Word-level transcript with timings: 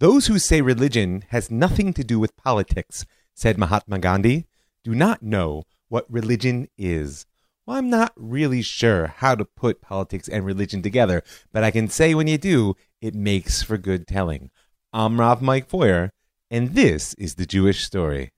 Those 0.00 0.28
who 0.28 0.38
say 0.38 0.60
religion 0.60 1.24
has 1.30 1.50
nothing 1.50 1.92
to 1.94 2.04
do 2.04 2.20
with 2.20 2.36
politics, 2.36 3.04
said 3.34 3.58
Mahatma 3.58 3.98
Gandhi, 3.98 4.46
do 4.84 4.94
not 4.94 5.24
know 5.24 5.64
what 5.88 6.06
religion 6.08 6.68
is. 6.78 7.26
Well, 7.66 7.78
I'm 7.78 7.90
not 7.90 8.12
really 8.14 8.62
sure 8.62 9.08
how 9.08 9.34
to 9.34 9.44
put 9.44 9.82
politics 9.82 10.28
and 10.28 10.46
religion 10.46 10.82
together, 10.82 11.24
but 11.52 11.64
I 11.64 11.72
can 11.72 11.88
say 11.88 12.14
when 12.14 12.28
you 12.28 12.38
do, 12.38 12.76
it 13.00 13.16
makes 13.16 13.64
for 13.64 13.76
good 13.76 14.06
telling. 14.06 14.50
I'm 14.92 15.18
Rav 15.18 15.42
Mike 15.42 15.68
Feuer, 15.68 16.10
and 16.48 16.76
this 16.76 17.14
is 17.14 17.34
the 17.34 17.44
Jewish 17.44 17.84
story. 17.84 18.30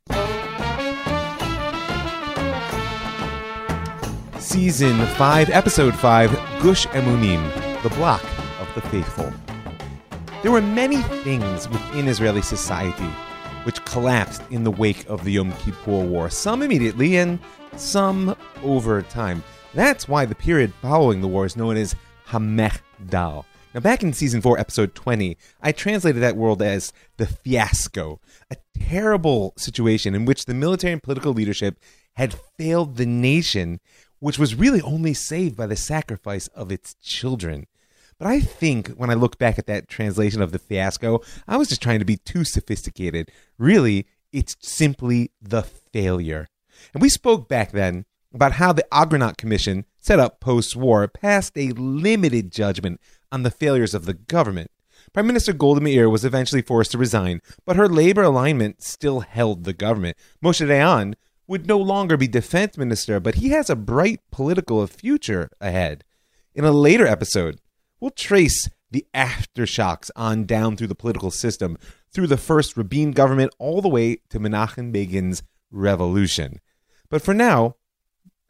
Season 4.39 5.05
5, 5.05 5.51
Episode 5.51 5.95
5 5.95 6.31
Gush 6.63 6.87
Emunim, 6.87 7.83
the 7.83 7.91
Block 7.91 8.25
of 8.61 8.75
the 8.75 8.81
Faithful. 8.89 9.31
There 10.43 10.52
were 10.52 10.62
many 10.62 11.02
things 11.22 11.68
within 11.68 12.08
Israeli 12.08 12.40
society 12.40 13.04
which 13.64 13.85
collapsed 13.85 14.40
in 14.50 14.64
the 14.64 14.71
wake 14.71 15.07
of 15.07 15.22
the 15.22 15.32
Yom 15.32 15.53
Kippur 15.53 16.03
War, 16.03 16.31
some 16.31 16.62
immediately 16.62 17.18
and 17.18 17.39
some 17.76 18.35
over 18.62 19.03
time. 19.03 19.45
That's 19.75 20.08
why 20.08 20.25
the 20.25 20.34
period 20.34 20.72
following 20.81 21.21
the 21.21 21.29
war 21.29 21.45
is 21.45 21.58
known 21.58 21.76
as 21.76 21.95
Hamechdal. 22.29 23.45
Now, 23.75 23.81
back 23.81 24.03
in 24.03 24.14
season 24.14 24.40
4, 24.40 24.58
episode 24.58 24.95
20, 24.95 25.36
I 25.61 25.72
translated 25.72 26.22
that 26.22 26.39
word 26.39 26.62
as 26.62 26.95
the 27.18 27.26
fiasco, 27.26 28.18
a 28.50 28.57
terrible 28.79 29.53
situation 29.59 30.14
in 30.14 30.25
which 30.25 30.46
the 30.46 30.54
military 30.54 30.95
and 30.95 31.03
political 31.03 31.34
leadership 31.34 31.79
had 32.14 32.34
failed 32.56 32.97
the 32.97 33.05
nation, 33.05 33.78
which 34.20 34.39
was 34.39 34.55
really 34.55 34.81
only 34.81 35.12
saved 35.12 35.55
by 35.55 35.67
the 35.67 35.77
sacrifice 35.77 36.48
of 36.48 36.72
its 36.72 36.95
children. 36.95 37.67
But 38.20 38.29
I 38.29 38.41
think 38.41 38.89
when 38.91 39.09
I 39.09 39.15
look 39.15 39.39
back 39.39 39.59
at 39.59 39.67
that 39.67 39.89
translation 39.89 40.42
of 40.42 40.53
the 40.53 40.59
fiasco, 40.59 41.23
I 41.48 41.56
was 41.56 41.69
just 41.69 41.81
trying 41.81 42.01
to 42.01 42.05
be 42.05 42.19
too 42.19 42.45
sophisticated. 42.45 43.31
Really, 43.56 44.07
it's 44.31 44.57
simply 44.61 45.31
the 45.41 45.62
failure. 45.62 46.47
And 46.93 47.01
we 47.01 47.09
spoke 47.09 47.49
back 47.49 47.73
then 47.73 48.05
about 48.35 48.53
how 48.53 48.75
the 48.75 48.85
Agranat 48.93 49.39
Commission, 49.39 49.87
set 49.99 50.21
up 50.21 50.39
post 50.39 50.77
war, 50.77 51.09
passed 51.09 51.57
a 51.57 51.73
limited 51.73 52.53
judgment 52.53 53.01
on 53.33 53.43
the 53.43 53.51
failures 53.51 53.95
of 53.95 54.05
the 54.05 54.12
government. 54.12 54.71
Prime 55.15 55.27
Minister 55.27 55.55
Golda 55.55 55.81
Meir 55.81 56.11
was 56.11 56.23
eventually 56.23 56.61
forced 56.61 56.93
to 56.93 56.99
resign, 56.99 57.41
but 57.65 57.77
her 57.77 57.89
labor 57.89 58.23
alignment 58.23 58.83
still 58.83 59.21
held 59.21 59.65
the 59.65 59.73
government. 59.73 60.19
Moshe 60.45 60.65
Dayan 60.65 61.15
would 61.47 61.67
no 61.67 61.79
longer 61.79 62.19
be 62.19 62.29
defense 62.29 62.77
minister, 62.77 63.19
but 63.19 63.37
he 63.37 63.49
has 63.49 63.71
a 63.71 63.77
bright 63.77 64.21
political 64.31 64.87
future 64.87 65.49
ahead. 65.59 66.05
In 66.55 66.65
a 66.65 66.71
later 66.71 67.07
episode, 67.07 67.59
we'll 68.01 68.11
trace 68.11 68.69
the 68.91 69.06
aftershocks 69.15 70.11
on 70.17 70.45
down 70.45 70.77
through 70.77 70.89
the 70.89 70.95
political 70.95 71.31
system, 71.31 71.79
through 72.12 72.27
the 72.27 72.37
first 72.37 72.77
Rabin 72.77 73.12
government 73.12 73.55
all 73.59 73.81
the 73.81 73.89
way 73.89 74.19
to 74.31 74.41
Menachem 74.41 74.93
Begin's 74.93 75.43
revolution. 75.70 76.61
But 77.09 77.23
for 77.23 77.34
now, 77.34 77.77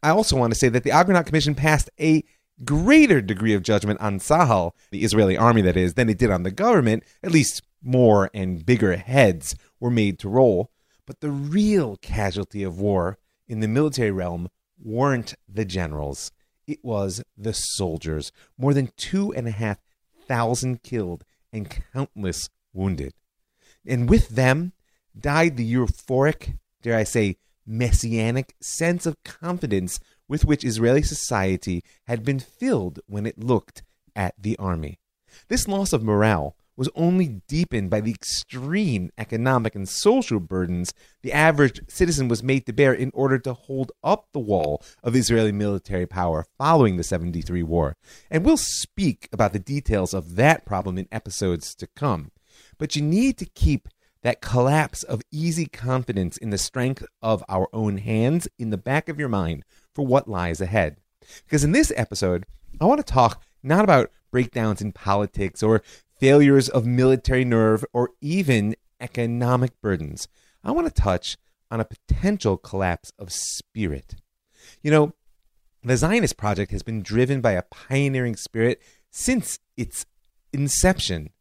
I 0.01 0.09
also 0.09 0.35
want 0.35 0.51
to 0.53 0.59
say 0.59 0.69
that 0.69 0.83
the 0.83 0.89
Agranat 0.89 1.27
Commission 1.27 1.53
passed 1.53 1.89
a 1.99 2.23
greater 2.63 3.21
degree 3.21 3.53
of 3.53 3.63
judgment 3.63 3.99
on 4.01 4.19
Sahal, 4.19 4.71
the 4.91 5.03
Israeli 5.03 5.37
army 5.37 5.61
that 5.61 5.77
is, 5.77 5.93
than 5.93 6.09
it 6.09 6.17
did 6.17 6.31
on 6.31 6.43
the 6.43 6.51
government. 6.51 7.03
At 7.23 7.31
least 7.31 7.61
more 7.83 8.29
and 8.33 8.65
bigger 8.65 8.95
heads 8.97 9.55
were 9.79 9.91
made 9.91 10.19
to 10.19 10.29
roll. 10.29 10.71
But 11.05 11.19
the 11.19 11.31
real 11.31 11.97
casualty 11.97 12.63
of 12.63 12.79
war 12.79 13.17
in 13.47 13.59
the 13.59 13.67
military 13.67 14.11
realm 14.11 14.49
weren't 14.83 15.35
the 15.47 15.65
generals 15.65 16.31
it 16.67 16.83
was 16.83 17.23
the 17.37 17.53
soldiers. 17.53 18.31
More 18.57 18.73
than 18.73 18.91
two 18.97 19.33
and 19.33 19.47
a 19.47 19.51
half 19.51 19.79
thousand 20.27 20.83
killed 20.83 21.23
and 21.51 21.69
countless 21.93 22.49
wounded. 22.73 23.13
And 23.85 24.09
with 24.09 24.29
them 24.29 24.73
died 25.19 25.57
the 25.57 25.73
euphoric, 25.73 26.57
dare 26.81 26.97
I 26.97 27.03
say, 27.03 27.37
messianic 27.65 28.55
sense 28.61 29.05
of 29.05 29.23
confidence 29.23 29.99
with 30.27 30.45
which 30.45 30.63
Israeli 30.63 31.01
society 31.01 31.83
had 32.07 32.23
been 32.23 32.39
filled 32.39 32.99
when 33.07 33.25
it 33.25 33.43
looked 33.43 33.83
at 34.15 34.35
the 34.37 34.57
army. 34.57 34.99
This 35.47 35.67
loss 35.67 35.93
of 35.93 36.03
morale 36.03 36.55
was 36.81 36.89
only 36.95 37.43
deepened 37.47 37.91
by 37.91 38.01
the 38.01 38.09
extreme 38.09 39.11
economic 39.15 39.75
and 39.75 39.87
social 39.87 40.39
burdens 40.39 40.95
the 41.21 41.31
average 41.31 41.79
citizen 41.87 42.27
was 42.27 42.41
made 42.41 42.65
to 42.65 42.73
bear 42.73 42.91
in 42.91 43.11
order 43.13 43.37
to 43.37 43.53
hold 43.53 43.91
up 44.03 44.25
the 44.33 44.39
wall 44.39 44.81
of 45.03 45.15
Israeli 45.15 45.51
military 45.51 46.07
power 46.07 46.43
following 46.57 46.97
the 46.97 47.03
73 47.03 47.61
war. 47.61 47.95
And 48.31 48.43
we'll 48.43 48.57
speak 48.57 49.29
about 49.31 49.53
the 49.53 49.59
details 49.59 50.11
of 50.11 50.37
that 50.37 50.65
problem 50.65 50.97
in 50.97 51.07
episodes 51.11 51.75
to 51.75 51.85
come. 51.85 52.31
But 52.79 52.95
you 52.95 53.03
need 53.03 53.37
to 53.37 53.45
keep 53.45 53.87
that 54.23 54.41
collapse 54.41 55.03
of 55.03 55.21
easy 55.31 55.67
confidence 55.67 56.35
in 56.35 56.49
the 56.49 56.57
strength 56.57 57.05
of 57.21 57.43
our 57.47 57.67
own 57.71 57.99
hands 57.99 58.47
in 58.57 58.71
the 58.71 58.77
back 58.77 59.07
of 59.07 59.19
your 59.19 59.29
mind 59.29 59.65
for 59.93 60.03
what 60.03 60.27
lies 60.27 60.59
ahead. 60.59 60.97
Because 61.45 61.63
in 61.63 61.73
this 61.73 61.93
episode, 61.95 62.47
I 62.79 62.85
want 62.85 63.05
to 63.05 63.13
talk 63.13 63.43
not 63.61 63.83
about 63.83 64.09
breakdowns 64.31 64.81
in 64.81 64.93
politics 64.93 65.61
or 65.61 65.83
failures 66.21 66.69
of 66.69 66.85
military 66.85 67.43
nerve, 67.43 67.83
or 67.93 68.11
even 68.21 68.75
economic 68.99 69.71
burdens, 69.81 70.27
I 70.63 70.69
want 70.69 70.85
to 70.85 71.01
touch 71.01 71.35
on 71.71 71.79
a 71.79 71.85
potential 71.85 72.57
collapse 72.57 73.11
of 73.17 73.33
spirit. 73.33 74.15
You 74.83 74.91
know, 74.91 75.13
the 75.83 75.97
Zionist 75.97 76.37
project 76.37 76.71
has 76.71 76.83
been 76.83 77.01
driven 77.01 77.41
by 77.41 77.53
a 77.53 77.63
pioneering 77.63 78.35
spirit 78.35 78.79
since 79.09 79.57
its 79.75 80.05
inception. 80.53 81.31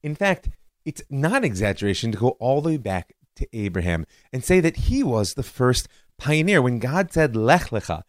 In 0.00 0.14
fact, 0.14 0.50
it's 0.84 1.02
not 1.10 1.44
exaggeration 1.44 2.12
to 2.12 2.18
go 2.18 2.28
all 2.38 2.60
the 2.60 2.68
way 2.68 2.76
back 2.76 3.14
to 3.34 3.48
Abraham 3.52 4.06
and 4.32 4.44
say 4.44 4.60
that 4.60 4.76
he 4.76 5.02
was 5.02 5.34
the 5.34 5.42
first 5.42 5.88
pioneer. 6.18 6.62
When 6.62 6.78
God 6.78 7.12
said, 7.12 7.34
Lech 7.34 7.70
Lecha, 7.70 8.02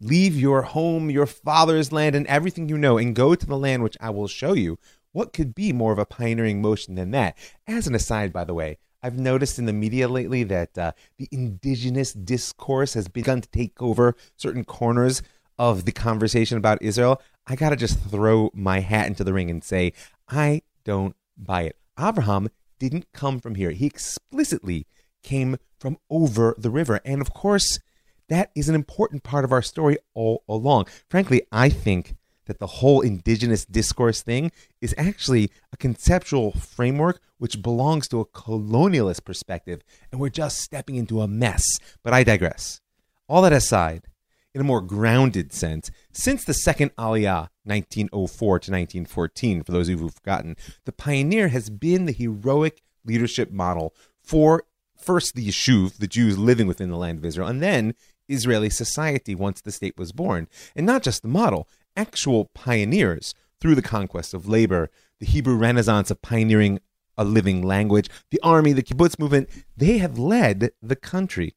leave 0.00 0.36
your 0.36 0.62
home, 0.62 1.10
your 1.10 1.26
father's 1.26 1.92
land, 1.92 2.14
and 2.14 2.26
everything 2.26 2.68
you 2.68 2.76
know, 2.76 2.98
and 2.98 3.16
go 3.16 3.34
to 3.34 3.46
the 3.46 3.56
land 3.56 3.82
which 3.82 3.96
I 4.00 4.10
will 4.10 4.28
show 4.28 4.52
you, 4.52 4.78
what 5.18 5.32
could 5.32 5.52
be 5.52 5.72
more 5.72 5.90
of 5.90 5.98
a 5.98 6.06
pioneering 6.06 6.62
motion 6.62 6.94
than 6.94 7.10
that? 7.10 7.36
As 7.66 7.88
an 7.88 7.94
aside, 7.96 8.32
by 8.32 8.44
the 8.44 8.54
way, 8.54 8.78
I've 9.02 9.18
noticed 9.18 9.58
in 9.58 9.66
the 9.66 9.72
media 9.72 10.06
lately 10.06 10.44
that 10.44 10.78
uh, 10.78 10.92
the 11.18 11.28
indigenous 11.32 12.12
discourse 12.12 12.94
has 12.94 13.08
begun 13.08 13.40
to 13.40 13.48
take 13.48 13.82
over 13.82 14.14
certain 14.36 14.64
corners 14.64 15.20
of 15.58 15.86
the 15.86 15.90
conversation 15.90 16.56
about 16.56 16.80
Israel. 16.82 17.20
I 17.48 17.56
got 17.56 17.70
to 17.70 17.76
just 17.76 17.98
throw 17.98 18.50
my 18.54 18.78
hat 18.78 19.08
into 19.08 19.24
the 19.24 19.32
ring 19.32 19.50
and 19.50 19.64
say, 19.64 19.92
I 20.28 20.62
don't 20.84 21.16
buy 21.36 21.62
it. 21.62 21.76
Abraham 21.98 22.48
didn't 22.78 23.12
come 23.12 23.40
from 23.40 23.56
here. 23.56 23.72
He 23.72 23.86
explicitly 23.86 24.86
came 25.24 25.56
from 25.80 25.98
over 26.08 26.54
the 26.56 26.70
river. 26.70 27.00
And 27.04 27.20
of 27.20 27.34
course, 27.34 27.80
that 28.28 28.52
is 28.54 28.68
an 28.68 28.76
important 28.76 29.24
part 29.24 29.44
of 29.44 29.50
our 29.50 29.62
story 29.62 29.98
all 30.14 30.44
along. 30.48 30.86
Frankly, 31.10 31.42
I 31.50 31.70
think 31.70 32.14
that 32.48 32.58
the 32.58 32.66
whole 32.66 33.00
indigenous 33.00 33.64
discourse 33.64 34.20
thing 34.20 34.50
is 34.80 34.94
actually 34.98 35.50
a 35.72 35.76
conceptual 35.76 36.52
framework 36.52 37.20
which 37.38 37.62
belongs 37.62 38.08
to 38.08 38.20
a 38.20 38.26
colonialist 38.26 39.24
perspective, 39.24 39.82
and 40.10 40.20
we're 40.20 40.28
just 40.28 40.58
stepping 40.58 40.96
into 40.96 41.20
a 41.20 41.28
mess. 41.28 41.62
But 42.02 42.12
I 42.12 42.24
digress. 42.24 42.80
All 43.28 43.42
that 43.42 43.52
aside, 43.52 44.08
in 44.54 44.60
a 44.60 44.64
more 44.64 44.80
grounded 44.80 45.52
sense, 45.52 45.90
since 46.12 46.44
the 46.44 46.54
second 46.54 46.94
Aliyah, 46.96 47.48
1904 47.64 48.48
to 48.58 48.72
1914, 48.72 49.62
for 49.62 49.72
those 49.72 49.88
of 49.88 49.92
you 49.92 49.98
who've 49.98 50.14
forgotten, 50.14 50.56
the 50.84 50.92
pioneer 50.92 51.48
has 51.48 51.70
been 51.70 52.06
the 52.06 52.12
heroic 52.12 52.82
leadership 53.04 53.52
model 53.52 53.94
for 54.20 54.64
first 54.96 55.34
the 55.34 55.46
Yishuv, 55.46 55.98
the 55.98 56.06
Jews 56.06 56.38
living 56.38 56.66
within 56.66 56.90
the 56.90 56.96
land 56.96 57.18
of 57.18 57.24
Israel, 57.24 57.46
and 57.46 57.62
then 57.62 57.94
Israeli 58.28 58.70
society 58.70 59.34
once 59.34 59.60
the 59.60 59.72
state 59.72 59.96
was 59.96 60.12
born. 60.12 60.48
And 60.76 60.86
not 60.86 61.02
just 61.02 61.22
the 61.22 61.28
model, 61.28 61.68
actual 61.98 62.46
pioneers 62.54 63.34
through 63.60 63.74
the 63.74 63.82
conquest 63.82 64.32
of 64.32 64.48
labor, 64.48 64.88
the 65.18 65.26
Hebrew 65.26 65.56
Renaissance 65.56 66.10
of 66.10 66.22
pioneering 66.22 66.78
a 67.18 67.24
living 67.24 67.60
language, 67.62 68.08
the 68.30 68.40
army, 68.42 68.72
the 68.72 68.82
kibbutz 68.82 69.18
movement, 69.18 69.50
they 69.76 69.98
have 69.98 70.18
led 70.18 70.70
the 70.80 70.96
country. 70.96 71.56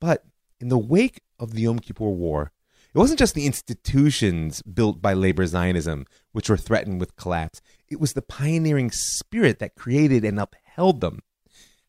But 0.00 0.24
in 0.58 0.68
the 0.68 0.78
wake 0.78 1.22
of 1.38 1.54
the 1.54 1.62
Yom 1.62 1.78
Kippur 1.78 2.10
War, 2.10 2.50
it 2.92 2.98
wasn't 2.98 3.20
just 3.20 3.36
the 3.36 3.46
institutions 3.46 4.62
built 4.62 5.00
by 5.00 5.14
labor 5.14 5.46
Zionism 5.46 6.06
which 6.32 6.50
were 6.50 6.56
threatened 6.56 6.98
with 6.98 7.14
collapse, 7.14 7.60
it 7.88 8.00
was 8.00 8.14
the 8.14 8.22
pioneering 8.22 8.90
spirit 8.90 9.60
that 9.60 9.76
created 9.76 10.24
and 10.24 10.40
upheld 10.40 11.00
them. 11.00 11.20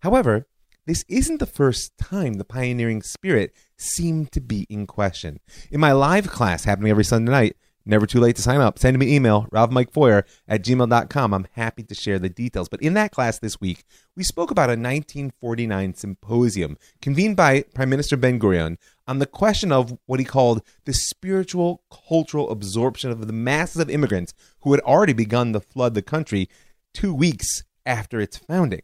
However, 0.01 0.45
this 0.85 1.03
isn't 1.07 1.39
the 1.39 1.45
first 1.45 1.97
time 1.97 2.33
the 2.33 2.45
pioneering 2.45 3.01
spirit 3.01 3.53
seemed 3.77 4.31
to 4.33 4.41
be 4.41 4.67
in 4.69 4.85
question. 4.85 5.39
In 5.71 5.79
my 5.79 5.91
live 5.91 6.27
class 6.29 6.65
happening 6.65 6.91
every 6.91 7.03
Sunday 7.03 7.31
night, 7.31 7.55
Never 7.83 8.05
too 8.05 8.19
late 8.19 8.35
to 8.35 8.41
sign 8.41 8.61
up. 8.61 8.77
Send 8.77 8.99
me 8.99 9.07
an 9.07 9.13
email, 9.13 9.47
ravmikefeuer 9.51 10.23
at 10.47 10.63
gmail.com. 10.63 11.33
I'm 11.33 11.47
happy 11.53 11.81
to 11.83 11.95
share 11.95 12.19
the 12.19 12.29
details. 12.29 12.69
But 12.69 12.81
in 12.81 12.93
that 12.93 13.11
class 13.11 13.39
this 13.39 13.59
week, 13.59 13.83
we 14.15 14.23
spoke 14.23 14.51
about 14.51 14.69
a 14.69 14.77
1949 14.77 15.95
symposium 15.95 16.77
convened 17.01 17.35
by 17.35 17.63
Prime 17.73 17.89
Minister 17.89 18.17
Ben 18.17 18.39
Gurion 18.39 18.77
on 19.07 19.17
the 19.17 19.25
question 19.25 19.71
of 19.71 19.97
what 20.05 20.19
he 20.19 20.25
called 20.25 20.61
the 20.85 20.93
spiritual 20.93 21.83
cultural 22.07 22.51
absorption 22.51 23.09
of 23.09 23.25
the 23.25 23.33
masses 23.33 23.81
of 23.81 23.89
immigrants 23.89 24.33
who 24.61 24.71
had 24.73 24.81
already 24.81 25.13
begun 25.13 25.51
to 25.53 25.59
flood 25.59 25.95
the 25.95 26.03
country 26.03 26.47
two 26.93 27.13
weeks 27.13 27.63
after 27.85 28.21
its 28.21 28.37
founding. 28.37 28.81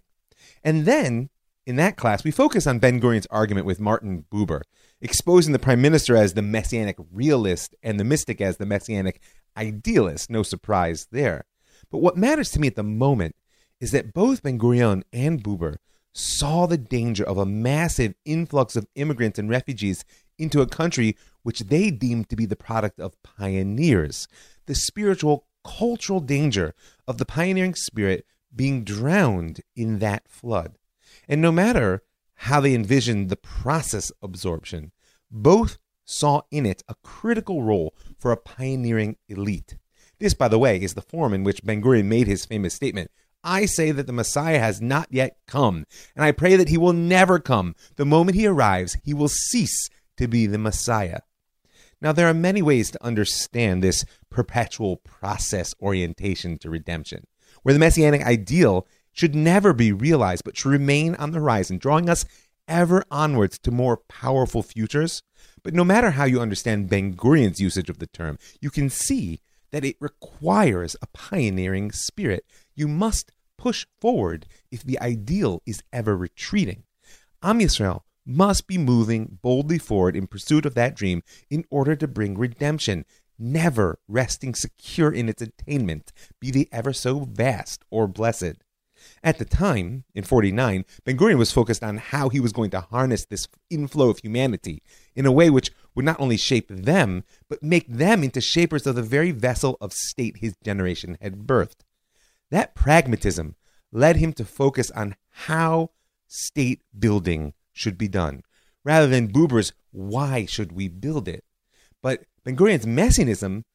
And 0.64 0.86
then, 0.86 1.30
in 1.68 1.76
that 1.76 1.98
class, 1.98 2.24
we 2.24 2.32
focus 2.32 2.66
on 2.66 2.80
Ben 2.80 3.00
Gurion's 3.00 3.28
argument 3.30 3.68
with 3.68 3.80
Martin 3.80 4.26
Buber, 4.32 4.62
exposing 5.02 5.54
the 5.54 5.60
prime 5.60 5.82
minister 5.82 6.16
as 6.16 6.34
the 6.34 6.42
messianic 6.42 6.98
realist 7.12 7.76
and 7.84 8.00
the 8.00 8.04
mystic 8.04 8.42
as 8.42 8.58
the 8.58 8.66
messianic 8.66 9.22
idealist. 9.56 10.30
No 10.30 10.44
surprise 10.44 11.08
there. 11.12 11.46
But 11.92 12.00
what 12.00 12.18
matters 12.18 12.52
to 12.52 12.60
me 12.60 12.68
at 12.68 12.76
the 12.76 12.84
moment 12.84 13.36
is 13.80 13.92
that 13.92 14.14
both 14.14 14.44
Ben 14.44 14.58
Gurion 14.60 15.04
and 15.14 15.44
Buber 15.44 15.78
saw 16.14 16.66
the 16.66 16.78
danger 16.78 17.24
of 17.24 17.38
a 17.38 17.46
massive 17.46 18.16
influx 18.26 18.76
of 18.76 18.88
immigrants 18.96 19.38
and 19.38 19.50
refugees 19.50 20.04
into 20.40 20.62
a 20.62 20.68
country 20.68 21.16
which 21.44 21.62
they 21.62 21.92
deemed 21.92 22.30
to 22.30 22.36
be 22.36 22.46
the 22.46 22.56
product 22.56 23.00
of 23.00 23.22
pioneers. 23.24 24.28
The 24.66 24.76
spiritual, 24.76 25.46
cultural 25.64 26.20
danger 26.20 26.74
of 27.08 27.18
the 27.20 27.26
pioneering 27.26 27.76
spirit 27.76 28.26
being 28.56 28.84
drowned 28.84 29.62
in 29.76 30.00
that 30.00 30.28
flood. 30.28 30.78
And 31.28 31.42
no 31.42 31.52
matter 31.52 32.02
how 32.38 32.60
they 32.60 32.74
envisioned 32.74 33.30
the 33.30 33.36
process 33.36 34.12
absorption, 34.22 34.92
both 35.30 35.78
saw 36.06 36.42
in 36.52 36.66
it 36.66 36.84
a 36.88 36.96
critical 37.04 37.64
role 37.64 37.94
for 38.18 38.32
a 38.32 38.38
pioneering 38.38 39.18
elite. 39.28 39.78
This, 40.20 40.34
by 40.34 40.48
the 40.48 40.60
way, 40.60 40.82
is 40.82 40.94
the 40.94 41.02
form 41.02 41.34
in 41.34 41.44
which 41.44 41.64
Ben 41.64 41.82
Gurion 41.82 42.06
made 42.06 42.28
his 42.28 42.46
famous 42.46 42.74
statement 42.74 43.12
I 43.44 43.66
say 43.66 43.92
that 43.92 44.08
the 44.08 44.14
Messiah 44.14 44.60
has 44.60 44.82
not 44.82 45.08
yet 45.10 45.38
come, 45.48 45.86
and 46.16 46.26
I 46.26 46.32
pray 46.32 46.56
that 46.56 46.70
he 46.70 46.78
will 46.78 46.94
never 46.94 47.40
come. 47.40 47.76
The 47.96 48.06
moment 48.06 48.36
he 48.36 48.48
arrives, 48.48 48.98
he 49.04 49.14
will 49.14 49.30
cease 49.30 49.90
to 50.18 50.28
be 50.28 50.48
the 50.48 50.58
Messiah. 50.58 51.20
Now, 52.02 52.12
there 52.12 52.28
are 52.28 52.34
many 52.34 52.62
ways 52.62 52.92
to 52.92 53.04
understand 53.04 53.82
this 53.82 54.06
perpetual 54.30 54.98
process 54.98 55.74
orientation 55.82 56.58
to 56.60 56.70
redemption, 56.70 57.26
where 57.64 57.74
the 57.74 57.80
messianic 57.80 58.22
ideal 58.24 58.86
should 59.18 59.34
never 59.34 59.74
be 59.74 59.92
realized 59.92 60.44
but 60.46 60.56
should 60.56 60.70
remain 60.70 61.16
on 61.16 61.32
the 61.32 61.40
horizon, 61.40 61.78
drawing 61.78 62.08
us 62.08 62.24
ever 62.68 63.04
onwards 63.10 63.58
to 63.58 63.72
more 63.72 63.98
powerful 63.98 64.62
futures. 64.62 65.24
But 65.64 65.74
no 65.74 65.84
matter 65.84 66.12
how 66.12 66.26
you 66.26 66.40
understand 66.40 66.90
Ben 66.90 67.16
Gurion's 67.16 67.60
usage 67.60 67.90
of 67.90 67.98
the 67.98 68.08
term, 68.08 68.38
you 68.62 68.70
can 68.70 68.90
see 68.90 69.42
that 69.72 69.84
it 69.84 69.98
requires 70.00 70.96
a 71.02 71.08
pioneering 71.08 71.92
spirit. 71.92 72.46
You 72.76 72.88
must 72.88 73.32
push 73.58 73.88
forward 74.00 74.46
if 74.72 74.84
the 74.84 75.00
ideal 75.00 75.64
is 75.66 75.82
ever 75.92 76.16
retreating. 76.16 76.84
Am 77.42 77.60
Yisrael 77.60 78.02
must 78.24 78.68
be 78.68 78.78
moving 78.78 79.40
boldly 79.42 79.80
forward 79.80 80.16
in 80.16 80.28
pursuit 80.28 80.66
of 80.66 80.76
that 80.76 80.96
dream 80.96 81.24
in 81.50 81.66
order 81.72 81.96
to 81.96 82.08
bring 82.08 82.38
redemption, 82.38 83.04
never 83.40 83.98
resting 84.08 84.54
secure 84.54 85.12
in 85.12 85.28
its 85.28 85.42
attainment, 85.42 86.12
be 86.40 86.52
they 86.52 86.68
ever 86.72 86.94
so 86.94 87.22
vast 87.22 87.84
or 87.90 88.08
blessed. 88.08 88.64
At 89.24 89.40
the 89.40 89.46
time, 89.46 90.04
in 90.14 90.24
49, 90.24 90.86
Ben 91.04 91.18
Gurion 91.18 91.38
was 91.38 91.52
focused 91.52 91.84
on 91.84 91.98
how 91.98 92.30
he 92.30 92.40
was 92.40 92.54
going 92.54 92.70
to 92.72 92.82
harness 92.82 93.26
this 93.26 93.48
inflow 93.70 94.10
of 94.10 94.20
humanity 94.20 94.84
in 95.16 95.26
a 95.26 95.32
way 95.32 95.50
which 95.50 95.72
would 95.96 96.06
not 96.06 96.20
only 96.20 96.38
shape 96.38 96.68
them, 96.70 97.24
but 97.50 97.64
make 97.64 97.88
them 97.88 98.24
into 98.24 98.40
shapers 98.40 98.86
of 98.86 98.96
the 98.96 99.02
very 99.02 99.32
vessel 99.32 99.78
of 99.82 99.94
state 99.94 100.38
his 100.38 100.56
generation 100.64 101.18
had 101.22 101.48
birthed. 101.48 101.84
That 102.52 102.76
pragmatism 102.76 103.56
led 103.92 104.18
him 104.18 104.34
to 104.34 104.46
focus 104.46 104.92
on 104.92 105.16
how 105.30 105.92
state 106.28 106.82
building 106.98 107.54
should 107.74 107.98
be 107.98 108.08
done, 108.08 108.44
rather 108.84 109.08
than 109.08 109.32
Buber's 109.32 109.74
why 109.92 110.46
should 110.46 110.72
we 110.72 110.88
build 110.88 111.28
it. 111.28 111.44
But 112.02 112.26
Ben 112.44 112.56
Gurion's 112.56 112.86
messianism 112.86 113.66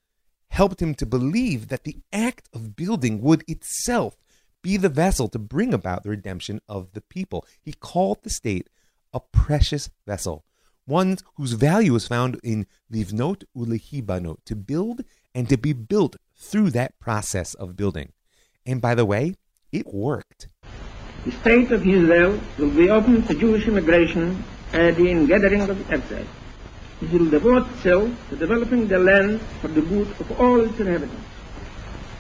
helped 0.49 0.81
him 0.81 0.95
to 0.95 1.07
believe 1.07 1.69
that 1.69 1.85
the 1.85 1.99
act 2.13 2.49
of 2.53 2.77
building 2.77 3.21
would 3.21 3.43
itself 3.49 4.17
be 4.63 4.77
the 4.77 4.89
vessel 4.89 5.29
to 5.29 5.39
bring 5.39 5.75
about 5.75 6.03
the 6.03 6.11
redemption 6.11 6.61
of 6.69 6.93
the 6.93 7.01
people. 7.01 7.45
He 7.61 7.73
called 7.73 8.23
the 8.23 8.31
state 8.31 8.69
a 9.13 9.21
precious 9.21 9.91
vessel, 10.07 10.45
one 10.87 11.19
whose 11.37 11.53
value 11.53 11.95
is 11.95 12.07
found 12.07 12.41
in 12.43 12.67
livnot 12.91 13.45
ulehibanot, 13.57 14.39
to 14.47 14.57
build 14.57 15.03
and 15.35 15.49
to 15.49 15.57
be 15.57 15.73
built 15.73 16.17
through 16.37 16.71
that 16.71 16.99
process 16.99 17.55
of 17.55 17.77
building. 17.77 18.13
And 18.65 18.81
by 18.81 18.95
the 18.95 19.05
way, 19.05 19.35
it 19.73 19.93
worked. 19.93 20.49
The 21.25 21.33
state 21.33 21.71
of 21.71 21.87
Israel 21.87 22.41
will 22.59 22.71
be 22.71 22.91
open 22.91 23.23
to 23.23 23.35
Jewish 23.35 23.67
immigration 23.67 24.45
and 24.73 24.97
the 24.97 25.09
ingathering 25.11 25.63
of 25.69 25.79
the 25.79 25.95
exiles. 25.95 26.27
It 27.01 27.11
will 27.11 27.29
devote 27.31 27.69
itself 27.73 28.11
to 28.31 28.37
developing 28.37 28.87
the 28.87 28.99
land 28.99 29.41
for 29.61 29.69
the 29.69 29.83
good 29.83 30.09
of 30.21 30.41
all 30.41 30.61
its 30.61 30.79
inhabitants. 30.79 31.27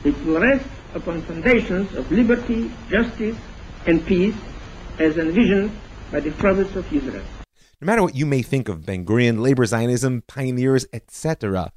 It 0.04 0.16
will 0.24 0.40
rest 0.40 0.66
upon 0.94 1.22
foundations 1.22 1.94
of 1.94 2.10
liberty, 2.10 2.70
justice, 2.88 3.36
and 3.86 4.04
peace 4.06 4.36
as 4.98 5.16
envisioned 5.16 5.70
by 6.10 6.20
the 6.20 6.30
prophets 6.32 6.74
of 6.76 6.92
Israel. 6.92 7.24
No 7.80 7.86
matter 7.86 8.02
what 8.02 8.14
you 8.14 8.26
may 8.26 8.42
think 8.42 8.68
of 8.68 8.86
Ben 8.86 9.04
Gurion, 9.04 9.40
labor 9.40 9.66
Zionism, 9.66 10.22
pioneers, 10.28 10.86
etc., 10.92 11.72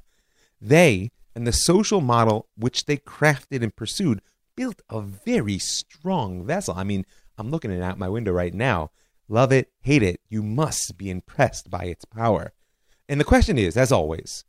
they 0.60 1.10
and 1.34 1.46
the 1.46 1.52
social 1.52 2.00
model 2.00 2.48
which 2.56 2.86
they 2.86 2.96
crafted 2.96 3.62
and 3.62 3.74
pursued 3.74 4.22
built 4.56 4.80
a 4.88 5.00
very 5.00 5.58
strong 5.58 6.46
vessel. 6.46 6.74
I 6.76 6.84
mean, 6.84 7.04
I'm 7.36 7.50
looking 7.50 7.70
it 7.70 7.82
out 7.82 7.98
my 7.98 8.08
window 8.08 8.32
right 8.32 8.54
now. 8.54 8.90
Love 9.28 9.52
it, 9.52 9.70
hate 9.80 10.02
it, 10.02 10.20
you 10.28 10.42
must 10.42 10.96
be 10.96 11.10
impressed 11.10 11.68
by 11.68 11.84
its 11.84 12.04
power. 12.04 12.52
And 13.08 13.20
the 13.20 13.24
question 13.24 13.58
is, 13.58 13.76
as 13.76 13.92
always, 13.92 14.44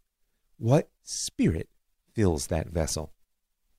what 0.57 0.89
spirit 1.03 1.69
fills 2.13 2.47
that 2.47 2.67
vessel? 2.67 3.11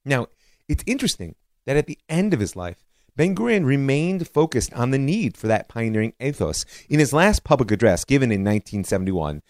Now, 0.05 0.27
it's 0.69 0.85
interesting 0.87 1.35
that 1.67 1.77
at 1.77 1.87
the 1.87 1.99
end 2.09 2.35
of 2.35 2.41
his 2.41 2.55
life, 2.57 2.85
Ben 3.17 3.35
Gurion 3.35 3.65
remained 3.65 4.29
focused 4.29 4.73
on 4.75 4.91
the 4.91 4.99
need 4.99 5.37
for 5.37 5.49
that 5.49 5.69
pioneering 5.69 6.13
ethos. 6.21 6.65
In 6.89 7.01
his 7.01 7.13
last 7.13 7.43
public 7.43 7.71
address 7.71 8.05
given 8.05 8.31
in 8.31 8.43
1971, 8.43 9.43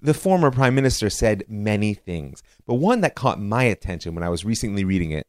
the 0.00 0.14
former 0.14 0.50
prime 0.50 0.74
minister 0.74 1.08
said 1.08 1.44
many 1.48 1.94
things, 1.94 2.42
but 2.66 2.74
one 2.74 3.00
that 3.02 3.14
caught 3.14 3.40
my 3.40 3.64
attention 3.64 4.14
when 4.14 4.24
I 4.24 4.28
was 4.28 4.44
recently 4.44 4.84
reading 4.84 5.12
it 5.12 5.26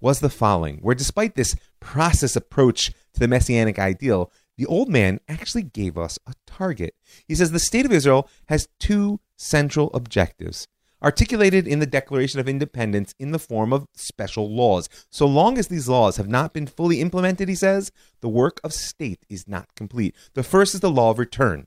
was 0.00 0.20
the 0.20 0.28
following 0.28 0.78
where 0.78 0.94
despite 0.94 1.34
this 1.34 1.56
process 1.80 2.36
approach 2.36 2.92
to 3.14 3.20
the 3.20 3.28
messianic 3.28 3.78
ideal, 3.78 4.32
the 4.56 4.66
old 4.66 4.88
man 4.88 5.20
actually 5.28 5.62
gave 5.62 5.96
us 5.96 6.18
a 6.26 6.34
target. 6.46 6.94
He 7.26 7.34
says 7.34 7.52
the 7.52 7.58
state 7.58 7.86
of 7.86 7.92
Israel 7.92 8.28
has 8.48 8.68
two 8.80 9.20
central 9.36 9.90
objectives 9.94 10.66
articulated 11.02 11.66
in 11.66 11.78
the 11.78 11.86
Declaration 11.86 12.40
of 12.40 12.48
Independence 12.48 13.14
in 13.18 13.30
the 13.30 13.38
form 13.38 13.72
of 13.72 13.86
special 13.94 14.50
laws. 14.50 14.88
So 15.10 15.26
long 15.26 15.58
as 15.58 15.68
these 15.68 15.88
laws 15.88 16.16
have 16.16 16.28
not 16.28 16.52
been 16.52 16.66
fully 16.66 17.00
implemented, 17.00 17.48
he 17.48 17.54
says, 17.54 17.92
the 18.20 18.28
work 18.28 18.60
of 18.64 18.72
state 18.72 19.24
is 19.28 19.46
not 19.46 19.74
complete. 19.74 20.14
The 20.34 20.42
first 20.42 20.74
is 20.74 20.80
the 20.80 20.90
law 20.90 21.10
of 21.10 21.18
return, 21.18 21.66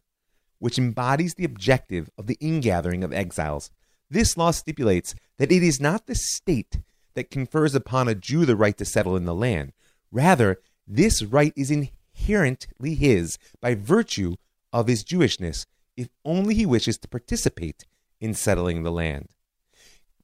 which 0.59 0.77
embodies 0.77 1.35
the 1.35 1.45
objective 1.45 2.09
of 2.17 2.27
the 2.27 2.37
ingathering 2.41 3.03
of 3.03 3.13
exiles. 3.13 3.71
This 4.09 4.35
law 4.35 4.51
stipulates 4.51 5.15
that 5.37 5.51
it 5.51 5.63
is 5.63 5.79
not 5.79 6.07
the 6.07 6.15
state 6.15 6.81
that 7.13 7.31
confers 7.31 7.73
upon 7.73 8.07
a 8.07 8.15
Jew 8.15 8.45
the 8.45 8.55
right 8.55 8.77
to 8.77 8.85
settle 8.85 9.15
in 9.15 9.25
the 9.25 9.33
land. 9.33 9.71
Rather, 10.11 10.59
this 10.85 11.23
right 11.23 11.53
is 11.55 11.71
inherently 11.71 12.95
his 12.95 13.37
by 13.61 13.75
virtue 13.75 14.35
of 14.73 14.87
his 14.87 15.03
Jewishness, 15.03 15.65
if 15.95 16.09
only 16.25 16.55
he 16.55 16.65
wishes 16.65 16.97
to 16.97 17.07
participate 17.07 17.85
in 18.21 18.33
settling 18.33 18.83
the 18.83 18.91
land. 18.91 19.27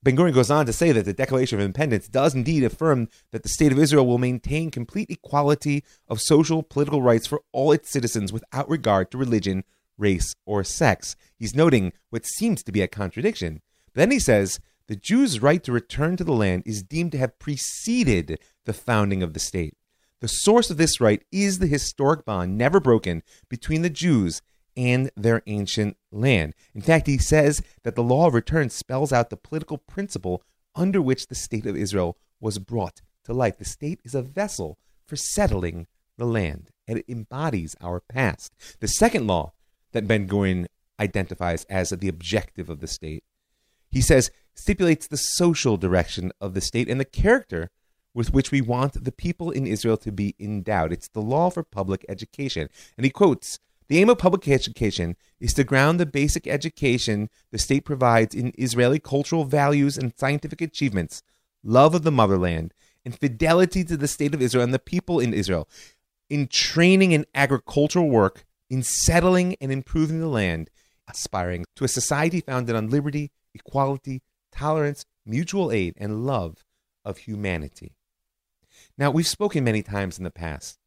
Ben 0.03 0.15
Gurion 0.15 0.33
goes 0.33 0.51
on 0.51 0.65
to 0.67 0.71
say 0.71 0.91
that 0.93 1.03
the 1.03 1.11
Declaration 1.11 1.59
of 1.59 1.65
Independence 1.65 2.07
does 2.07 2.33
indeed 2.33 2.63
affirm 2.63 3.09
that 3.31 3.43
the 3.43 3.49
State 3.49 3.73
of 3.73 3.79
Israel 3.79 4.07
will 4.07 4.19
maintain 4.19 4.71
complete 4.71 5.09
equality 5.09 5.83
of 6.07 6.21
social, 6.21 6.63
political 6.63 7.01
rights 7.01 7.27
for 7.27 7.41
all 7.51 7.71
its 7.71 7.89
citizens 7.89 8.31
without 8.31 8.69
regard 8.69 9.11
to 9.11 9.17
religion, 9.17 9.63
race, 9.97 10.33
or 10.45 10.63
sex. 10.63 11.15
He's 11.35 11.55
noting 11.55 11.91
what 12.09 12.25
seems 12.25 12.63
to 12.63 12.71
be 12.71 12.81
a 12.81 12.87
contradiction. 12.87 13.61
Then 13.95 14.11
he 14.11 14.19
says 14.19 14.59
the 14.87 14.95
Jews' 14.95 15.41
right 15.41 15.61
to 15.63 15.73
return 15.73 16.15
to 16.15 16.23
the 16.23 16.31
land 16.31 16.63
is 16.65 16.83
deemed 16.83 17.11
to 17.13 17.17
have 17.17 17.39
preceded 17.39 18.39
the 18.65 18.73
founding 18.73 19.21
of 19.21 19.33
the 19.33 19.39
state. 19.39 19.75
The 20.21 20.27
source 20.27 20.69
of 20.69 20.77
this 20.77 21.01
right 21.01 21.21
is 21.31 21.59
the 21.59 21.67
historic 21.67 22.23
bond 22.23 22.57
never 22.57 22.79
broken 22.79 23.23
between 23.49 23.81
the 23.81 23.89
Jews 23.89 24.41
and 24.77 25.10
their 25.17 25.41
ancient 25.48 25.98
land. 26.12 26.53
In 26.74 26.81
fact, 26.81 27.07
he 27.07 27.17
says 27.17 27.62
that 27.84 27.96
the 27.96 28.03
law 28.03 28.27
of 28.27 28.36
return 28.36 28.69
spells 28.69 29.12
out 29.12 29.29
the 29.29 29.36
political 29.36 29.79
principle 29.79 30.43
under 30.75 31.01
which 31.01 31.27
the 31.27 31.36
state 31.36 31.65
of 31.65 31.75
Israel 31.75 32.17
was 32.39 32.60
brought 32.60 33.01
to 33.25 33.34
life. 33.34 33.57
The 33.57 33.65
state 33.65 34.00
is 34.05 34.13
a 34.13 34.22
vessel 34.22 34.77
for 35.05 35.15
settling 35.15 35.88
the 36.17 36.25
land, 36.25 36.69
and 36.88 37.00
it 37.00 37.05
embodies 37.10 37.75
our 37.81 38.00
past. 38.00 38.55
The 38.79 38.88
second 38.88 39.27
law 39.27 39.53
that 39.91 40.07
Ben 40.07 40.27
Gurion 40.27 40.67
identifies 41.00 41.65
as 41.65 41.89
the 41.89 42.07
objective 42.07 42.69
of 42.69 42.79
the 42.79 42.88
state, 42.88 43.24
he 43.89 44.01
says, 44.01 44.29
stipulates 44.53 45.07
the 45.07 45.17
social 45.17 45.77
direction 45.77 46.31
of 46.39 46.53
the 46.53 46.62
state 46.62 46.89
and 46.89 47.00
the 47.00 47.05
character 47.05 47.69
with 48.13 48.34
which 48.34 48.51
we 48.51 48.62
want 48.62 49.03
the 49.03 49.12
people 49.12 49.51
in 49.51 49.67
Israel 49.67 49.98
to 49.98 50.12
be 50.12 50.36
endowed. 50.39 50.91
It's 50.91 51.07
the 51.07 51.22
law 51.22 51.51
for 51.51 51.63
public 51.63 52.03
education. 52.10 52.67
And 52.98 53.05
he 53.05 53.12
quotes 53.12 53.60
The 53.89 54.00
aim 54.00 54.10
of 54.10 54.17
public 54.17 54.48
education 54.48 55.15
is 55.39 55.53
to 55.53 55.63
ground 55.63 56.00
the 56.00 56.06
basic 56.06 56.46
education 56.46 57.29
the 57.51 57.58
state 57.58 57.86
provides 57.86 58.36
in 58.36 58.53
Israeli 58.58 59.00
cultural 59.00 59.46
values 59.46 59.98
and 59.98 60.13
scientific 60.17 60.62
achievements, 60.62 61.24
love 61.63 61.96
of 61.96 62.03
the 62.03 62.12
motherland, 62.12 62.74
and 63.06 63.17
fidelity 63.17 63.86
to 63.86 63.96
the 63.96 64.08
state 64.08 64.34
of 64.34 64.41
Israel 64.41 64.63
and 64.65 64.74
the 64.74 64.79
people 64.79 65.20
in 65.22 65.34
Israel, 65.34 65.70
in 66.29 66.48
training 66.48 67.13
in 67.13 67.25
agricultural 67.34 68.10
work, 68.10 68.46
in 68.70 68.84
settling 68.84 69.56
and 69.62 69.72
improving 69.72 70.20
the 70.20 70.27
land, 70.27 70.70
aspiring 71.08 71.63
to 71.77 71.86
a 71.86 71.88
society 71.88 72.41
founded 72.41 72.75
on 72.75 72.89
liberty, 72.89 73.32
equality, 73.53 74.22
tolerance, 74.51 75.06
mutual 75.25 75.72
aid, 75.72 75.94
and 75.96 76.25
love 76.25 76.65
of 77.06 77.20
humanity. 77.20 77.96
Now, 78.98 79.12
we've 79.12 79.27
spoken 79.27 79.63
many 79.63 79.82
times 79.82 80.17
in 80.17 80.25
the 80.25 80.32
past 80.32 80.77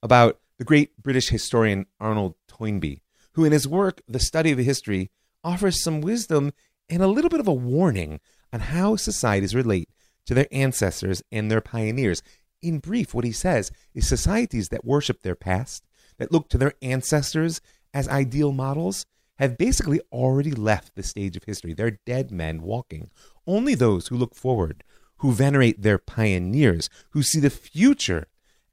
about 0.00 0.38
the 0.58 0.64
great 0.64 1.02
British 1.02 1.28
historian 1.28 1.86
Arnold 2.00 2.34
Toynbee, 2.48 3.02
who 3.32 3.44
in 3.44 3.52
his 3.52 3.68
work, 3.68 4.00
The 4.08 4.20
Study 4.20 4.52
of 4.52 4.58
History, 4.58 5.10
offers 5.44 5.82
some 5.82 6.00
wisdom 6.00 6.52
and 6.88 7.02
a 7.02 7.08
little 7.08 7.30
bit 7.30 7.40
of 7.40 7.48
a 7.48 7.54
warning 7.54 8.20
on 8.52 8.60
how 8.60 8.96
societies 8.96 9.54
relate 9.54 9.90
to 10.24 10.34
their 10.34 10.46
ancestors 10.50 11.22
and 11.30 11.50
their 11.50 11.60
pioneers. 11.60 12.22
In 12.62 12.78
brief, 12.78 13.12
what 13.12 13.24
he 13.24 13.32
says 13.32 13.70
is 13.94 14.08
societies 14.08 14.68
that 14.70 14.84
worship 14.84 15.22
their 15.22 15.34
past, 15.34 15.84
that 16.18 16.32
look 16.32 16.48
to 16.48 16.58
their 16.58 16.72
ancestors 16.80 17.60
as 17.92 18.08
ideal 18.08 18.52
models, 18.52 19.06
have 19.38 19.58
basically 19.58 20.00
already 20.10 20.52
left 20.52 20.94
the 20.94 21.02
stage 21.02 21.36
of 21.36 21.44
history. 21.44 21.74
They're 21.74 21.98
dead 22.06 22.30
men 22.30 22.62
walking. 22.62 23.10
Only 23.46 23.74
those 23.74 24.08
who 24.08 24.16
look 24.16 24.34
forward, 24.34 24.82
who 25.18 25.32
venerate 25.32 25.82
their 25.82 25.98
pioneers, 25.98 26.88
who 27.10 27.22
see 27.22 27.40
the 27.40 27.50
future 27.50 28.26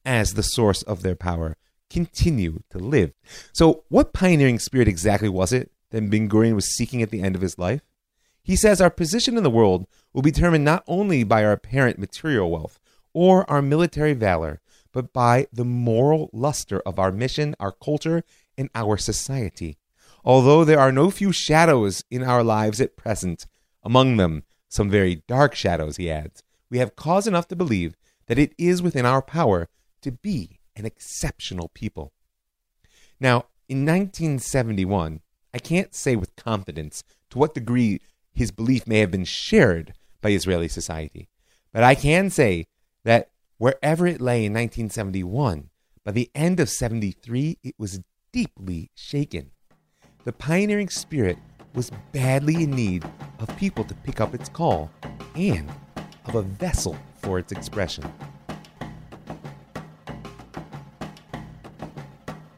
as 0.05 0.33
the 0.33 0.43
source 0.43 0.81
of 0.83 1.03
their 1.03 1.15
power, 1.15 1.57
continue 1.93 2.63
to 2.71 2.79
live. 2.79 3.13
So, 3.53 3.83
what 3.89 4.13
pioneering 4.13 4.59
spirit 4.59 4.87
exactly 4.87 5.29
was 5.29 5.53
it 5.53 5.71
that 5.91 6.09
Ben 6.09 6.27
Gurion 6.27 6.55
was 6.55 6.75
seeking 6.75 7.01
at 7.01 7.11
the 7.11 7.21
end 7.21 7.35
of 7.35 7.41
his 7.41 7.59
life? 7.59 7.81
He 8.43 8.55
says 8.55 8.81
our 8.81 8.89
position 8.89 9.37
in 9.37 9.43
the 9.43 9.49
world 9.49 9.85
will 10.11 10.23
be 10.23 10.31
determined 10.31 10.65
not 10.65 10.83
only 10.87 11.23
by 11.23 11.45
our 11.45 11.53
apparent 11.53 11.99
material 11.99 12.51
wealth 12.51 12.79
or 13.13 13.49
our 13.49 13.61
military 13.61 14.13
valor, 14.13 14.59
but 14.91 15.13
by 15.13 15.47
the 15.53 15.63
moral 15.63 16.29
luster 16.33 16.81
of 16.81 16.99
our 16.99 17.11
mission, 17.11 17.55
our 17.59 17.71
culture, 17.71 18.23
and 18.57 18.69
our 18.75 18.97
society. 18.97 19.77
Although 20.25 20.65
there 20.65 20.79
are 20.79 20.91
no 20.91 21.11
few 21.11 21.31
shadows 21.31 22.03
in 22.09 22.23
our 22.23 22.43
lives 22.43 22.81
at 22.81 22.97
present, 22.97 23.45
among 23.83 24.17
them 24.17 24.43
some 24.67 24.89
very 24.89 25.23
dark 25.27 25.53
shadows, 25.53 25.97
he 25.97 26.09
adds, 26.09 26.43
we 26.69 26.79
have 26.79 26.95
cause 26.95 27.27
enough 27.27 27.47
to 27.49 27.55
believe 27.55 27.95
that 28.27 28.39
it 28.39 28.53
is 28.57 28.81
within 28.81 29.05
our 29.05 29.21
power 29.21 29.69
to 30.01 30.11
be 30.11 30.59
an 30.75 30.85
exceptional 30.85 31.69
people. 31.69 32.11
Now, 33.19 33.45
in 33.69 33.85
1971, 33.85 35.21
I 35.53 35.59
can't 35.59 35.93
say 35.93 36.15
with 36.15 36.35
confidence 36.35 37.03
to 37.29 37.37
what 37.37 37.53
degree 37.53 38.01
his 38.33 38.51
belief 38.51 38.87
may 38.87 38.99
have 38.99 39.11
been 39.11 39.25
shared 39.25 39.93
by 40.21 40.31
Israeli 40.31 40.67
society, 40.67 41.29
but 41.71 41.83
I 41.83 41.95
can 41.95 42.29
say 42.29 42.67
that 43.03 43.29
wherever 43.57 44.07
it 44.07 44.21
lay 44.21 44.45
in 44.45 44.53
1971, 44.53 45.69
by 46.03 46.11
the 46.11 46.29
end 46.35 46.59
of 46.59 46.69
73, 46.69 47.59
it 47.63 47.75
was 47.77 48.01
deeply 48.31 48.91
shaken. 48.95 49.51
The 50.25 50.33
pioneering 50.33 50.89
spirit 50.89 51.37
was 51.73 51.91
badly 52.11 52.63
in 52.63 52.71
need 52.71 53.05
of 53.39 53.55
people 53.57 53.83
to 53.85 53.95
pick 53.95 54.21
up 54.21 54.33
its 54.33 54.49
call 54.49 54.91
and 55.35 55.71
of 56.25 56.35
a 56.35 56.41
vessel 56.41 56.97
for 57.15 57.39
its 57.39 57.51
expression. 57.51 58.03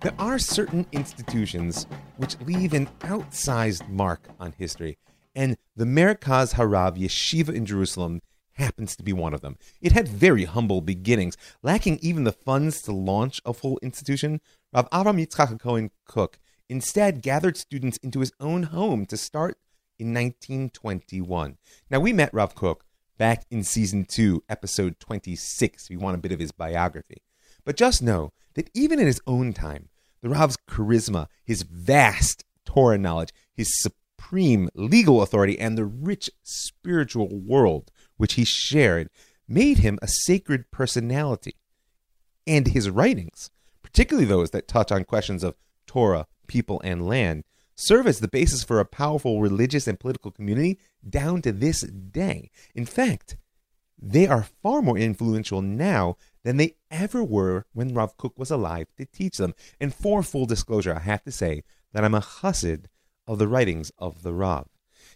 There 0.05 0.13
are 0.19 0.37
certain 0.37 0.85
institutions 0.91 1.87
which 2.17 2.39
leave 2.41 2.75
an 2.75 2.85
outsized 2.99 3.89
mark 3.89 4.27
on 4.39 4.51
history, 4.55 4.99
and 5.33 5.57
the 5.75 5.85
Merkaz 5.85 6.53
Harav 6.53 6.95
Yeshiva 6.95 7.51
in 7.51 7.65
Jerusalem 7.65 8.21
happens 8.53 8.95
to 8.97 9.03
be 9.03 9.13
one 9.13 9.33
of 9.33 9.41
them. 9.41 9.57
It 9.81 9.93
had 9.93 10.07
very 10.07 10.43
humble 10.43 10.81
beginnings, 10.81 11.37
lacking 11.63 11.97
even 12.03 12.23
the 12.23 12.31
funds 12.31 12.83
to 12.83 12.91
launch 12.91 13.41
a 13.45 13.51
full 13.51 13.79
institution. 13.81 14.41
Rav 14.71 14.87
Avram 14.91 15.19
Yitzchak 15.19 15.59
Cohen 15.59 15.89
Kook 16.05 16.37
instead 16.69 17.23
gathered 17.23 17.57
students 17.57 17.97
into 18.03 18.19
his 18.19 18.31
own 18.39 18.61
home 18.61 19.07
to 19.07 19.17
start 19.17 19.57
in 19.97 20.13
1921. 20.13 21.57
Now, 21.89 21.99
we 21.99 22.13
met 22.13 22.31
Rav 22.31 22.53
Kook 22.53 22.83
back 23.17 23.43
in 23.49 23.63
season 23.63 24.05
2, 24.05 24.43
episode 24.49 24.99
26, 24.99 25.85
if 25.85 25.89
you 25.89 25.97
want 25.97 26.13
a 26.13 26.21
bit 26.21 26.31
of 26.31 26.39
his 26.39 26.51
biography. 26.51 27.23
But 27.63 27.75
just 27.75 28.03
know 28.03 28.33
that 28.53 28.69
even 28.75 28.99
in 28.99 29.07
his 29.07 29.19
own 29.25 29.51
time, 29.51 29.89
the 30.25 30.31
Rav's 30.31 30.57
charisma, 30.67 31.27
his 31.43 31.61
vast 31.61 32.45
Torah 32.65 32.97
knowledge, 32.97 33.29
his 33.53 33.79
supreme 33.79 34.69
legal 34.73 35.21
authority, 35.21 35.59
and 35.59 35.77
the 35.77 35.85
rich 35.85 36.31
spiritual 36.41 37.29
world 37.31 37.91
which 38.17 38.33
he 38.33 38.43
shared 38.43 39.11
made 39.47 39.77
him 39.77 39.99
a 40.01 40.07
sacred 40.07 40.71
personality. 40.71 41.53
And 42.47 42.69
his 42.69 42.89
writings, 42.89 43.51
particularly 43.83 44.25
those 44.25 44.49
that 44.49 44.67
touch 44.67 44.91
on 44.91 45.03
questions 45.03 45.43
of 45.43 45.57
Torah, 45.85 46.25
people, 46.47 46.81
and 46.83 47.05
land, 47.05 47.43
serve 47.75 48.07
as 48.07 48.19
the 48.19 48.27
basis 48.27 48.63
for 48.63 48.79
a 48.79 48.85
powerful 48.85 49.41
religious 49.41 49.85
and 49.85 49.99
political 49.99 50.31
community 50.31 50.79
down 51.07 51.43
to 51.43 51.51
this 51.51 51.81
day. 51.81 52.49
In 52.73 52.87
fact, 52.87 53.37
they 54.01 54.25
are 54.25 54.47
far 54.63 54.81
more 54.81 54.97
influential 54.97 55.61
now 55.61 56.17
than 56.45 56.57
they 56.57 56.75
ever 56.91 57.23
were 57.23 57.65
when 57.73 57.93
Rav 57.93 58.15
Kook 58.17 58.37
was 58.37 58.51
alive 58.51 58.87
to 58.97 59.05
teach 59.05 59.37
them. 59.37 59.55
And 59.81 59.93
for 59.93 60.21
full 60.21 60.45
disclosure, 60.45 60.95
I 60.95 60.99
have 60.99 61.23
to 61.23 61.31
say 61.31 61.63
that 61.91 62.05
I'm 62.05 62.13
a 62.13 62.21
chassid 62.21 62.85
of 63.27 63.39
the 63.39 63.47
writings 63.47 63.91
of 63.97 64.21
the 64.21 64.31
Rav. 64.31 64.67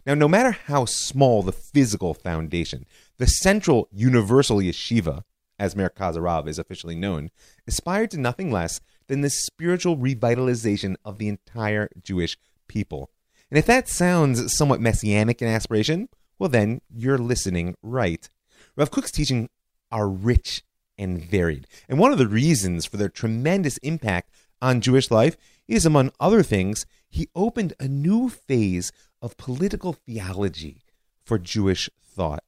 Now, 0.08 0.16
no 0.16 0.28
matter 0.28 0.52
how 0.52 0.86
small 0.86 1.44
the 1.44 1.52
physical 1.52 2.16
foundation, 2.16 2.86
the 3.20 3.28
central 3.28 3.88
universal 3.92 4.58
yeshiva, 4.58 5.22
as 5.60 5.76
Merkaz 5.76 6.16
Harav 6.16 6.48
is 6.48 6.58
officially 6.58 6.96
known, 6.96 7.30
aspired 7.68 8.10
to 8.12 8.20
nothing 8.20 8.52
less 8.52 8.82
than 9.08 9.22
the 9.22 9.30
spiritual 9.30 9.98
revitalization 9.98 10.96
of 11.06 11.20
the 11.20 11.28
entire 11.28 11.90
Jewish 12.02 12.38
people. 12.68 13.12
And 13.52 13.60
if 13.60 13.68
that 13.68 13.88
sounds 13.88 14.58
somewhat 14.58 14.82
messianic 14.82 15.44
in 15.44 15.48
aspiration, 15.48 16.10
well, 16.40 16.50
then 16.50 16.82
you're 16.90 17.18
listening 17.20 17.76
right. 17.84 18.28
Rav 18.76 18.90
Kook's 18.90 19.12
teaching 19.12 19.50
are 19.92 20.10
rich 20.10 20.64
and 21.00 21.24
varied. 21.24 21.66
And 21.88 21.98
one 21.98 22.12
of 22.12 22.20
the 22.20 22.28
reasons 22.28 22.86
for 22.86 22.98
their 22.98 23.10
tremendous 23.10 23.78
impact 23.78 24.30
on 24.62 24.82
Jewish 24.82 25.10
life 25.10 25.38
is, 25.68 25.86
among 25.86 26.12
other 26.20 26.44
things, 26.44 26.86
he 27.10 27.30
opened 27.36 27.74
a 27.80 27.88
new 27.88 28.30
phase 28.30 28.92
of 29.22 29.38
political 29.38 29.94
theology 29.94 30.84
for 31.26 31.40
Jewish 31.40 31.90
thought. 32.04 32.44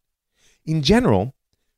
In 0.65 0.83
general, 0.83 1.33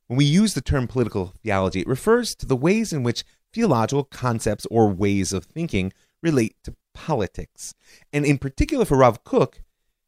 when 0.08 0.18
we 0.18 0.26
use 0.26 0.54
the 0.54 0.62
term 0.62 0.88
political 0.88 1.34
theology, 1.42 1.82
it 1.82 1.88
refers 1.88 2.36
to 2.36 2.46
the 2.46 2.56
ways 2.56 2.92
in 2.92 3.04
which 3.04 3.24
theological 3.54 4.04
concepts 4.04 4.66
or 4.72 4.90
ways 4.90 5.32
of 5.32 5.46
thinking 5.46 5.94
relate 6.22 6.56
to 6.64 6.76
politics. 6.94 7.74
And 8.12 8.26
in 8.26 8.38
particular 8.38 8.86
for 8.86 8.98
Rav 8.98 9.24
Kook, 9.24 9.62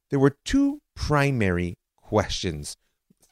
there 0.09 0.19
were 0.19 0.37
two 0.43 0.81
primary 0.95 1.77
questions 1.97 2.77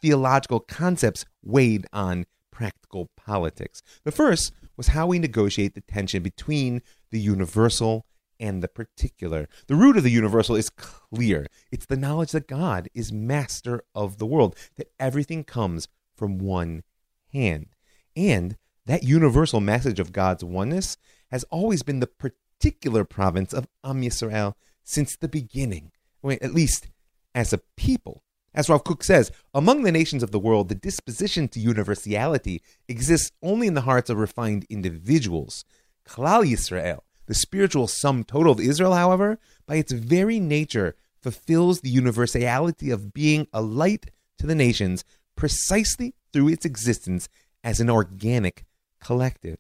theological 0.02 0.60
concepts 0.60 1.26
weighed 1.42 1.86
on 1.94 2.26
practical 2.54 3.10
politics. 3.18 3.82
The 4.04 4.12
first 4.12 4.54
was 4.78 4.90
how 4.90 5.08
we 5.08 5.20
negotiate 5.20 5.74
the 5.74 5.82
tension 5.82 6.22
between 6.22 6.82
the 7.12 7.20
universal 7.20 8.06
and 8.40 8.62
the 8.62 8.68
particular. 8.68 9.50
The 9.68 9.76
root 9.76 9.98
of 9.98 10.04
the 10.04 10.12
universal 10.12 10.56
is 10.56 10.70
clear 10.70 11.48
it's 11.72 11.88
the 11.88 11.98
knowledge 11.98 12.32
that 12.32 12.48
God 12.48 12.90
is 12.94 13.12
master 13.12 13.84
of 13.96 14.20
the 14.20 14.26
world, 14.26 14.56
that 14.78 14.92
everything 15.00 15.44
comes 15.44 15.88
from 16.16 16.38
one 16.38 16.84
hand. 17.32 17.68
And 18.16 18.56
that 18.86 19.04
universal 19.04 19.60
message 19.60 20.00
of 20.00 20.12
God's 20.12 20.44
oneness 20.44 20.98
has 21.32 21.44
always 21.46 21.82
been 21.82 22.00
the 22.00 22.08
particular 22.08 23.04
province 23.04 23.54
of 23.54 23.68
Am 23.84 24.02
Yisrael 24.02 24.54
since 24.84 25.16
the 25.16 25.28
beginning, 25.28 25.92
at 26.24 26.54
least 26.54 26.88
as 27.34 27.52
a 27.54 27.62
people. 27.78 28.22
As 28.56 28.70
Rav 28.70 28.84
Kook 28.84 29.04
says, 29.04 29.32
among 29.54 29.82
the 29.82 29.92
nations 29.92 30.22
of 30.22 30.32
the 30.32 30.40
world, 30.40 30.70
the 30.70 30.76
disposition 30.76 31.48
to 31.50 31.60
universality 31.60 32.62
exists 32.88 33.32
only 33.42 33.66
in 33.66 33.74
the 33.74 33.82
hearts 33.82 34.10
of 34.10 34.18
refined 34.18 34.66
individuals. 34.70 35.66
Klal 36.08 36.44
Yisrael, 36.44 37.00
the 37.26 37.34
spiritual 37.34 37.88
sum 37.88 38.24
total 38.24 38.52
of 38.52 38.60
Israel, 38.60 38.94
however, 38.94 39.40
by 39.66 39.76
its 39.76 39.92
very 39.92 40.40
nature, 40.40 40.96
fulfills 41.20 41.82
the 41.82 41.90
universality 41.90 42.92
of 42.92 43.14
being 43.14 43.48
a 43.54 43.62
light 43.62 44.12
to 44.38 44.46
the 44.46 44.56
nations 44.56 45.04
precisely 45.36 46.14
through 46.32 46.50
its 46.50 46.66
existence 46.66 47.30
as 47.64 47.80
an 47.80 47.90
organic 47.90 48.66
collective. 49.00 49.58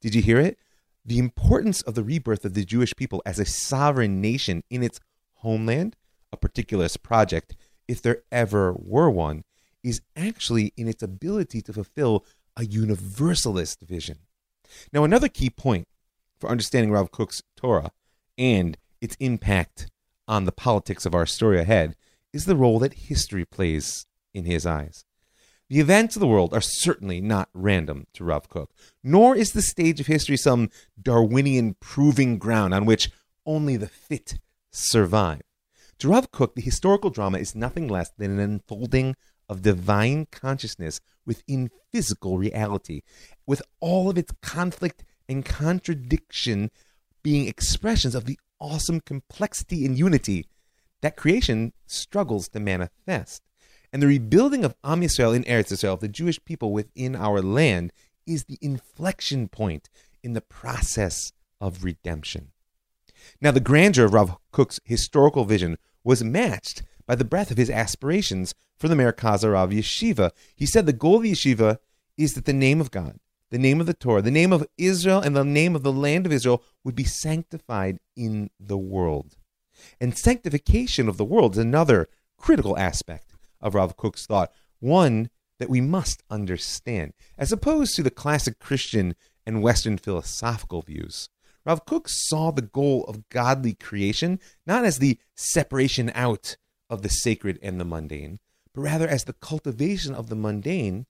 Did 0.00 0.14
you 0.14 0.22
hear 0.22 0.40
it? 0.40 0.58
The 1.04 1.18
importance 1.18 1.82
of 1.82 1.94
the 1.94 2.02
rebirth 2.02 2.44
of 2.44 2.54
the 2.54 2.64
Jewish 2.64 2.96
people 2.96 3.22
as 3.26 3.38
a 3.38 3.44
sovereign 3.44 4.20
nation 4.20 4.64
in 4.70 4.82
its 4.82 4.98
homeland, 5.34 5.96
a 6.32 6.36
particularist 6.36 7.02
project, 7.02 7.54
if 7.88 8.00
there 8.02 8.22
ever 8.30 8.72
were 8.72 9.10
one, 9.10 9.44
is 9.82 10.00
actually 10.16 10.72
in 10.76 10.88
its 10.88 11.02
ability 11.02 11.60
to 11.62 11.72
fulfill 11.72 12.24
a 12.56 12.64
universalist 12.64 13.80
vision. 13.82 14.18
Now, 14.92 15.04
another 15.04 15.28
key 15.28 15.50
point 15.50 15.88
for 16.38 16.50
understanding 16.50 16.90
Rav 16.90 17.10
Kook's 17.10 17.42
Torah 17.56 17.90
and 18.38 18.76
its 19.00 19.16
impact 19.20 19.90
on 20.26 20.44
the 20.44 20.52
politics 20.52 21.04
of 21.04 21.14
our 21.14 21.26
story 21.26 21.60
ahead 21.60 21.96
is 22.32 22.46
the 22.46 22.56
role 22.56 22.78
that 22.80 22.94
history 22.94 23.44
plays 23.44 24.06
in 24.32 24.44
his 24.44 24.66
eyes. 24.66 25.04
The 25.68 25.80
events 25.80 26.16
of 26.16 26.20
the 26.20 26.26
world 26.26 26.52
are 26.52 26.60
certainly 26.60 27.20
not 27.20 27.48
random 27.54 28.06
to 28.14 28.24
Rav 28.24 28.48
Kook, 28.48 28.70
nor 29.02 29.34
is 29.34 29.52
the 29.52 29.62
stage 29.62 30.00
of 30.00 30.06
history 30.06 30.36
some 30.36 30.70
Darwinian 31.00 31.76
proving 31.80 32.38
ground 32.38 32.74
on 32.74 32.84
which 32.84 33.10
only 33.46 33.76
the 33.76 33.88
fit 33.88 34.38
survive. 34.70 35.42
To 35.98 36.08
Rav 36.08 36.30
Kook, 36.32 36.54
the 36.54 36.62
historical 36.62 37.10
drama 37.10 37.38
is 37.38 37.54
nothing 37.54 37.88
less 37.88 38.10
than 38.18 38.32
an 38.32 38.40
unfolding 38.40 39.16
of 39.48 39.62
divine 39.62 40.26
consciousness 40.30 41.00
within 41.24 41.70
physical 41.92 42.38
reality, 42.38 43.02
with 43.46 43.62
all 43.80 44.10
of 44.10 44.18
its 44.18 44.32
conflict 44.42 45.04
and 45.28 45.44
contradiction 45.44 46.70
being 47.22 47.46
expressions 47.46 48.14
of 48.14 48.24
the 48.24 48.38
awesome 48.60 49.00
complexity 49.00 49.84
and 49.86 49.98
unity 49.98 50.46
that 51.02 51.16
creation 51.16 51.72
struggles 51.86 52.48
to 52.48 52.60
manifest. 52.60 53.42
And 53.92 54.02
the 54.02 54.06
rebuilding 54.06 54.64
of 54.64 54.74
Am 54.82 55.02
Yisrael 55.02 55.36
in 55.36 55.44
Eretz 55.44 55.72
Yisrael, 55.72 56.00
the 56.00 56.08
Jewish 56.08 56.42
people 56.44 56.72
within 56.72 57.14
our 57.14 57.40
land, 57.40 57.92
is 58.26 58.44
the 58.44 58.58
inflection 58.60 59.48
point 59.48 59.88
in 60.22 60.32
the 60.32 60.40
process 60.40 61.32
of 61.60 61.84
redemption. 61.84 62.52
Now, 63.40 63.50
the 63.50 63.60
grandeur 63.60 64.04
of 64.04 64.14
Rav 64.14 64.36
Kook's 64.52 64.80
historical 64.84 65.44
vision 65.44 65.78
was 66.02 66.22
matched 66.22 66.82
by 67.06 67.14
the 67.14 67.24
breadth 67.24 67.50
of 67.50 67.56
his 67.56 67.70
aspirations 67.70 68.54
for 68.76 68.88
the 68.88 68.94
Merkaz 68.94 69.50
Rav 69.50 69.70
Yeshiva. 69.70 70.30
He 70.56 70.66
said 70.66 70.86
the 70.86 70.92
goal 70.92 71.16
of 71.16 71.22
the 71.22 71.32
yeshiva 71.32 71.78
is 72.16 72.34
that 72.34 72.44
the 72.44 72.52
name 72.52 72.80
of 72.80 72.90
God, 72.90 73.18
the 73.50 73.58
name 73.58 73.80
of 73.80 73.86
the 73.86 73.94
Torah, 73.94 74.22
the 74.22 74.30
name 74.30 74.52
of 74.52 74.66
Israel, 74.78 75.20
and 75.20 75.36
the 75.36 75.44
name 75.44 75.74
of 75.74 75.82
the 75.82 75.92
land 75.92 76.26
of 76.26 76.32
Israel 76.32 76.62
would 76.82 76.94
be 76.94 77.04
sanctified 77.04 77.98
in 78.16 78.50
the 78.58 78.78
world. 78.78 79.36
And 80.00 80.16
sanctification 80.16 81.08
of 81.08 81.16
the 81.16 81.24
world 81.24 81.52
is 81.52 81.58
another 81.58 82.08
critical 82.38 82.76
aspect 82.78 83.34
of 83.60 83.74
Rav 83.74 83.96
Kook's 83.96 84.26
thought, 84.26 84.52
one 84.80 85.30
that 85.58 85.70
we 85.70 85.80
must 85.80 86.22
understand, 86.30 87.12
as 87.38 87.52
opposed 87.52 87.94
to 87.94 88.02
the 88.02 88.10
classic 88.10 88.58
Christian 88.58 89.14
and 89.46 89.62
Western 89.62 89.98
philosophical 89.98 90.82
views. 90.82 91.28
Rav 91.66 91.86
Kook 91.86 92.08
saw 92.08 92.50
the 92.50 92.62
goal 92.62 93.04
of 93.04 93.28
godly 93.30 93.74
creation 93.74 94.38
not 94.66 94.84
as 94.84 94.98
the 94.98 95.18
separation 95.34 96.12
out 96.14 96.56
of 96.90 97.02
the 97.02 97.08
sacred 97.08 97.58
and 97.62 97.80
the 97.80 97.84
mundane, 97.84 98.38
but 98.74 98.82
rather 98.82 99.08
as 99.08 99.24
the 99.24 99.32
cultivation 99.32 100.14
of 100.14 100.28
the 100.28 100.36
mundane 100.36 101.06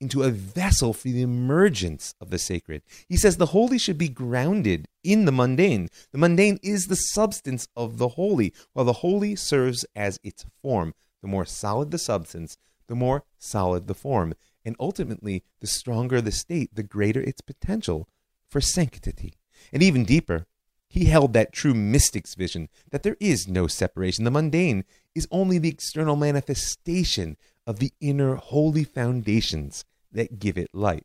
into 0.00 0.22
a 0.22 0.30
vessel 0.30 0.92
for 0.92 1.08
the 1.08 1.22
emergence 1.22 2.14
of 2.20 2.30
the 2.30 2.38
sacred. 2.38 2.82
He 3.08 3.16
says 3.16 3.36
the 3.36 3.46
holy 3.46 3.78
should 3.78 3.98
be 3.98 4.08
grounded 4.08 4.86
in 5.02 5.24
the 5.24 5.32
mundane. 5.32 5.88
The 6.12 6.18
mundane 6.18 6.58
is 6.62 6.86
the 6.86 6.94
substance 6.94 7.66
of 7.76 7.98
the 7.98 8.08
holy, 8.08 8.52
while 8.72 8.84
the 8.84 8.92
holy 8.94 9.34
serves 9.34 9.84
as 9.96 10.20
its 10.22 10.44
form. 10.62 10.94
The 11.22 11.28
more 11.28 11.44
solid 11.44 11.90
the 11.90 11.98
substance, 11.98 12.58
the 12.86 12.94
more 12.94 13.24
solid 13.38 13.88
the 13.88 13.94
form. 13.94 14.34
And 14.64 14.76
ultimately, 14.78 15.42
the 15.60 15.66
stronger 15.66 16.20
the 16.20 16.30
state, 16.30 16.74
the 16.74 16.82
greater 16.82 17.20
its 17.20 17.40
potential 17.40 18.08
for 18.48 18.60
sanctity. 18.60 19.37
And 19.72 19.82
even 19.82 20.04
deeper, 20.04 20.46
he 20.88 21.06
held 21.06 21.32
that 21.34 21.52
true 21.52 21.74
mystic's 21.74 22.34
vision 22.34 22.68
that 22.90 23.02
there 23.02 23.16
is 23.20 23.46
no 23.46 23.66
separation. 23.66 24.24
The 24.24 24.30
mundane 24.30 24.84
is 25.14 25.28
only 25.30 25.58
the 25.58 25.68
external 25.68 26.16
manifestation 26.16 27.36
of 27.66 27.78
the 27.78 27.92
inner 28.00 28.36
holy 28.36 28.84
foundations 28.84 29.84
that 30.10 30.38
give 30.38 30.56
it 30.56 30.70
light. 30.72 31.04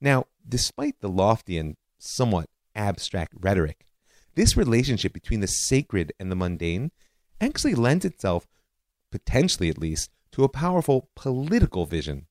Now, 0.00 0.26
despite 0.48 1.00
the 1.00 1.08
lofty 1.08 1.58
and 1.58 1.76
somewhat 1.98 2.48
abstract 2.74 3.34
rhetoric, 3.38 3.86
this 4.36 4.56
relationship 4.56 5.12
between 5.12 5.40
the 5.40 5.48
sacred 5.48 6.12
and 6.20 6.30
the 6.30 6.36
mundane 6.36 6.92
actually 7.40 7.74
lends 7.74 8.04
itself, 8.04 8.46
potentially 9.10 9.68
at 9.68 9.78
least, 9.78 10.10
to 10.32 10.44
a 10.44 10.48
powerful 10.48 11.10
political 11.16 11.84
vision, 11.84 12.26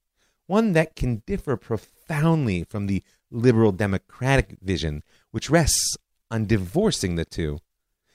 one 0.48 0.72
that 0.74 0.96
can 0.96 1.22
differ 1.28 1.58
profoundly 1.58 2.64
from 2.64 2.88
the 2.88 3.04
liberal 3.30 3.72
democratic 3.72 4.58
vision, 4.62 5.04
which 5.32 5.50
rests 5.50 5.98
on 6.32 6.46
divorcing 6.46 7.16
the 7.16 7.26
two. 7.26 7.60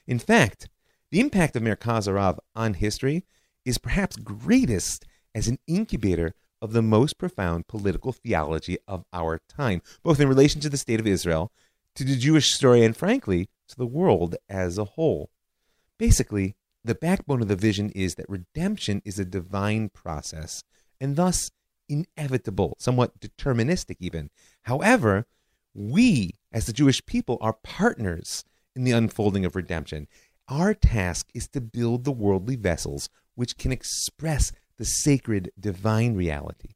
In 0.07 0.19
fact, 0.19 0.69
the 1.11 1.19
impact 1.19 1.55
of 1.55 1.63
Merkaz 1.63 2.07
HaRav 2.07 2.39
on 2.55 2.75
history 2.75 3.23
is 3.63 3.77
perhaps 3.77 4.15
greatest 4.15 5.05
as 5.33 5.47
an 5.47 5.59
incubator 5.67 6.33
of 6.61 6.73
the 6.73 6.81
most 6.81 7.17
profound 7.17 7.67
political 7.67 8.11
theology 8.11 8.77
of 8.87 9.05
our 9.11 9.41
time, 9.49 9.81
both 10.03 10.19
in 10.19 10.27
relation 10.27 10.61
to 10.61 10.69
the 10.69 10.77
state 10.77 10.99
of 10.99 11.07
Israel, 11.07 11.51
to 11.95 12.03
the 12.03 12.15
Jewish 12.15 12.53
story, 12.53 12.83
and 12.83 12.95
frankly, 12.95 13.49
to 13.67 13.75
the 13.75 13.85
world 13.85 14.35
as 14.49 14.77
a 14.77 14.85
whole. 14.85 15.29
Basically, 15.97 16.55
the 16.83 16.95
backbone 16.95 17.41
of 17.41 17.47
the 17.47 17.55
vision 17.55 17.89
is 17.91 18.15
that 18.15 18.29
redemption 18.29 19.01
is 19.05 19.19
a 19.19 19.25
divine 19.25 19.89
process, 19.89 20.63
and 20.99 21.15
thus 21.15 21.49
inevitable, 21.89 22.75
somewhat 22.79 23.19
deterministic 23.19 23.97
even. 23.99 24.29
However, 24.63 25.25
we, 25.75 26.35
as 26.51 26.65
the 26.65 26.73
Jewish 26.73 27.05
people, 27.05 27.37
are 27.41 27.53
partners 27.53 28.45
in 28.75 28.83
the 28.83 28.91
unfolding 28.91 29.45
of 29.45 29.55
redemption. 29.55 30.07
Our 30.47 30.73
task 30.73 31.29
is 31.33 31.47
to 31.49 31.61
build 31.61 32.03
the 32.03 32.11
worldly 32.11 32.55
vessels 32.55 33.09
which 33.35 33.57
can 33.57 33.71
express 33.71 34.51
the 34.77 34.85
sacred 34.85 35.51
divine 35.59 36.15
reality. 36.15 36.69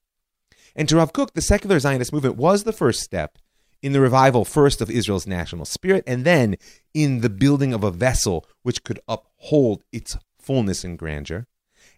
And 0.75 0.87
to 0.89 0.97
Rav 0.97 1.13
Kook, 1.13 1.33
the 1.33 1.41
secular 1.41 1.79
Zionist 1.79 2.13
movement 2.13 2.37
was 2.37 2.63
the 2.63 2.73
first 2.73 3.01
step 3.01 3.37
in 3.81 3.93
the 3.93 4.01
revival, 4.01 4.45
first 4.45 4.81
of 4.81 4.89
Israel's 4.89 5.27
national 5.27 5.65
spirit, 5.65 6.03
and 6.05 6.25
then 6.25 6.57
in 6.93 7.21
the 7.21 7.29
building 7.29 7.73
of 7.73 7.83
a 7.83 7.91
vessel 7.91 8.45
which 8.63 8.83
could 8.83 8.99
uphold 9.07 9.83
its 9.91 10.17
fullness 10.39 10.83
and 10.83 10.99
grandeur. 10.99 11.47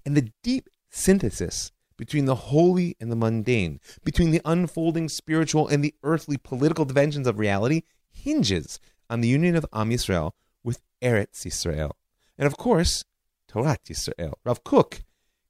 And 0.06 0.16
the 0.16 0.32
deep 0.44 0.70
synthesis 0.90 1.72
between 2.02 2.26
the 2.26 2.34
holy 2.34 2.98
and 3.00 3.12
the 3.12 3.16
mundane, 3.16 3.80
between 4.04 4.32
the 4.32 4.42
unfolding 4.44 5.08
spiritual 5.08 5.68
and 5.68 5.84
the 5.84 5.94
earthly 6.02 6.36
political 6.36 6.84
dimensions 6.84 7.28
of 7.28 7.38
reality, 7.38 7.84
hinges 8.10 8.80
on 9.08 9.22
the 9.22 9.28
union 9.28 9.56
of 9.56 9.68
Am 9.72 9.92
Yisrael 9.92 10.32
with 10.64 10.82
Eretz 11.04 11.46
Yisrael. 11.46 11.92
And 12.40 12.48
of 12.48 12.58
course, 12.58 13.06
Torat 13.48 13.84
Yisrael. 13.86 14.34
Rav 14.44 14.64
Kook 14.64 15.04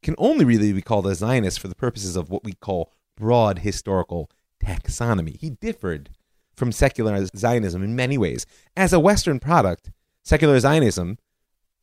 can 0.04 0.14
only 0.18 0.44
really 0.44 0.74
be 0.74 0.82
called 0.82 1.08
a 1.08 1.16
Zionist 1.16 1.58
for 1.58 1.70
the 1.70 1.74
purposes 1.74 2.18
of 2.18 2.30
what 2.30 2.44
we 2.44 2.52
call 2.52 2.92
broad 3.16 3.60
historical 3.60 4.30
taxonomy. 4.62 5.40
He 5.40 5.52
differed 5.52 6.10
from 6.54 6.74
secular 6.74 7.26
Zionism 7.28 7.82
in 7.82 7.96
many 7.96 8.18
ways. 8.18 8.46
As 8.76 8.92
a 8.92 9.00
Western 9.00 9.40
product, 9.40 9.90
secular 10.22 10.60
Zionism 10.60 11.18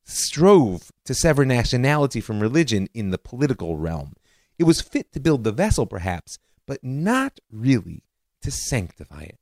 strove 0.04 0.92
to 1.06 1.14
sever 1.14 1.46
nationality 1.46 2.20
from 2.20 2.40
religion 2.40 2.86
in 2.92 3.08
the 3.08 3.18
political 3.18 3.78
realm. 3.78 4.12
It 4.58 4.64
was 4.64 4.80
fit 4.80 5.12
to 5.12 5.20
build 5.20 5.44
the 5.44 5.52
vessel, 5.52 5.86
perhaps, 5.86 6.38
but 6.66 6.82
not 6.82 7.38
really 7.50 8.02
to 8.42 8.50
sanctify 8.50 9.22
it. 9.22 9.38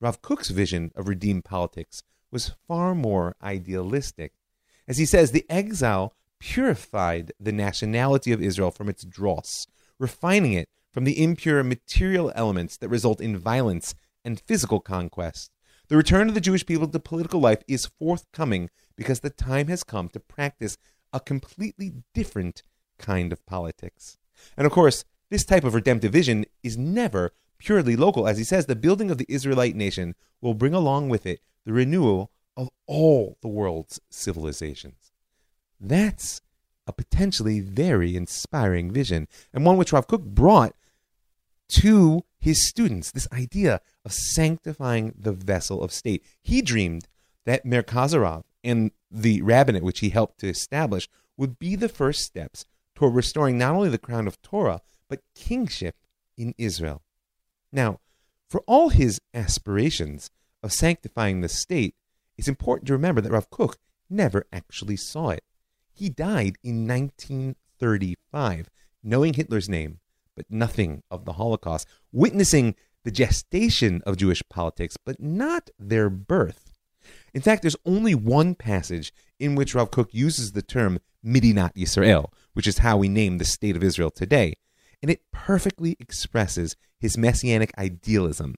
Rav 0.00 0.22
Kook's 0.22 0.50
vision 0.50 0.92
of 0.94 1.08
redeemed 1.08 1.44
politics 1.44 2.02
was 2.30 2.52
far 2.66 2.94
more 2.94 3.36
idealistic. 3.42 4.32
As 4.88 4.98
he 4.98 5.06
says, 5.06 5.30
the 5.30 5.46
exile 5.50 6.14
purified 6.38 7.32
the 7.40 7.52
nationality 7.52 8.32
of 8.32 8.42
Israel 8.42 8.70
from 8.70 8.88
its 8.88 9.04
dross, 9.04 9.66
refining 9.98 10.52
it 10.52 10.68
from 10.92 11.04
the 11.04 11.22
impure 11.22 11.62
material 11.62 12.32
elements 12.34 12.76
that 12.78 12.88
result 12.88 13.20
in 13.20 13.36
violence 13.36 13.94
and 14.24 14.40
physical 14.40 14.80
conquest. 14.80 15.50
The 15.88 15.96
return 15.96 16.28
of 16.28 16.34
the 16.34 16.40
Jewish 16.40 16.66
people 16.66 16.88
to 16.88 16.98
political 16.98 17.40
life 17.40 17.62
is 17.68 17.90
forthcoming 17.98 18.70
because 18.96 19.20
the 19.20 19.30
time 19.30 19.68
has 19.68 19.84
come 19.84 20.08
to 20.10 20.20
practice 20.20 20.76
a 21.12 21.20
completely 21.20 21.92
different 22.14 22.62
kind 22.98 23.32
of 23.32 23.44
politics. 23.46 24.18
And 24.56 24.66
of 24.66 24.72
course, 24.72 25.04
this 25.30 25.44
type 25.44 25.64
of 25.64 25.74
redemptive 25.74 26.12
vision 26.12 26.46
is 26.62 26.76
never 26.76 27.32
purely 27.58 27.96
local. 27.96 28.28
As 28.28 28.38
he 28.38 28.44
says, 28.44 28.66
the 28.66 28.76
building 28.76 29.10
of 29.10 29.18
the 29.18 29.26
Israelite 29.28 29.74
nation 29.74 30.14
will 30.40 30.54
bring 30.54 30.74
along 30.74 31.08
with 31.08 31.26
it 31.26 31.40
the 31.64 31.72
renewal 31.72 32.30
of 32.56 32.70
all 32.86 33.36
the 33.40 33.48
world's 33.48 34.00
civilizations. 34.10 35.12
That's 35.80 36.40
a 36.86 36.92
potentially 36.92 37.60
very 37.60 38.16
inspiring 38.16 38.92
vision, 38.92 39.26
and 39.52 39.64
one 39.64 39.76
which 39.76 39.92
Rav 39.92 40.06
Kook 40.06 40.22
brought 40.22 40.74
to 41.68 42.24
his 42.38 42.68
students 42.68 43.10
this 43.10 43.26
idea 43.32 43.80
of 44.04 44.12
sanctifying 44.12 45.14
the 45.18 45.32
vessel 45.32 45.82
of 45.82 45.92
state. 45.92 46.24
He 46.42 46.62
dreamed 46.62 47.08
that 47.44 47.64
Merkaz 47.64 48.14
HaRav 48.14 48.44
and 48.62 48.92
the 49.10 49.42
rabbinate 49.42 49.82
which 49.82 50.00
he 50.00 50.10
helped 50.10 50.38
to 50.40 50.48
establish 50.48 51.08
would 51.36 51.58
be 51.58 51.74
the 51.74 51.88
first 51.88 52.22
steps 52.22 52.64
toward 52.96 53.14
restoring 53.14 53.56
not 53.56 53.76
only 53.76 53.88
the 53.88 53.98
crown 53.98 54.26
of 54.26 54.42
Torah, 54.42 54.80
but 55.08 55.22
kingship 55.34 55.94
in 56.36 56.54
Israel. 56.58 57.02
Now, 57.70 58.00
for 58.48 58.62
all 58.66 58.88
his 58.88 59.20
aspirations 59.34 60.30
of 60.62 60.72
sanctifying 60.72 61.40
the 61.40 61.48
state, 61.48 61.94
it's 62.36 62.48
important 62.48 62.86
to 62.88 62.92
remember 62.94 63.20
that 63.20 63.30
Rav 63.30 63.50
Kook 63.50 63.76
never 64.10 64.46
actually 64.52 64.96
saw 64.96 65.30
it. 65.30 65.44
He 65.92 66.08
died 66.08 66.56
in 66.62 66.86
1935, 66.86 68.68
knowing 69.02 69.34
Hitler's 69.34 69.68
name, 69.68 70.00
but 70.34 70.46
nothing 70.50 71.02
of 71.10 71.24
the 71.24 71.34
Holocaust, 71.34 71.86
witnessing 72.12 72.74
the 73.04 73.10
gestation 73.10 74.02
of 74.04 74.16
Jewish 74.16 74.42
politics, 74.48 74.96
but 74.96 75.20
not 75.20 75.70
their 75.78 76.10
birth. 76.10 76.72
In 77.32 77.40
fact, 77.40 77.62
there's 77.62 77.76
only 77.84 78.14
one 78.14 78.54
passage 78.54 79.12
in 79.38 79.54
which 79.54 79.74
Rav 79.74 79.90
Kook 79.90 80.12
uses 80.12 80.52
the 80.52 80.62
term 80.62 80.98
Medinat 81.24 81.74
Yisrael, 81.74 82.30
which 82.56 82.66
is 82.66 82.78
how 82.78 82.96
we 82.96 83.06
name 83.06 83.36
the 83.36 83.44
state 83.44 83.76
of 83.76 83.84
Israel 83.84 84.10
today. 84.10 84.54
And 85.02 85.10
it 85.10 85.30
perfectly 85.30 85.94
expresses 86.00 86.74
his 86.98 87.18
messianic 87.18 87.70
idealism, 87.76 88.54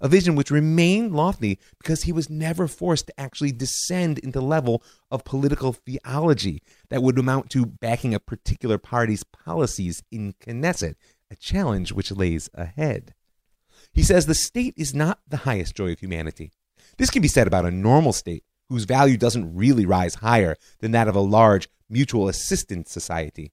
a 0.00 0.08
vision 0.08 0.34
which 0.34 0.50
remained 0.50 1.14
lofty 1.14 1.58
because 1.78 2.04
he 2.04 2.12
was 2.12 2.30
never 2.30 2.66
forced 2.66 3.08
to 3.08 3.20
actually 3.20 3.52
descend 3.52 4.18
into 4.20 4.38
the 4.38 4.44
level 4.44 4.82
of 5.10 5.24
political 5.24 5.74
theology 5.74 6.62
that 6.88 7.02
would 7.02 7.18
amount 7.18 7.50
to 7.50 7.66
backing 7.66 8.14
a 8.14 8.20
particular 8.20 8.78
party's 8.78 9.22
policies 9.22 10.02
in 10.10 10.32
Knesset, 10.40 10.94
a 11.30 11.36
challenge 11.36 11.92
which 11.92 12.10
lays 12.10 12.48
ahead. 12.54 13.12
He 13.92 14.02
says 14.02 14.24
the 14.24 14.34
state 14.34 14.72
is 14.78 14.94
not 14.94 15.20
the 15.28 15.38
highest 15.38 15.74
joy 15.74 15.92
of 15.92 16.00
humanity. 16.00 16.52
This 16.96 17.10
can 17.10 17.20
be 17.20 17.28
said 17.28 17.46
about 17.46 17.66
a 17.66 17.70
normal 17.70 18.14
state 18.14 18.44
whose 18.70 18.84
value 18.84 19.18
doesn't 19.18 19.54
really 19.54 19.84
rise 19.84 20.14
higher 20.14 20.56
than 20.78 20.92
that 20.92 21.06
of 21.06 21.14
a 21.14 21.20
large 21.20 21.68
mutual 21.92 22.28
assistance 22.28 22.90
society. 22.90 23.52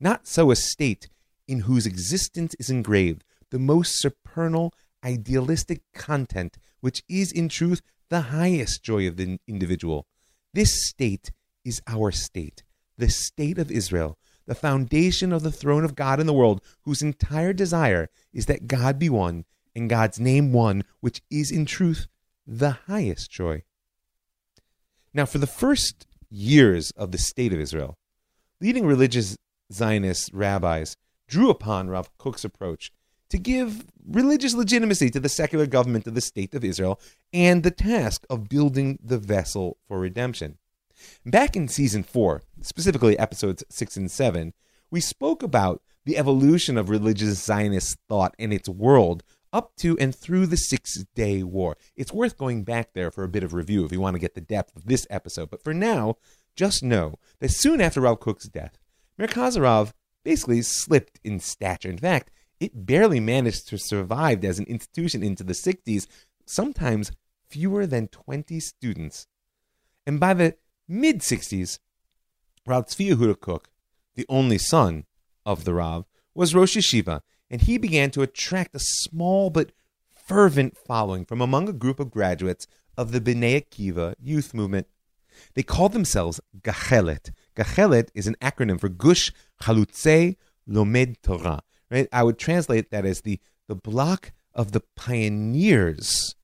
Not 0.00 0.26
so 0.26 0.50
a 0.50 0.56
state 0.56 1.08
in 1.46 1.60
whose 1.60 1.86
existence 1.86 2.54
is 2.58 2.68
engraved 2.68 3.24
the 3.50 3.58
most 3.58 4.00
supernal, 4.00 4.74
idealistic 5.04 5.82
content, 5.94 6.58
which 6.80 7.02
is 7.08 7.30
in 7.30 7.48
truth 7.48 7.80
the 8.08 8.22
highest 8.22 8.82
joy 8.82 9.06
of 9.06 9.16
the 9.16 9.38
individual. 9.46 10.06
This 10.52 10.88
state 10.88 11.30
is 11.64 11.80
our 11.86 12.10
state, 12.10 12.64
the 12.98 13.08
state 13.08 13.58
of 13.58 13.70
Israel, 13.70 14.18
the 14.46 14.54
foundation 14.54 15.32
of 15.32 15.42
the 15.42 15.52
throne 15.52 15.84
of 15.84 15.94
God 15.94 16.20
in 16.20 16.26
the 16.26 16.32
world, 16.32 16.60
whose 16.82 17.02
entire 17.02 17.52
desire 17.52 18.08
is 18.32 18.46
that 18.46 18.66
God 18.66 18.98
be 18.98 19.08
one 19.08 19.44
and 19.74 19.90
God's 19.90 20.18
name 20.18 20.52
one, 20.52 20.84
which 21.00 21.22
is 21.30 21.50
in 21.50 21.66
truth 21.66 22.08
the 22.46 22.70
highest 22.86 23.30
joy. 23.30 23.62
Now, 25.12 25.26
for 25.26 25.38
the 25.38 25.46
first 25.46 26.06
years 26.36 26.90
of 26.92 27.12
the 27.12 27.18
state 27.18 27.52
of 27.52 27.60
Israel, 27.60 27.96
leading 28.60 28.86
religious 28.86 29.36
Zionist 29.72 30.30
rabbis 30.32 30.96
drew 31.26 31.50
upon 31.50 31.88
Rav 31.88 32.16
Kook's 32.18 32.44
approach 32.44 32.92
to 33.30 33.38
give 33.38 33.86
religious 34.06 34.54
legitimacy 34.54 35.10
to 35.10 35.18
the 35.18 35.28
secular 35.28 35.66
government 35.66 36.06
of 36.06 36.14
the 36.14 36.20
state 36.20 36.54
of 36.54 36.64
Israel 36.64 37.00
and 37.32 37.62
the 37.62 37.70
task 37.70 38.24
of 38.30 38.48
building 38.48 38.98
the 39.02 39.18
vessel 39.18 39.78
for 39.88 39.98
redemption. 39.98 40.58
Back 41.24 41.56
in 41.56 41.68
season 41.68 42.02
four, 42.02 42.42
specifically 42.60 43.18
episodes 43.18 43.64
six 43.68 43.96
and 43.96 44.10
seven, 44.10 44.52
we 44.90 45.00
spoke 45.00 45.42
about 45.42 45.82
the 46.04 46.16
evolution 46.16 46.78
of 46.78 46.88
religious 46.88 47.42
Zionist 47.42 47.98
thought 48.08 48.34
and 48.38 48.52
its 48.52 48.68
world 48.68 49.24
up 49.56 49.74
to 49.76 49.96
and 49.98 50.14
through 50.14 50.44
the 50.44 50.56
Six 50.58 51.02
Day 51.14 51.42
War. 51.42 51.78
It's 51.96 52.12
worth 52.12 52.36
going 52.36 52.62
back 52.62 52.92
there 52.92 53.10
for 53.10 53.24
a 53.24 53.28
bit 53.28 53.42
of 53.42 53.54
review 53.54 53.86
if 53.86 53.90
you 53.90 54.02
want 54.02 54.14
to 54.14 54.20
get 54.20 54.34
the 54.34 54.40
depth 54.42 54.76
of 54.76 54.84
this 54.84 55.06
episode. 55.08 55.48
But 55.48 55.64
for 55.64 55.72
now, 55.72 56.16
just 56.54 56.82
know 56.82 57.14
that 57.38 57.50
soon 57.50 57.80
after 57.80 58.02
Rav 58.02 58.20
Kook's 58.20 58.48
death, 58.48 58.76
Merkaz 59.18 59.56
HaRav 59.56 59.92
basically 60.24 60.60
slipped 60.60 61.18
in 61.24 61.40
stature. 61.40 61.88
In 61.88 61.96
fact, 61.96 62.30
it 62.60 62.84
barely 62.84 63.18
managed 63.18 63.66
to 63.68 63.78
survive 63.78 64.44
as 64.44 64.58
an 64.58 64.66
institution 64.66 65.22
into 65.22 65.42
the 65.42 65.54
60s, 65.54 66.06
sometimes 66.44 67.12
fewer 67.48 67.86
than 67.86 68.08
20 68.08 68.60
students. 68.60 69.26
And 70.06 70.20
by 70.20 70.34
the 70.34 70.56
mid 70.86 71.20
60s, 71.20 71.78
Rav 72.66 72.88
Tzvi 72.88 73.14
Yehuda 73.14 73.40
Kook, 73.40 73.70
the 74.16 74.26
only 74.28 74.58
son 74.58 75.06
of 75.46 75.64
the 75.64 75.72
Rav, 75.72 76.04
was 76.34 76.54
Rosh 76.54 76.76
Yeshiva, 76.76 77.22
and 77.50 77.62
he 77.62 77.78
began 77.78 78.10
to 78.10 78.22
attract 78.22 78.74
a 78.74 78.80
small 78.80 79.50
but 79.50 79.72
fervent 80.10 80.76
following 80.76 81.24
from 81.24 81.40
among 81.40 81.68
a 81.68 81.72
group 81.72 82.00
of 82.00 82.10
graduates 82.10 82.66
of 82.96 83.12
the 83.12 83.20
Bnei 83.20 83.62
Akiva 83.62 84.14
youth 84.22 84.54
movement. 84.54 84.86
They 85.54 85.62
called 85.62 85.92
themselves 85.92 86.40
Gachelet. 86.62 87.30
Gachelet 87.54 88.08
is 88.14 88.26
an 88.26 88.36
acronym 88.40 88.80
for 88.80 88.88
Gush 88.88 89.32
Chalutzei 89.62 90.36
Lomed 90.66 91.22
Torah. 91.22 91.62
Right? 91.90 92.08
I 92.12 92.22
would 92.22 92.38
translate 92.38 92.90
that 92.90 93.04
as 93.04 93.20
the, 93.20 93.38
the 93.68 93.76
block 93.76 94.32
of 94.54 94.72
the 94.72 94.82
pioneers 94.96 96.34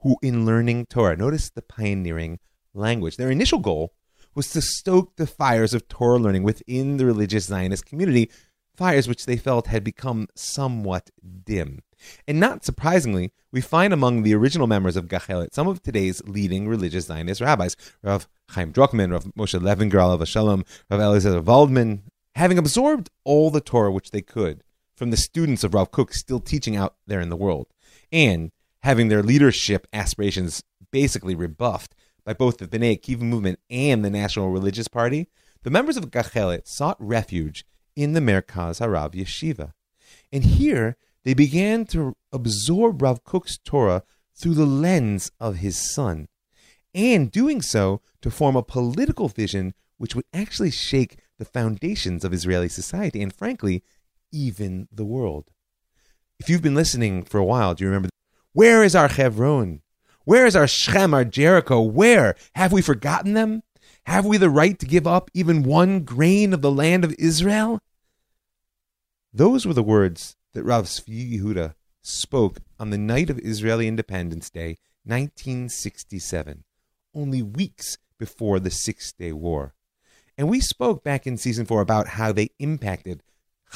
who 0.00 0.16
in 0.22 0.46
learning 0.46 0.86
Torah. 0.86 1.16
Notice 1.16 1.50
the 1.50 1.62
pioneering 1.62 2.38
language. 2.74 3.16
Their 3.16 3.30
initial 3.30 3.58
goal 3.58 3.92
was 4.34 4.50
to 4.52 4.62
stoke 4.62 5.16
the 5.16 5.26
fires 5.26 5.74
of 5.74 5.88
Torah 5.88 6.18
learning 6.18 6.42
within 6.42 6.96
the 6.96 7.06
religious 7.06 7.46
Zionist 7.46 7.84
community, 7.84 8.30
fires 8.74 9.08
which 9.08 9.26
they 9.26 9.36
felt 9.36 9.66
had 9.66 9.84
become 9.84 10.28
somewhat 10.34 11.10
dim. 11.44 11.80
And 12.26 12.40
not 12.40 12.64
surprisingly, 12.64 13.32
we 13.52 13.60
find 13.60 13.92
among 13.92 14.22
the 14.22 14.34
original 14.34 14.66
members 14.66 14.96
of 14.96 15.08
Gachelet 15.08 15.52
some 15.52 15.68
of 15.68 15.82
today's 15.82 16.22
leading 16.24 16.68
religious 16.68 17.06
Zionist 17.06 17.40
rabbis, 17.40 17.76
Rav 18.02 18.28
Chaim 18.50 18.72
Druckman, 18.72 19.12
Rav 19.12 19.24
Moshe 19.36 19.60
Levinger, 19.60 19.94
Rav 19.94 20.26
Shalom, 20.28 20.64
Rav 20.90 21.00
Eliezer 21.00 21.40
Waldman, 21.42 22.02
having 22.34 22.58
absorbed 22.58 23.10
all 23.24 23.50
the 23.50 23.60
Torah 23.60 23.92
which 23.92 24.10
they 24.10 24.22
could 24.22 24.62
from 24.94 25.10
the 25.10 25.16
students 25.16 25.64
of 25.64 25.74
Rav 25.74 25.90
Kook 25.90 26.12
still 26.12 26.40
teaching 26.40 26.76
out 26.76 26.94
there 27.06 27.20
in 27.20 27.30
the 27.30 27.36
world, 27.36 27.68
and 28.12 28.52
having 28.82 29.08
their 29.08 29.22
leadership 29.22 29.86
aspirations 29.92 30.62
basically 30.90 31.34
rebuffed 31.34 31.94
by 32.24 32.32
both 32.34 32.58
the 32.58 32.66
Bnei 32.66 32.98
Akiva 32.98 33.22
movement 33.22 33.58
and 33.70 34.04
the 34.04 34.10
National 34.10 34.50
Religious 34.50 34.88
Party, 34.88 35.28
the 35.62 35.70
members 35.70 35.96
of 35.96 36.10
Gachelet 36.10 36.66
sought 36.66 36.96
refuge 36.98 37.64
in 38.00 38.14
the 38.14 38.20
Merkaz 38.20 38.80
HaRav 38.80 39.14
Yeshiva. 39.14 39.74
And 40.32 40.42
here 40.42 40.96
they 41.22 41.34
began 41.34 41.84
to 41.86 42.16
absorb 42.32 43.02
Rav 43.02 43.24
Kook's 43.24 43.58
Torah 43.58 44.04
through 44.34 44.54
the 44.54 44.64
lens 44.64 45.30
of 45.38 45.56
his 45.56 45.92
son, 45.92 46.28
and 46.94 47.30
doing 47.30 47.60
so 47.60 48.00
to 48.22 48.30
form 48.30 48.56
a 48.56 48.62
political 48.62 49.28
vision 49.28 49.74
which 49.98 50.14
would 50.14 50.24
actually 50.32 50.70
shake 50.70 51.18
the 51.38 51.44
foundations 51.44 52.24
of 52.24 52.32
Israeli 52.32 52.70
society 52.70 53.20
and, 53.20 53.34
frankly, 53.34 53.82
even 54.32 54.88
the 54.90 55.04
world. 55.04 55.50
If 56.38 56.48
you've 56.48 56.62
been 56.62 56.74
listening 56.74 57.24
for 57.24 57.36
a 57.36 57.44
while, 57.44 57.74
do 57.74 57.84
you 57.84 57.90
remember? 57.90 58.08
Where 58.54 58.82
is 58.82 58.96
our 58.96 59.08
Hebron? 59.08 59.82
Where 60.24 60.46
is 60.46 60.56
our 60.56 60.66
Shechem, 60.66 61.12
our 61.12 61.24
Jericho? 61.24 61.82
Where? 61.82 62.34
Have 62.54 62.72
we 62.72 62.80
forgotten 62.80 63.34
them? 63.34 63.62
Have 64.06 64.24
we 64.24 64.38
the 64.38 64.48
right 64.48 64.78
to 64.78 64.86
give 64.86 65.06
up 65.06 65.30
even 65.34 65.64
one 65.64 66.00
grain 66.00 66.54
of 66.54 66.62
the 66.62 66.70
land 66.70 67.04
of 67.04 67.14
Israel? 67.18 67.80
Those 69.32 69.64
were 69.64 69.74
the 69.74 69.82
words 69.84 70.36
that 70.54 70.64
Rav 70.64 70.86
Tzvi 70.86 71.38
Yehuda 71.38 71.74
spoke 72.02 72.58
on 72.80 72.90
the 72.90 72.98
night 72.98 73.30
of 73.30 73.38
Israeli 73.38 73.86
Independence 73.86 74.50
Day, 74.50 74.78
1967, 75.04 76.64
only 77.14 77.40
weeks 77.40 77.96
before 78.18 78.58
the 78.58 78.72
Six 78.72 79.12
Day 79.12 79.32
War. 79.32 79.74
And 80.36 80.48
we 80.48 80.58
spoke 80.58 81.04
back 81.04 81.28
in 81.28 81.36
season 81.36 81.64
four 81.64 81.80
about 81.80 82.08
how 82.08 82.32
they 82.32 82.48
impacted 82.58 83.22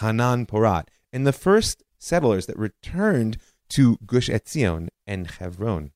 Hanan 0.00 0.46
Porat 0.46 0.88
and 1.12 1.24
the 1.24 1.32
first 1.32 1.84
settlers 1.98 2.46
that 2.46 2.58
returned 2.58 3.36
to 3.68 3.98
Gush 4.04 4.28
Etzion 4.28 4.88
and 5.06 5.30
Hebron. 5.30 5.92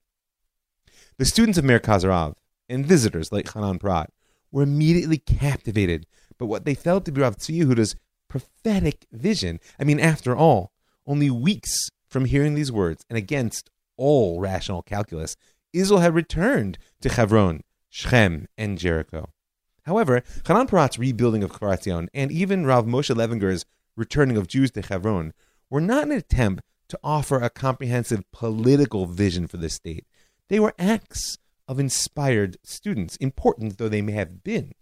The 1.17 1.25
students 1.25 1.59
of 1.59 1.65
Merkaz 1.65 2.05
HaRav 2.05 2.35
and 2.69 2.87
visitors 2.87 3.33
like 3.33 3.53
Hanan 3.53 3.81
Porat 3.81 4.07
were 4.53 4.63
immediately 4.63 5.19
captivated 5.19 6.07
by 6.39 6.47
what 6.47 6.65
they 6.65 6.75
felt 6.75 7.05
to 7.07 7.13
be 7.13 7.23
Rav 7.23 7.39
Tzvi 7.39 7.65
Yehuda's 7.65 7.97
prophetic 8.29 9.07
vision. 9.13 9.61
I 9.79 9.85
mean, 9.85 10.01
after 10.01 10.37
all, 10.37 10.73
only 11.07 11.31
weeks 11.31 11.89
from 12.07 12.27
hearing 12.27 12.55
these 12.55 12.73
words 12.73 13.05
and 13.09 13.17
against 13.17 13.71
all 13.97 14.41
rational 14.41 14.83
calculus, 14.83 15.37
Israel 15.73 16.01
had 16.01 16.15
returned 16.15 16.79
to 17.01 17.09
Hebron, 17.09 17.63
Shechem, 17.89 18.47
and 18.57 18.79
Jericho. 18.79 19.31
However, 19.85 20.23
Hanan 20.47 20.67
Porat's 20.67 20.99
rebuilding 20.99 21.43
of 21.43 21.53
Kfar 21.53 21.77
Etzion 21.77 22.09
and 22.13 22.31
even 22.31 22.67
Rav 22.67 22.85
Moshe 22.85 23.15
Levinger's 23.15 23.65
returning 23.97 24.37
of 24.37 24.47
Jews 24.47 24.71
to 24.73 24.83
Hebron 24.83 25.33
were 25.71 25.81
not 25.81 26.05
an 26.05 26.13
attempt 26.13 26.63
to 26.89 26.99
offer 27.03 27.39
a 27.39 27.51
comprehensive 27.51 28.31
political 28.33 29.07
vision 29.07 29.47
for 29.47 29.57
the 29.57 29.69
state. 29.69 30.07
They 30.49 30.61
were 30.61 30.75
acts 30.79 31.39
of 31.67 31.79
inspired 31.79 32.57
students, 32.63 33.17
important 33.17 33.79
though 33.79 33.89
they 33.89 34.03
may 34.03 34.13
have 34.13 34.43
been. 34.43 34.73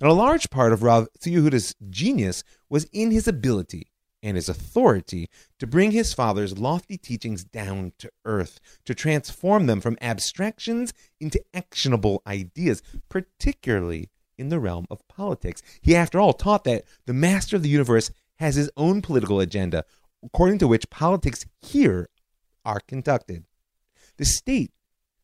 And 0.00 0.08
a 0.08 0.14
large 0.14 0.50
part 0.50 0.72
of 0.72 0.82
Rav 0.82 1.08
Yehuda's 1.24 1.74
genius 1.90 2.44
was 2.68 2.84
in 2.92 3.10
his 3.10 3.26
ability 3.28 3.88
and 4.22 4.36
his 4.36 4.48
authority 4.48 5.28
to 5.58 5.66
bring 5.66 5.92
his 5.92 6.12
father's 6.12 6.58
lofty 6.58 6.96
teachings 6.96 7.44
down 7.44 7.92
to 7.98 8.10
earth, 8.24 8.58
to 8.84 8.94
transform 8.94 9.66
them 9.66 9.80
from 9.80 9.96
abstractions 10.00 10.92
into 11.20 11.42
actionable 11.54 12.22
ideas, 12.26 12.82
particularly 13.08 14.10
in 14.38 14.48
the 14.48 14.58
realm 14.58 14.86
of 14.90 15.06
politics. 15.08 15.62
He, 15.80 15.94
after 15.94 16.18
all, 16.18 16.32
taught 16.32 16.64
that 16.64 16.84
the 17.06 17.14
master 17.14 17.56
of 17.56 17.62
the 17.62 17.68
universe 17.68 18.10
has 18.36 18.54
his 18.54 18.70
own 18.76 19.00
political 19.00 19.40
agenda, 19.40 19.84
according 20.22 20.58
to 20.58 20.68
which 20.68 20.90
politics 20.90 21.46
here 21.60 22.08
are 22.64 22.80
conducted. 22.80 23.44
The 24.16 24.24
state, 24.24 24.72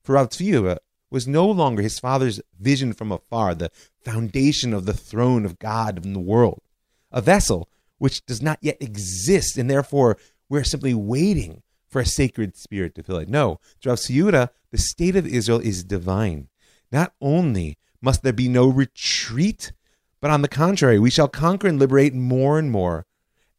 for 0.03 0.15
Rav 0.15 0.31
Tzvi 0.31 0.79
was 1.12 1.29
no 1.29 1.46
longer 1.46 1.83
his 1.83 1.98
father's 1.98 2.40
vision 2.59 2.92
from 2.92 3.12
afar, 3.12 3.55
the 3.55 3.70
foundation 4.01 4.72
of 4.72 4.87
the 4.87 4.94
throne 4.94 5.44
of 5.44 5.59
God 5.59 6.05
in 6.05 6.12
the 6.12 6.20
world, 6.20 6.62
a 7.11 7.20
vessel 7.20 7.68
which 7.98 8.25
does 8.27 8.42
not 8.42 8.59
yet 8.61 8.79
exist, 8.81 9.57
and 9.57 9.70
therefore 9.70 10.16
we're 10.48 10.64
simply 10.64 10.94
waiting 10.94 11.62
for 11.88 12.01
a 12.01 12.07
sacred 12.07 12.57
spirit 12.57 12.94
to 12.94 13.03
fill 13.03 13.18
it. 13.18 13.29
No, 13.29 13.61
to 13.83 13.90
Rav 13.90 13.98
the 14.70 14.79
state 14.79 15.14
of 15.14 15.27
Israel 15.27 15.61
is 15.61 15.85
divine. 15.85 16.48
Not 16.90 17.12
only 17.20 17.79
must 18.01 18.22
there 18.22 18.33
be 18.33 18.48
no 18.48 18.66
retreat, 18.66 19.72
but 20.20 20.31
on 20.31 20.42
the 20.42 20.48
contrary, 20.48 20.98
we 20.98 21.11
shall 21.11 21.29
conquer 21.29 21.68
and 21.68 21.79
liberate 21.79 22.14
more 22.14 22.59
and 22.59 22.70
more 22.70 23.07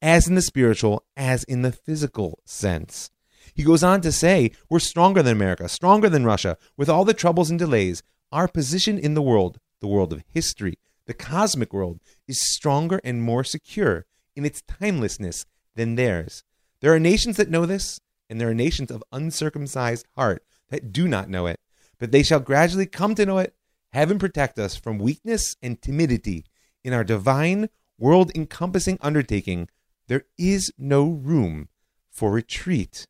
as 0.02 0.28
in 0.28 0.36
the 0.36 0.42
spiritual 0.42 1.06
as 1.16 1.44
in 1.46 1.62
the 1.62 1.72
physical 1.72 2.39
sense. 2.46 3.12
He 3.54 3.64
goes 3.64 3.84
on 3.84 4.02
to 4.02 4.12
say, 4.12 4.52
We're 4.70 4.80
stronger 4.80 5.22
than 5.22 5.34
America, 5.34 5.68
stronger 5.70 6.10
than 6.10 6.26
Russia. 6.26 6.58
With 6.78 6.90
all 6.90 7.06
the 7.06 7.14
troubles 7.14 7.50
and 7.50 7.60
delays, 7.60 8.04
our 8.32 8.48
position 8.48 8.98
in 8.98 9.14
the 9.14 9.22
world, 9.22 9.60
the 9.80 9.88
world 9.88 10.14
of 10.14 10.24
history, 10.28 10.80
the 11.06 11.14
cosmic 11.14 11.74
world, 11.74 12.00
is 12.28 12.50
stronger 12.54 13.00
and 13.04 13.22
more 13.22 13.44
secure 13.44 14.06
in 14.36 14.46
its 14.46 14.62
timelessness 14.62 15.46
than 15.76 15.96
theirs. 15.96 16.44
There 16.80 16.94
are 16.94 17.00
nations 17.00 17.38
that 17.38 17.50
know 17.50 17.66
this, 17.66 18.00
and 18.30 18.40
there 18.40 18.50
are 18.50 18.56
nations 18.56 18.92
of 18.92 19.04
uncircumcised 19.12 20.06
heart 20.16 20.44
that 20.70 20.92
do 20.92 21.08
not 21.08 21.30
know 21.30 21.48
it, 21.48 21.60
but 22.00 22.12
they 22.12 22.24
shall 22.24 22.40
gradually 22.40 22.86
come 22.86 23.16
to 23.16 23.26
know 23.26 23.38
it. 23.38 23.56
Heaven 23.92 24.18
protect 24.18 24.58
us 24.58 24.76
from 24.76 24.98
weakness 24.98 25.56
and 25.62 25.82
timidity. 25.82 26.46
In 26.84 26.94
our 26.94 27.04
divine, 27.04 27.70
world 28.00 28.32
encompassing 28.36 28.98
undertaking, 29.02 29.70
there 30.08 30.24
is 30.38 30.74
no 30.78 31.08
room 31.08 31.70
for 32.10 32.32
retreat. 32.32 33.06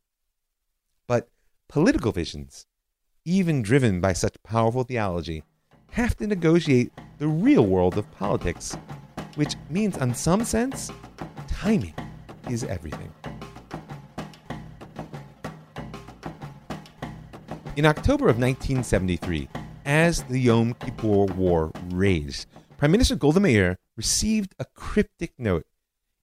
Political 1.73 2.11
visions, 2.11 2.67
even 3.25 3.63
driven 3.63 3.99
by 3.99 4.13
such 4.13 4.35
powerful 4.43 4.83
theology, 4.83 5.41
have 5.89 6.15
to 6.17 6.27
negotiate 6.27 6.91
the 7.17 7.27
real 7.27 7.65
world 7.65 7.97
of 7.97 8.11
politics, 8.11 8.77
which 9.33 9.55
means, 9.71 9.97
in 9.97 10.13
some 10.13 10.45
sense, 10.45 10.91
timing 11.47 11.95
is 12.47 12.63
everything. 12.65 13.11
In 17.75 17.87
October 17.87 18.29
of 18.29 18.37
1973, 18.37 19.49
as 19.83 20.21
the 20.25 20.37
Yom 20.37 20.75
Kippur 20.75 21.25
War 21.33 21.71
raged, 21.89 22.45
Prime 22.77 22.91
Minister 22.91 23.15
Golda 23.15 23.39
Meir 23.39 23.79
received 23.97 24.53
a 24.59 24.65
cryptic 24.75 25.33
note. 25.39 25.65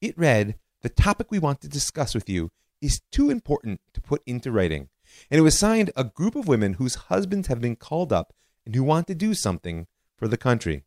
It 0.01 0.17
read, 0.17 0.61
The 0.83 0.91
topic 0.91 1.33
we 1.33 1.41
want 1.41 1.61
to 1.63 1.69
discuss 1.69 2.15
with 2.15 2.29
you 2.29 2.53
is 2.81 3.03
too 3.11 3.31
important 3.31 3.81
to 3.95 4.01
put 4.01 4.23
into 4.27 4.53
writing. 4.53 4.91
And 5.31 5.39
it 5.39 5.43
was 5.43 5.59
signed 5.59 5.91
a 5.97 6.05
group 6.05 6.35
of 6.35 6.49
women 6.49 6.75
whose 6.75 6.95
husbands 6.95 7.49
have 7.49 7.61
been 7.61 7.77
called 7.77 8.13
up 8.13 8.33
and 8.65 8.75
who 8.75 8.83
want 8.83 9.07
to 9.07 9.15
do 9.15 9.35
something 9.35 9.87
for 10.17 10.29
the 10.29 10.37
country. 10.37 10.85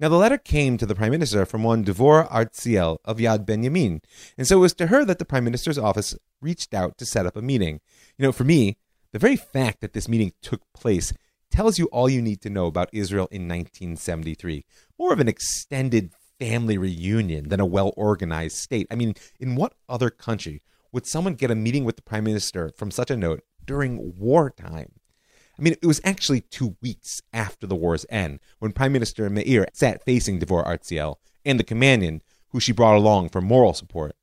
Now, 0.00 0.08
the 0.08 0.16
letter 0.16 0.38
came 0.38 0.78
to 0.78 0.86
the 0.86 0.94
Prime 0.94 1.10
Minister 1.10 1.44
from 1.44 1.64
one 1.64 1.84
Devor 1.84 2.30
Artziel 2.30 2.98
of 3.04 3.18
Yad 3.18 3.44
Benyamin, 3.44 4.00
and 4.36 4.46
so 4.46 4.58
it 4.58 4.60
was 4.60 4.74
to 4.74 4.86
her 4.86 5.04
that 5.04 5.18
the 5.18 5.24
Prime 5.24 5.42
Minister's 5.42 5.78
office 5.78 6.16
reached 6.40 6.72
out 6.72 6.96
to 6.98 7.06
set 7.06 7.26
up 7.26 7.36
a 7.36 7.42
meeting. 7.42 7.80
You 8.16 8.24
know, 8.24 8.32
for 8.32 8.44
me, 8.44 8.76
the 9.10 9.18
very 9.18 9.34
fact 9.34 9.80
that 9.80 9.94
this 9.94 10.08
meeting 10.08 10.34
took 10.40 10.62
place 10.72 11.12
tells 11.50 11.78
you 11.78 11.86
all 11.86 12.08
you 12.08 12.22
need 12.22 12.40
to 12.42 12.50
know 12.50 12.66
about 12.66 12.90
Israel 12.92 13.26
in 13.32 13.48
1973. 13.48 14.64
More 14.98 15.12
of 15.12 15.18
an 15.18 15.26
extended 15.26 16.12
family 16.38 16.78
reunion 16.78 17.48
than 17.48 17.58
a 17.58 17.66
well 17.66 17.92
organized 17.96 18.56
state. 18.56 18.86
I 18.90 18.94
mean, 18.94 19.14
in 19.40 19.56
what 19.56 19.74
other 19.88 20.10
country 20.10 20.62
would 20.92 21.06
someone 21.06 21.34
get 21.34 21.50
a 21.50 21.54
meeting 21.54 21.84
with 21.84 21.96
the 21.96 22.02
prime 22.02 22.24
minister 22.24 22.72
from 22.76 22.90
such 22.90 23.10
a 23.10 23.16
note 23.16 23.42
during 23.64 24.14
wartime? 24.18 24.92
I 25.58 25.62
mean, 25.62 25.74
it 25.82 25.86
was 25.86 26.00
actually 26.04 26.42
two 26.42 26.76
weeks 26.80 27.20
after 27.32 27.66
the 27.66 27.74
war's 27.74 28.06
end 28.08 28.38
when 28.60 28.72
Prime 28.72 28.92
Minister 28.92 29.28
Meir 29.28 29.66
sat 29.72 30.04
facing 30.04 30.38
Devor 30.38 30.64
Artziel 30.64 31.16
and 31.44 31.58
the 31.58 31.64
companion 31.64 32.22
who 32.50 32.60
she 32.60 32.72
brought 32.72 32.96
along 32.96 33.30
for 33.30 33.40
moral 33.40 33.74
support. 33.74 34.14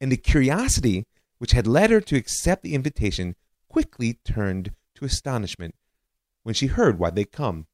And 0.00 0.10
the 0.10 0.16
curiosity 0.16 1.06
which 1.38 1.52
had 1.52 1.66
led 1.66 1.90
her 1.90 2.00
to 2.00 2.16
accept 2.16 2.62
the 2.62 2.74
invitation 2.74 3.36
quickly 3.68 4.18
turned 4.24 4.72
to 4.96 5.04
astonishment 5.04 5.74
when 6.42 6.54
she 6.54 6.66
heard 6.66 6.98
why 6.98 7.10
they'd 7.10 7.32
come. 7.32 7.66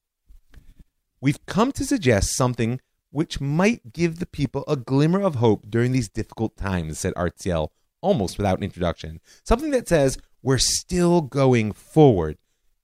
We've 1.21 1.45
come 1.47 1.73
to 1.73 1.85
suggest 1.85 2.37
something 2.37 2.81
which 3.11 3.41
might 3.41 3.93
give 3.93 4.19
the 4.19 4.27
people 4.27 4.63
a 4.69 4.77
glimmer 4.77 5.23
of 5.23 5.37
hope 5.37 5.71
during 5.71 5.93
these 5.93 6.09
difficult 6.09 6.57
times, 6.57 6.99
said 6.99 7.15
Artziel, 7.15 7.71
almost 8.01 8.39
without 8.39 8.63
introduction. 8.63 9.21
Something 9.45 9.71
that 9.71 9.89
says, 9.89 10.19
we're 10.43 10.59
still 10.59 11.23
going 11.23 11.73
forward. 11.73 12.39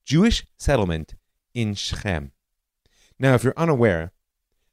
Jewish 0.05 0.45
settlement 0.57 1.15
in 1.55 1.75
Shechem. 1.75 2.33
Now, 3.19 3.35
if 3.35 3.45
you're 3.45 3.55
unaware, 3.57 4.13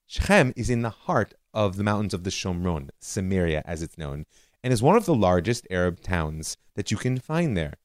Shechem 0.07 0.53
is 0.55 0.69
in 0.69 0.81
the 0.81 0.89
heart 0.89 1.35
of 1.53 1.77
the 1.77 1.83
mountains 1.83 2.13
of 2.13 2.23
the 2.23 2.29
Shomron, 2.29 2.89
Samaria 2.99 3.61
as 3.65 3.83
it's 3.83 3.97
known, 3.97 4.25
and 4.63 4.73
is 4.73 4.81
one 4.81 4.95
of 4.95 5.05
the 5.05 5.15
largest 5.15 5.67
Arab 5.69 6.01
towns 6.01 6.57
that 6.75 6.91
you 6.91 6.97
can 6.97 7.19
find 7.19 7.55
there. 7.55 7.75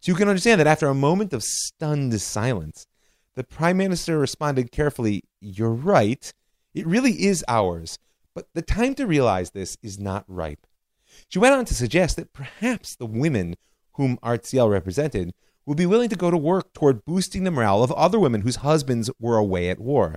So 0.00 0.12
you 0.12 0.16
can 0.16 0.28
understand 0.28 0.60
that 0.60 0.66
after 0.66 0.86
a 0.86 0.94
moment 0.94 1.32
of 1.32 1.42
stunned 1.42 2.20
silence, 2.20 2.86
the 3.34 3.44
prime 3.44 3.76
minister 3.76 4.18
responded 4.18 4.70
carefully, 4.70 5.24
You're 5.40 5.72
right. 5.72 6.32
It 6.74 6.86
really 6.86 7.24
is 7.24 7.44
ours. 7.48 7.98
But 8.34 8.48
the 8.54 8.62
time 8.62 8.94
to 8.96 9.06
realize 9.06 9.50
this 9.50 9.76
is 9.82 9.98
not 9.98 10.24
ripe. 10.28 10.66
She 11.28 11.38
went 11.38 11.54
on 11.54 11.64
to 11.66 11.74
suggest 11.74 12.16
that 12.16 12.32
perhaps 12.32 12.96
the 12.96 13.06
women 13.06 13.56
whom 13.94 14.18
Artziel 14.22 14.70
represented 14.70 15.32
would 15.66 15.76
be 15.76 15.86
willing 15.86 16.08
to 16.10 16.16
go 16.16 16.30
to 16.30 16.36
work 16.36 16.72
toward 16.72 17.04
boosting 17.04 17.44
the 17.44 17.50
morale 17.50 17.82
of 17.82 17.92
other 17.92 18.20
women 18.20 18.42
whose 18.42 18.56
husbands 18.56 19.10
were 19.18 19.36
away 19.36 19.70
at 19.70 19.80
war. 19.80 20.16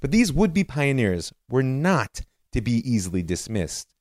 But 0.00 0.10
these 0.10 0.32
would 0.32 0.52
be 0.52 0.64
pioneers 0.64 1.32
were 1.48 1.62
not 1.62 2.22
to 2.52 2.60
be 2.60 2.78
easily 2.88 3.22
dismissed. 3.22 3.94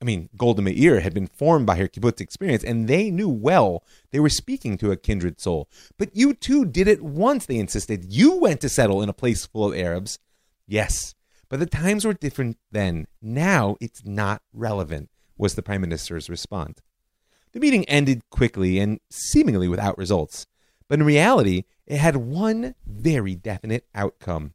I 0.00 0.04
mean, 0.04 0.28
Golda 0.36 0.62
Meir 0.62 0.98
had 1.00 1.14
been 1.14 1.28
formed 1.28 1.66
by 1.66 1.76
her 1.76 1.86
kibbutz 1.86 2.20
experience, 2.20 2.64
and 2.64 2.88
they 2.88 3.08
knew 3.08 3.28
well 3.28 3.84
they 4.10 4.18
were 4.18 4.28
speaking 4.28 4.76
to 4.78 4.90
a 4.90 4.96
kindred 4.96 5.40
soul. 5.40 5.68
But 5.96 6.16
you 6.16 6.34
too 6.34 6.64
did 6.64 6.88
it 6.88 7.02
once, 7.02 7.46
they 7.46 7.56
insisted. 7.56 8.12
You 8.12 8.36
went 8.36 8.60
to 8.62 8.68
settle 8.68 9.00
in 9.00 9.08
a 9.08 9.12
place 9.12 9.46
full 9.46 9.70
of 9.70 9.78
Arabs. 9.78 10.18
Yes, 10.66 11.14
but 11.48 11.60
the 11.60 11.66
times 11.66 12.04
were 12.04 12.14
different 12.14 12.58
then. 12.72 13.06
Now 13.20 13.76
it's 13.80 14.04
not 14.04 14.42
relevant, 14.52 15.10
was 15.36 15.54
the 15.54 15.62
Prime 15.62 15.80
Minister's 15.80 16.30
response. 16.30 16.80
The 17.52 17.60
meeting 17.60 17.84
ended 17.86 18.22
quickly 18.30 18.78
and 18.78 19.00
seemingly 19.10 19.68
without 19.68 19.98
results, 19.98 20.46
but 20.88 20.98
in 20.98 21.06
reality, 21.06 21.64
it 21.86 21.98
had 21.98 22.16
one 22.16 22.74
very 22.86 23.34
definite 23.34 23.86
outcome. 23.94 24.54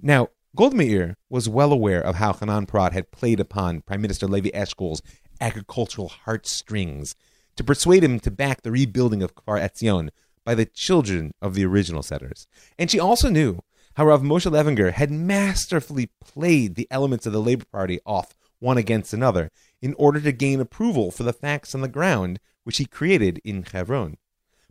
Now, 0.00 0.28
Golda 0.56 0.76
Meir 0.76 1.16
was 1.28 1.48
well 1.48 1.72
aware 1.72 2.00
of 2.00 2.16
how 2.16 2.32
Hanan 2.32 2.66
Porat 2.66 2.92
had 2.92 3.12
played 3.12 3.38
upon 3.38 3.82
Prime 3.82 4.00
Minister 4.00 4.26
Levi 4.26 4.50
Eshkol's 4.50 5.02
agricultural 5.40 6.08
heartstrings 6.08 7.14
to 7.56 7.64
persuade 7.64 8.02
him 8.02 8.18
to 8.20 8.30
back 8.30 8.62
the 8.62 8.70
rebuilding 8.70 9.22
of 9.22 9.34
Kfar 9.34 9.60
Etzion 9.60 10.10
by 10.44 10.54
the 10.54 10.64
children 10.64 11.32
of 11.42 11.54
the 11.54 11.64
original 11.64 12.02
settlers. 12.02 12.46
And 12.78 12.90
she 12.90 12.98
also 12.98 13.28
knew 13.28 13.60
how 13.94 14.06
Rav 14.06 14.22
Moshe 14.22 14.50
Levinger 14.50 14.92
had 14.92 15.10
masterfully 15.10 16.10
played 16.24 16.74
the 16.74 16.88
elements 16.90 17.26
of 17.26 17.32
the 17.32 17.42
Labor 17.42 17.66
Party 17.70 18.00
off 18.06 18.36
one 18.58 18.78
against 18.78 19.12
another 19.12 19.50
in 19.80 19.94
order 19.94 20.20
to 20.20 20.32
gain 20.32 20.60
approval 20.60 21.10
for 21.10 21.22
the 21.22 21.32
facts 21.32 21.74
on 21.74 21.80
the 21.80 21.88
ground 21.88 22.40
which 22.64 22.78
he 22.78 22.84
created 22.84 23.40
in 23.44 23.62
Hebron. 23.62 24.16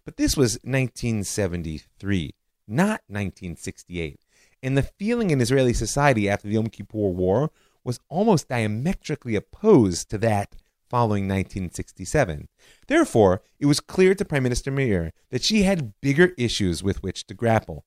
But 0.05 0.17
this 0.17 0.37
was 0.37 0.59
1973, 0.63 2.35
not 2.67 3.01
1968 3.07 4.19
and 4.63 4.77
the 4.77 4.83
feeling 4.83 5.29
in 5.29 5.41
Israeli 5.41 5.73
society 5.73 6.29
after 6.29 6.47
the 6.47 6.55
Yom 6.55 6.67
Kippur 6.67 7.09
War 7.09 7.51
was 7.83 7.99
almost 8.09 8.49
diametrically 8.49 9.35
opposed 9.35 10.09
to 10.09 10.17
that 10.19 10.55
following 10.89 11.23
1967. 11.23 12.47
Therefore, 12.87 13.41
it 13.59 13.65
was 13.65 13.79
clear 13.79 14.15
to 14.15 14.25
Prime 14.25 14.43
Minister 14.43 14.71
Meir 14.71 15.13
that 15.29 15.43
she 15.43 15.63
had 15.63 15.93
bigger 16.01 16.33
issues 16.37 16.83
with 16.83 17.03
which 17.03 17.27
to 17.27 17.33
grapple. 17.33 17.85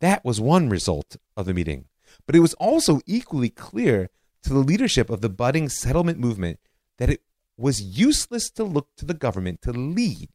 That 0.00 0.24
was 0.24 0.40
one 0.40 0.68
result 0.68 1.16
of 1.36 1.46
the 1.46 1.54
meeting. 1.54 1.86
But 2.26 2.34
it 2.34 2.40
was 2.40 2.54
also 2.54 3.00
equally 3.06 3.50
clear 3.50 4.10
to 4.42 4.52
the 4.52 4.58
leadership 4.60 5.10
of 5.10 5.20
the 5.20 5.28
budding 5.28 5.68
settlement 5.68 6.18
movement 6.18 6.58
that 6.98 7.10
it 7.10 7.22
was 7.56 7.82
useless 7.82 8.50
to 8.50 8.64
look 8.64 8.88
to 8.96 9.04
the 9.04 9.14
government 9.14 9.62
to 9.62 9.72
lead 9.72 10.30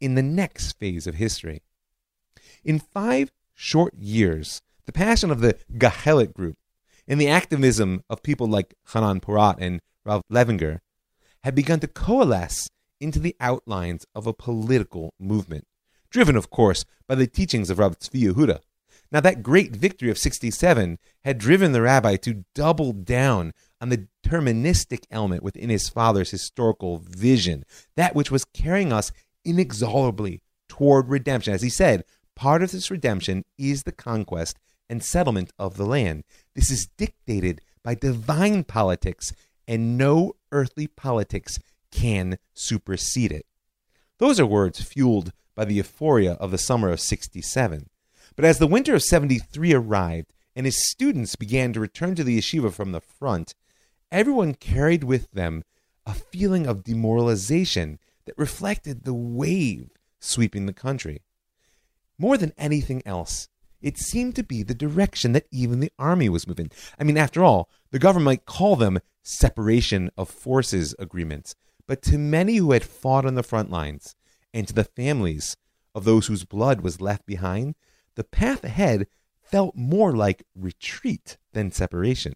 in 0.00 0.14
the 0.14 0.22
next 0.22 0.72
phase 0.78 1.06
of 1.06 1.16
history. 1.16 1.62
In 2.64 2.78
five 2.78 3.32
short 3.54 3.94
years, 3.94 4.62
the 4.86 4.92
passion 4.92 5.30
of 5.30 5.40
the 5.40 5.56
Gahelit 5.72 6.32
group 6.32 6.56
and 7.06 7.20
the 7.20 7.28
activism 7.28 8.02
of 8.08 8.22
people 8.22 8.46
like 8.46 8.74
Hanan 8.92 9.20
Porat 9.20 9.56
and 9.58 9.80
Rav 10.04 10.22
Levinger 10.30 10.80
had 11.44 11.54
begun 11.54 11.80
to 11.80 11.88
coalesce 11.88 12.68
into 13.00 13.18
the 13.18 13.36
outlines 13.40 14.06
of 14.14 14.26
a 14.26 14.32
political 14.32 15.14
movement, 15.18 15.66
driven, 16.10 16.36
of 16.36 16.50
course, 16.50 16.84
by 17.06 17.14
the 17.14 17.26
teachings 17.26 17.70
of 17.70 17.78
Rav 17.78 17.98
Tzvi 17.98 18.32
Yehuda. 18.32 18.60
Now, 19.12 19.20
that 19.20 19.42
great 19.42 19.74
victory 19.74 20.10
of 20.10 20.18
67 20.18 20.98
had 21.24 21.38
driven 21.38 21.72
the 21.72 21.82
rabbi 21.82 22.16
to 22.16 22.44
double 22.54 22.92
down 22.92 23.52
on 23.80 23.88
the 23.88 24.08
deterministic 24.24 25.04
element 25.10 25.42
within 25.42 25.70
his 25.70 25.88
father's 25.88 26.30
historical 26.30 26.98
vision, 26.98 27.64
that 27.96 28.14
which 28.14 28.30
was 28.30 28.44
carrying 28.44 28.92
us 28.92 29.12
inexorably 29.44 30.42
toward 30.68 31.08
redemption. 31.08 31.54
As 31.54 31.62
he 31.62 31.68
said, 31.68 32.04
part 32.34 32.62
of 32.62 32.72
this 32.72 32.90
redemption 32.90 33.44
is 33.56 33.84
the 33.84 33.92
conquest 33.92 34.58
and 34.88 35.02
settlement 35.02 35.52
of 35.58 35.76
the 35.76 35.86
land. 35.86 36.24
This 36.54 36.70
is 36.70 36.88
dictated 36.96 37.60
by 37.82 37.94
divine 37.94 38.64
politics, 38.64 39.32
and 39.68 39.96
no 39.96 40.34
earthly 40.52 40.86
politics 40.86 41.58
can 41.92 42.38
supersede 42.54 43.32
it. 43.32 43.46
Those 44.18 44.40
are 44.40 44.46
words 44.46 44.82
fueled 44.82 45.32
by 45.54 45.64
the 45.64 45.74
euphoria 45.74 46.32
of 46.32 46.50
the 46.50 46.58
summer 46.58 46.90
of 46.90 47.00
67. 47.00 47.88
But 48.36 48.44
as 48.44 48.58
the 48.58 48.66
winter 48.66 48.94
of 48.94 49.02
73 49.02 49.72
arrived 49.72 50.32
and 50.54 50.66
his 50.66 50.88
students 50.88 51.36
began 51.36 51.72
to 51.72 51.80
return 51.80 52.14
to 52.14 52.24
the 52.24 52.38
yeshiva 52.38 52.72
from 52.72 52.92
the 52.92 53.00
front, 53.00 53.54
everyone 54.12 54.54
carried 54.54 55.04
with 55.04 55.30
them 55.32 55.64
a 56.04 56.14
feeling 56.14 56.66
of 56.66 56.84
demoralization 56.84 57.98
that 58.26 58.38
reflected 58.38 59.04
the 59.04 59.14
wave 59.14 59.90
sweeping 60.20 60.66
the 60.66 60.72
country. 60.72 61.22
More 62.18 62.36
than 62.36 62.52
anything 62.58 63.02
else, 63.06 63.48
it 63.80 63.98
seemed 63.98 64.36
to 64.36 64.42
be 64.42 64.62
the 64.62 64.74
direction 64.74 65.32
that 65.32 65.46
even 65.50 65.80
the 65.80 65.92
army 65.98 66.28
was 66.28 66.46
moving. 66.46 66.70
I 66.98 67.04
mean, 67.04 67.16
after 67.16 67.42
all, 67.42 67.70
the 67.90 67.98
government 67.98 68.24
might 68.24 68.46
call 68.46 68.76
them 68.76 69.00
separation 69.22 70.10
of 70.16 70.28
forces 70.28 70.94
agreements, 70.98 71.54
but 71.86 72.02
to 72.02 72.18
many 72.18 72.56
who 72.56 72.72
had 72.72 72.84
fought 72.84 73.24
on 73.24 73.34
the 73.34 73.42
front 73.42 73.70
lines 73.70 74.14
and 74.52 74.66
to 74.68 74.74
the 74.74 74.84
families 74.84 75.56
of 75.94 76.04
those 76.04 76.26
whose 76.26 76.44
blood 76.44 76.80
was 76.80 77.00
left 77.00 77.26
behind, 77.26 77.74
the 78.16 78.24
path 78.24 78.64
ahead 78.64 79.06
felt 79.40 79.76
more 79.76 80.14
like 80.14 80.44
retreat 80.54 81.36
than 81.52 81.70
separation. 81.70 82.34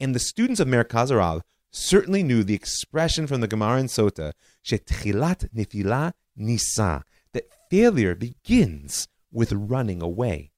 And 0.00 0.14
the 0.14 0.18
students 0.18 0.60
of 0.60 0.66
Merkaz 0.66 1.10
HaRav 1.10 1.42
certainly 1.70 2.22
knew 2.22 2.42
the 2.42 2.54
expression 2.54 3.26
from 3.26 3.40
the 3.40 3.48
Gemara 3.48 3.78
and 3.78 3.88
Sota, 3.88 4.32
Shetchilat 4.64 5.48
Nefila 5.54 6.12
Nisa, 6.36 7.04
that 7.32 7.48
failure 7.70 8.14
begins 8.14 9.08
with 9.30 9.52
running 9.52 10.02
away. 10.02 10.50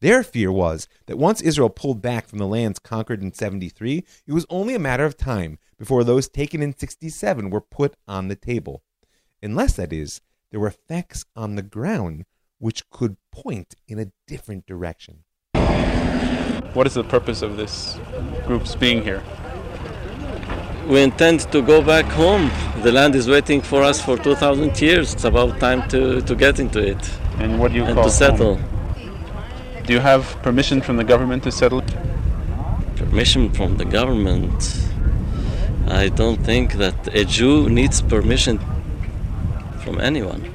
Their 0.00 0.22
fear 0.24 0.50
was 0.50 0.88
that 1.06 1.18
once 1.18 1.40
Israel 1.40 1.70
pulled 1.70 2.02
back 2.02 2.26
from 2.26 2.38
the 2.38 2.46
lands 2.46 2.78
conquered 2.78 3.22
in 3.22 3.32
73, 3.32 4.04
it 4.26 4.32
was 4.32 4.46
only 4.50 4.74
a 4.74 4.80
matter 4.80 5.04
of 5.04 5.16
time 5.16 5.58
before 5.78 6.02
those 6.02 6.28
taken 6.28 6.62
in 6.62 6.76
67 6.76 7.50
were 7.50 7.60
put 7.60 7.94
on 8.08 8.28
the 8.28 8.34
table. 8.34 8.82
Unless, 9.42 9.74
that 9.74 9.92
is, 9.92 10.20
there 10.50 10.60
were 10.60 10.68
effects 10.68 11.24
on 11.36 11.54
the 11.54 11.62
ground 11.62 12.24
which 12.62 12.88
could 12.90 13.16
point 13.32 13.74
in 13.88 13.98
a 13.98 14.06
different 14.28 14.64
direction. 14.66 15.24
What 16.74 16.86
is 16.86 16.94
the 16.94 17.02
purpose 17.02 17.42
of 17.42 17.56
this 17.56 17.98
group's 18.46 18.76
being 18.76 19.02
here? 19.02 19.20
We 20.86 21.02
intend 21.02 21.40
to 21.50 21.60
go 21.60 21.82
back 21.82 22.04
home. 22.04 22.52
The 22.82 22.92
land 22.92 23.16
is 23.16 23.28
waiting 23.28 23.62
for 23.62 23.82
us 23.82 24.00
for 24.00 24.16
2,000 24.16 24.80
years. 24.80 25.12
It's 25.12 25.24
about 25.24 25.58
time 25.58 25.88
to, 25.88 26.20
to 26.20 26.34
get 26.36 26.60
into 26.60 26.78
it. 26.78 27.02
And 27.38 27.58
what 27.58 27.72
do 27.72 27.78
you 27.78 27.84
and 27.84 27.94
call 27.96 28.04
to 28.04 28.10
settle. 28.10 28.54
home? 28.54 29.82
Do 29.84 29.92
you 29.92 29.98
have 30.00 30.24
permission 30.42 30.80
from 30.80 30.96
the 30.98 31.04
government 31.04 31.42
to 31.42 31.50
settle? 31.50 31.82
Permission 32.94 33.50
from 33.50 33.76
the 33.76 33.84
government. 33.84 34.86
I 35.88 36.10
don't 36.10 36.40
think 36.44 36.74
that 36.74 37.08
a 37.12 37.24
Jew 37.24 37.68
needs 37.68 38.00
permission 38.02 38.60
from 39.82 40.00
anyone. 40.00 40.51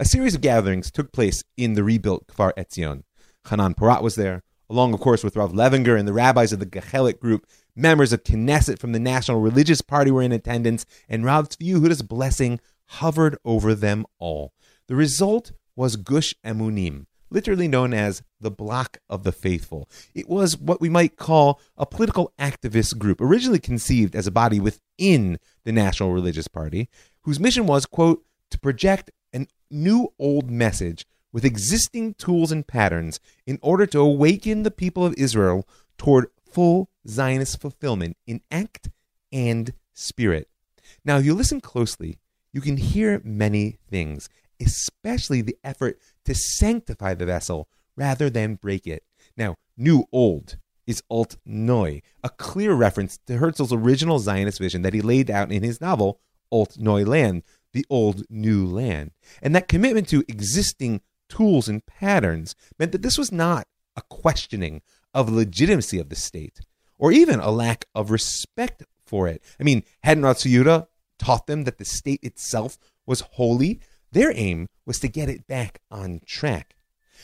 A 0.00 0.04
series 0.04 0.36
of 0.36 0.40
gatherings 0.40 0.92
took 0.92 1.10
place 1.10 1.42
in 1.56 1.74
the 1.74 1.82
rebuilt 1.82 2.28
Kfar 2.28 2.52
Etzion. 2.56 3.02
Hanan 3.50 3.74
Porat 3.74 4.00
was 4.00 4.14
there, 4.14 4.44
along, 4.70 4.94
of 4.94 5.00
course, 5.00 5.24
with 5.24 5.34
Rav 5.34 5.50
Levinger 5.50 5.98
and 5.98 6.06
the 6.06 6.12
rabbis 6.12 6.52
of 6.52 6.60
the 6.60 6.66
Gahelet 6.66 7.18
group. 7.18 7.44
Members 7.74 8.12
of 8.12 8.22
Knesset 8.22 8.78
from 8.78 8.92
the 8.92 9.00
National 9.00 9.40
Religious 9.40 9.80
Party 9.80 10.12
were 10.12 10.22
in 10.22 10.30
attendance, 10.30 10.86
and 11.08 11.24
Rav 11.24 11.48
Tzvi 11.48 11.72
Yehuda's 11.72 12.02
blessing 12.02 12.60
hovered 12.86 13.38
over 13.44 13.74
them 13.74 14.06
all. 14.20 14.52
The 14.86 14.94
result 14.94 15.50
was 15.74 15.96
Gush 15.96 16.32
Emunim, 16.44 17.06
literally 17.28 17.66
known 17.66 17.92
as 17.92 18.22
the 18.40 18.52
Block 18.52 18.98
of 19.08 19.24
the 19.24 19.32
Faithful. 19.32 19.88
It 20.14 20.28
was 20.28 20.56
what 20.56 20.80
we 20.80 20.88
might 20.88 21.16
call 21.16 21.60
a 21.76 21.84
political 21.84 22.32
activist 22.38 22.98
group, 22.98 23.20
originally 23.20 23.58
conceived 23.58 24.14
as 24.14 24.28
a 24.28 24.32
body 24.32 24.60
within 24.60 25.40
the 25.64 25.72
National 25.72 26.12
Religious 26.12 26.46
Party, 26.46 26.88
whose 27.22 27.40
mission 27.40 27.66
was, 27.66 27.84
quote, 27.84 28.24
to 28.52 28.60
project 28.60 29.10
a 29.34 29.46
new 29.70 30.12
old 30.18 30.50
message 30.50 31.06
with 31.32 31.44
existing 31.44 32.14
tools 32.14 32.50
and 32.50 32.66
patterns 32.66 33.20
in 33.46 33.58
order 33.62 33.86
to 33.86 34.00
awaken 34.00 34.62
the 34.62 34.70
people 34.70 35.04
of 35.04 35.14
Israel 35.14 35.68
toward 35.96 36.26
full 36.50 36.90
Zionist 37.06 37.60
fulfillment 37.60 38.16
in 38.26 38.40
act 38.50 38.88
and 39.32 39.72
spirit. 39.92 40.48
Now, 41.04 41.18
if 41.18 41.26
you 41.26 41.34
listen 41.34 41.60
closely, 41.60 42.18
you 42.52 42.60
can 42.60 42.76
hear 42.76 43.20
many 43.24 43.78
things, 43.90 44.28
especially 44.60 45.42
the 45.42 45.56
effort 45.62 45.98
to 46.24 46.34
sanctify 46.34 47.14
the 47.14 47.26
vessel 47.26 47.68
rather 47.96 48.30
than 48.30 48.54
break 48.54 48.86
it. 48.86 49.04
Now, 49.36 49.56
new 49.76 50.04
old 50.12 50.56
is 50.86 51.02
alt 51.10 51.36
neu, 51.44 52.00
a 52.24 52.30
clear 52.30 52.72
reference 52.72 53.18
to 53.26 53.36
Herzl's 53.36 53.72
original 53.72 54.18
Zionist 54.18 54.58
vision 54.58 54.82
that 54.82 54.94
he 54.94 55.02
laid 55.02 55.30
out 55.30 55.52
in 55.52 55.62
his 55.62 55.80
novel 55.80 56.20
Alt 56.50 56.78
Neu 56.78 57.04
Land, 57.04 57.42
the 57.72 57.86
old 57.90 58.24
new 58.30 58.66
land. 58.66 59.12
And 59.42 59.54
that 59.54 59.68
commitment 59.68 60.08
to 60.08 60.24
existing 60.28 61.00
tools 61.28 61.68
and 61.68 61.84
patterns 61.86 62.54
meant 62.78 62.92
that 62.92 63.02
this 63.02 63.18
was 63.18 63.30
not 63.30 63.66
a 63.96 64.02
questioning 64.02 64.82
of 65.14 65.30
legitimacy 65.30 65.98
of 65.98 66.08
the 66.08 66.16
state 66.16 66.60
or 66.98 67.12
even 67.12 67.40
a 67.40 67.50
lack 67.50 67.86
of 67.94 68.10
respect 68.10 68.82
for 69.06 69.28
it. 69.28 69.42
I 69.58 69.62
mean, 69.62 69.84
hadn't 70.02 70.24
Rav 70.24 70.86
taught 71.18 71.46
them 71.46 71.64
that 71.64 71.78
the 71.78 71.84
state 71.84 72.20
itself 72.22 72.78
was 73.06 73.20
holy? 73.32 73.80
Their 74.12 74.32
aim 74.34 74.68
was 74.86 75.00
to 75.00 75.08
get 75.08 75.28
it 75.28 75.46
back 75.46 75.80
on 75.90 76.20
track. 76.26 76.76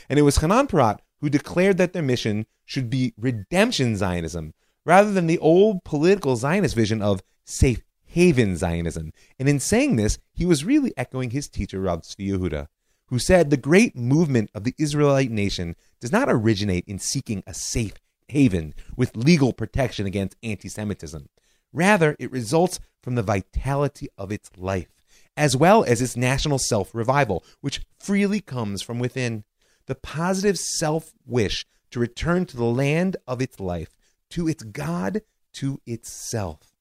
And 0.09 0.18
it 0.18 0.22
was 0.22 0.38
Hanan 0.38 0.66
Porat 0.66 0.98
who 1.20 1.30
declared 1.30 1.78
that 1.78 1.92
their 1.92 2.02
mission 2.02 2.46
should 2.64 2.90
be 2.90 3.14
redemption 3.16 3.96
Zionism 3.96 4.54
rather 4.85 5.12
than 5.12 5.26
the 5.26 5.38
old 5.38 5.85
political 5.85 6.37
Zionist 6.37 6.74
vision 6.74 7.00
of 7.00 7.22
safe 7.44 7.83
haven 8.14 8.57
Zionism. 8.57 9.12
And 9.40 9.48
in 9.48 9.59
saying 9.59 9.96
this, 9.96 10.18
he 10.33 10.46
was 10.46 10.64
really 10.64 10.92
echoing 10.96 11.31
his 11.31 11.48
teacher, 11.48 11.81
Rav 11.81 12.03
Tzvi 12.03 12.29
Yehuda, 12.29 12.68
who 13.09 13.18
said 13.18 13.50
the 13.50 13.57
great 13.57 13.96
movement 13.96 14.50
of 14.55 14.62
the 14.62 14.74
Israelite 14.79 15.33
nation 15.33 15.74
does 16.00 16.12
not 16.12 16.29
originate 16.29 16.85
in 16.87 17.00
seeking 17.00 17.42
a 17.44 17.53
safe 17.53 17.94
haven 18.29 18.72
with 18.96 19.16
legal 19.16 19.53
protection 19.53 20.07
against 20.07 20.37
anti 20.44 20.68
Semitism. 20.68 21.29
Rather, 21.72 22.14
it 22.20 22.31
results 22.31 22.79
from 23.03 23.16
the 23.16 23.22
vitality 23.22 24.09
of 24.16 24.31
its 24.31 24.48
life, 24.57 24.94
as 25.37 25.57
well 25.57 25.83
as 25.83 26.00
its 26.00 26.16
national 26.16 26.59
self 26.59 26.94
revival, 26.94 27.44
which 27.62 27.83
freely 27.98 28.40
comes 28.40 28.81
from 28.81 29.00
within. 29.00 29.42
The 29.87 29.96
positive 29.96 30.57
self 30.57 31.12
wish 31.27 31.66
to 31.90 31.98
return 31.98 32.46
to 32.46 32.57
the 32.57 32.64
land 32.64 33.16
of 33.27 33.42
its 33.42 33.59
life, 33.59 33.96
to 34.31 34.46
its 34.46 34.62
God, 34.62 35.22
to 35.55 35.81
itself. 35.85 36.74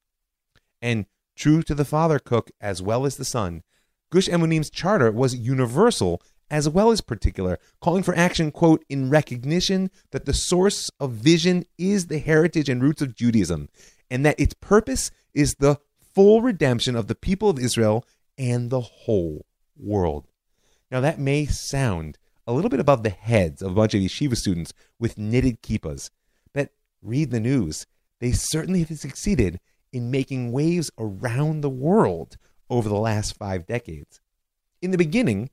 And 0.80 1.08
true 1.36 1.64
to 1.64 1.76
the 1.76 1.86
Father 1.86 2.20
Kook 2.20 2.52
as 2.62 2.82
well 2.82 3.06
as 3.06 3.18
the 3.18 3.26
Son, 3.26 3.64
Gush 4.12 4.28
Emunim's 4.28 4.70
charter 4.70 5.12
was 5.12 5.36
universal 5.36 6.22
as 6.52 6.70
well 6.70 6.92
as 6.92 7.02
particular, 7.02 7.58
calling 7.82 8.04
for 8.04 8.16
action, 8.16 8.52
quote, 8.52 8.86
in 8.88 9.10
recognition 9.10 9.90
that 10.12 10.26
the 10.26 10.34
source 10.34 10.92
of 11.00 11.12
vision 11.14 11.66
is 11.80 12.08
the 12.08 12.20
heritage 12.20 12.70
and 12.70 12.84
roots 12.84 13.02
of 13.02 13.16
Judaism, 13.16 13.70
and 14.12 14.24
that 14.24 14.40
its 14.40 14.54
purpose 14.54 15.10
is 15.34 15.56
the 15.56 15.80
full 16.14 16.42
redemption 16.42 16.96
of 16.96 17.08
the 17.08 17.16
people 17.16 17.50
of 17.50 17.58
Israel 17.58 18.06
and 18.38 18.70
the 18.70 18.82
whole 18.82 19.48
world. 19.76 20.28
Now, 20.92 21.00
that 21.02 21.18
may 21.18 21.48
sound 21.48 22.20
a 22.46 22.54
little 22.54 22.70
bit 22.70 22.80
above 22.80 23.02
the 23.02 23.10
heads 23.10 23.64
of 23.64 23.72
a 23.72 23.76
bunch 23.76 23.96
of 23.96 24.02
yeshiva 24.02 24.38
students 24.38 24.74
with 25.00 25.18
knitted 25.18 25.64
kippas, 25.64 26.12
but 26.54 26.70
read 27.02 27.32
the 27.32 27.40
news. 27.40 27.88
They 28.20 28.32
certainly 28.32 28.84
have 28.84 29.00
succeeded 29.00 29.60
in 29.94 30.12
making 30.12 30.52
waves 30.52 30.92
around 30.98 31.62
the 31.62 31.70
world 31.70 32.38
over 32.70 32.90
the 32.90 32.96
last 32.96 33.38
five 33.38 33.66
decades. 33.66 34.20
In 34.82 34.92
the 34.92 34.98
beginning, 34.98 35.50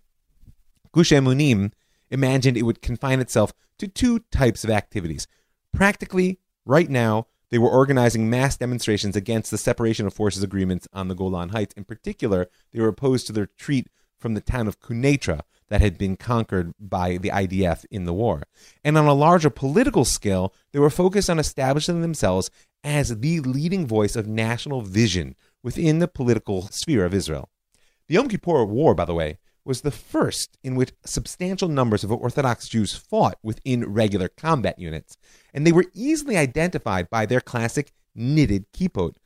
Gush 0.92 1.10
Emunim 1.10 1.72
imagined 2.10 2.56
it 2.56 2.62
would 2.62 2.82
confine 2.82 3.20
itself 3.20 3.52
to 3.78 3.86
two 3.86 4.20
types 4.32 4.64
of 4.64 4.70
activities. 4.70 5.28
Practically, 5.72 6.40
right 6.64 6.88
now, 6.88 7.26
they 7.50 7.58
were 7.58 7.68
organizing 7.70 8.30
mass 8.30 8.56
demonstrations 8.56 9.16
against 9.16 9.50
the 9.50 9.58
separation 9.58 10.06
of 10.06 10.14
forces 10.14 10.42
agreements 10.42 10.88
on 10.92 11.08
the 11.08 11.14
Golan 11.14 11.50
Heights. 11.50 11.74
In 11.76 11.84
particular, 11.84 12.48
they 12.72 12.80
were 12.80 12.88
opposed 12.88 13.26
to 13.26 13.32
the 13.32 13.42
retreat 13.42 13.88
from 14.18 14.34
the 14.34 14.40
town 14.40 14.68
of 14.68 14.80
Quneitra 14.80 15.40
that 15.68 15.80
had 15.80 15.96
been 15.96 16.16
conquered 16.16 16.74
by 16.78 17.16
the 17.16 17.30
IDF 17.30 17.84
in 17.90 18.04
the 18.04 18.12
war. 18.12 18.42
And 18.84 18.98
on 18.98 19.06
a 19.06 19.14
larger 19.14 19.50
political 19.50 20.04
scale, 20.04 20.52
they 20.72 20.78
were 20.78 20.90
focused 20.90 21.30
on 21.30 21.38
establishing 21.38 22.02
themselves 22.02 22.50
as 22.82 23.20
the 23.20 23.40
leading 23.40 23.86
voice 23.86 24.16
of 24.16 24.26
national 24.26 24.82
vision 24.82 25.36
within 25.62 25.98
the 25.98 26.08
political 26.08 26.68
sphere 26.68 27.04
of 27.04 27.14
Israel. 27.14 27.50
The 28.08 28.14
Yom 28.14 28.28
Kippur 28.28 28.64
War, 28.64 28.94
by 28.94 29.04
the 29.04 29.14
way, 29.14 29.38
was 29.64 29.82
the 29.82 29.90
first 29.90 30.58
in 30.62 30.74
which 30.74 30.92
substantial 31.04 31.68
numbers 31.68 32.02
of 32.02 32.10
Orthodox 32.10 32.68
Jews 32.68 32.94
fought 32.94 33.38
within 33.42 33.92
regular 33.92 34.28
combat 34.28 34.78
units, 34.78 35.16
and 35.52 35.66
they 35.66 35.72
were 35.72 35.86
easily 35.94 36.36
identified 36.36 37.10
by 37.10 37.26
their 37.26 37.40
classic 37.40 37.92
knitted 38.14 38.72
kippot, 38.72 39.16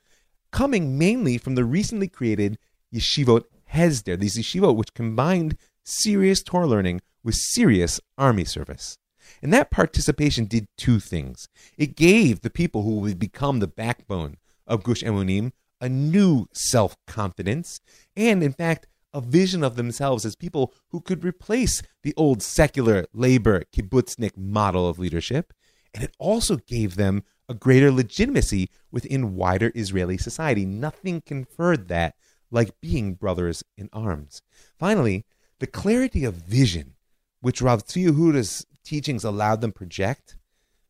coming 0.50 0.98
mainly 0.98 1.38
from 1.38 1.54
the 1.54 1.64
recently 1.64 2.08
created 2.08 2.58
Yeshivot 2.92 3.44
Hesder, 3.72 4.18
these 4.18 4.36
yeshivot 4.36 4.76
which 4.76 4.94
combined 4.94 5.56
serious 5.84 6.42
Torah 6.42 6.66
learning 6.66 7.00
with 7.22 7.34
serious 7.34 8.00
army 8.18 8.44
service. 8.44 8.98
And 9.42 9.52
that 9.52 9.70
participation 9.70 10.46
did 10.46 10.68
two 10.76 11.00
things. 11.00 11.48
It 11.76 11.96
gave 11.96 12.40
the 12.40 12.50
people 12.50 12.82
who 12.82 12.96
would 13.00 13.18
become 13.18 13.60
the 13.60 13.66
backbone 13.66 14.36
of 14.66 14.82
Gush 14.82 15.02
Emunim 15.02 15.52
a 15.80 15.88
new 15.88 16.46
self 16.52 16.96
confidence, 17.06 17.80
and 18.16 18.42
in 18.42 18.52
fact, 18.52 18.86
a 19.12 19.20
vision 19.20 19.62
of 19.62 19.76
themselves 19.76 20.24
as 20.24 20.34
people 20.34 20.72
who 20.88 21.00
could 21.00 21.24
replace 21.24 21.82
the 22.02 22.14
old 22.16 22.42
secular 22.42 23.06
labor 23.12 23.62
kibbutznik 23.72 24.36
model 24.36 24.88
of 24.88 24.98
leadership. 24.98 25.52
And 25.92 26.02
it 26.02 26.14
also 26.18 26.56
gave 26.56 26.96
them 26.96 27.22
a 27.48 27.54
greater 27.54 27.92
legitimacy 27.92 28.70
within 28.90 29.36
wider 29.36 29.70
Israeli 29.74 30.18
society. 30.18 30.64
Nothing 30.64 31.20
conferred 31.20 31.88
that 31.88 32.16
like 32.50 32.80
being 32.80 33.14
brothers 33.14 33.62
in 33.76 33.88
arms. 33.92 34.40
Finally, 34.78 35.24
the 35.60 35.66
clarity 35.66 36.24
of 36.24 36.34
vision, 36.34 36.94
which 37.40 37.62
Rav 37.62 37.84
Tzvi 37.84 38.06
Yehuda's 38.08 38.66
teachings 38.84 39.24
allowed 39.24 39.60
them 39.60 39.72
project, 39.72 40.36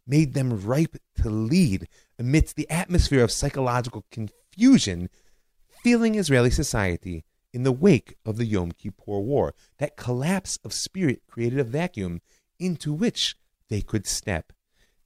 made 0.06 0.34
them 0.34 0.64
ripe 0.64 0.96
to 1.22 1.30
lead 1.30 1.88
amidst 2.18 2.56
the 2.56 2.68
atmosphere 2.68 3.24
of 3.24 3.30
psychological 3.30 4.04
confusion 4.10 5.08
filling 5.82 6.14
Israeli 6.14 6.50
society 6.50 7.24
in 7.52 7.62
the 7.62 7.72
wake 7.72 8.16
of 8.26 8.36
the 8.36 8.46
Yom 8.46 8.72
Kippur 8.72 9.20
War. 9.20 9.54
That 9.78 9.96
collapse 9.96 10.58
of 10.64 10.72
spirit 10.72 11.22
created 11.28 11.58
a 11.58 11.64
vacuum 11.64 12.20
into 12.58 12.92
which 12.92 13.36
they 13.68 13.80
could 13.80 14.06
step. 14.06 14.52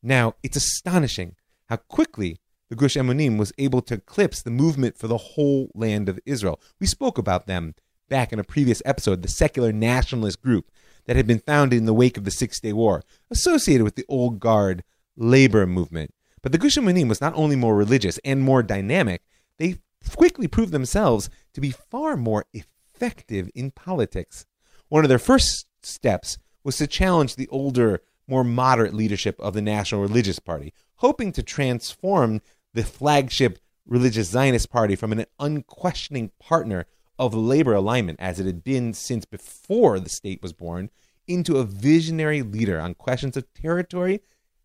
Now, 0.03 0.35
it's 0.43 0.57
astonishing 0.57 1.37
how 1.69 1.77
quickly 1.77 2.39
the 2.69 2.77
Gush 2.77 2.97
Emunim 2.97 3.39
was 3.39 3.53
able 3.59 3.83
to 3.83 3.95
eclipse 3.95 4.43
the 4.43 4.51
movement 4.51 4.99
for 4.99 5.09
the 5.09 5.17
whole 5.17 5.71
land 5.75 6.09
of 6.09 6.21
Israel. 6.27 6.61
We 6.81 6.87
spoke 6.87 7.19
about 7.19 7.47
them 7.47 7.75
back 8.09 8.33
in 8.33 8.39
a 8.39 8.45
previous 8.45 8.83
episode, 8.85 9.23
the 9.23 9.29
secular 9.29 9.73
nationalist 9.73 10.41
group 10.41 10.71
that 11.09 11.17
had 11.17 11.27
been 11.27 11.41
founded 11.41 11.79
in 11.79 11.87
the 11.87 11.95
wake 11.95 12.19
of 12.19 12.25
the 12.25 12.31
Six 12.31 12.61
Day 12.61 12.75
War, 12.75 13.03
associated 13.31 13.83
with 13.83 13.97
the 13.97 14.05
old 14.09 14.39
guard 14.39 14.85
labor 15.17 15.67
movement. 15.67 16.13
But 16.43 16.53
the 16.53 16.59
Gush 16.59 16.77
Emunim 16.77 17.09
was 17.09 17.23
not 17.23 17.35
only 17.35 17.57
more 17.57 17.75
religious 17.75 18.19
and 18.27 18.43
more 18.43 18.63
dynamic, 18.63 19.23
they 19.59 19.79
quickly 20.15 20.47
proved 20.47 20.71
themselves 20.71 21.31
to 21.55 21.63
be 21.63 21.71
far 21.71 22.15
more 22.17 22.45
effective 22.53 23.49
in 23.55 23.71
politics. 23.71 24.45
One 24.91 25.03
of 25.03 25.09
their 25.09 25.19
first 25.19 25.67
steps 25.83 26.37
was 26.63 26.77
to 26.77 26.87
challenge 26.87 27.37
the 27.37 27.49
older, 27.49 28.03
more 28.27 28.45
moderate 28.45 28.93
leadership 28.93 29.41
of 29.41 29.55
the 29.55 29.63
National 29.63 30.03
Religious 30.03 30.39
Party, 30.39 30.75
hoping 30.97 31.33
to 31.33 31.43
transform 31.43 32.43
the 32.75 32.85
flagship 32.85 33.59
religious 33.87 34.29
Zionist 34.29 34.71
party 34.71 34.95
from 34.95 35.13
an 35.13 35.25
unquestioning 35.41 36.33
partner 36.39 36.85
of 37.19 37.35
labor 37.35 37.75
alignment, 37.75 38.21
as 38.21 38.39
it 38.39 38.47
had 38.47 38.63
been 38.63 38.95
since 38.95 39.25
before 39.25 39.99
the 39.99 40.09
state 40.09 40.43
was 40.43 40.53
born, 40.53 40.91
into 41.27 41.59
a 41.59 41.65
visionary 41.65 42.43
leader 42.43 42.81
on 42.81 42.95
questions 42.95 43.37
of 43.37 43.53
territory, 43.55 44.21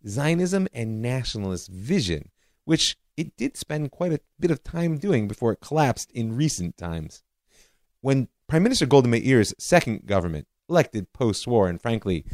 Zionism, 0.08 0.68
and 0.74 1.02
nationalist 1.02 1.70
vision, 1.70 2.30
which 2.66 2.98
it 3.18 3.36
did 3.38 3.58
spend 3.58 3.92
quite 3.92 4.14
a 4.14 4.22
bit 4.40 4.52
of 4.52 4.64
time 4.64 4.98
doing 4.98 5.28
before 5.28 5.52
it 5.52 5.62
collapsed 5.62 6.12
in 6.12 6.36
recent 6.36 6.78
times. 6.78 7.24
When 8.02 8.28
Prime 8.48 8.64
Minister 8.64 8.86
Golda 8.86 9.08
Meir's 9.08 9.54
second 9.58 10.06
government, 10.06 10.48
elected 10.70 11.14
post 11.14 11.48
war 11.48 11.68
and 11.68 11.82
frankly 11.82 12.26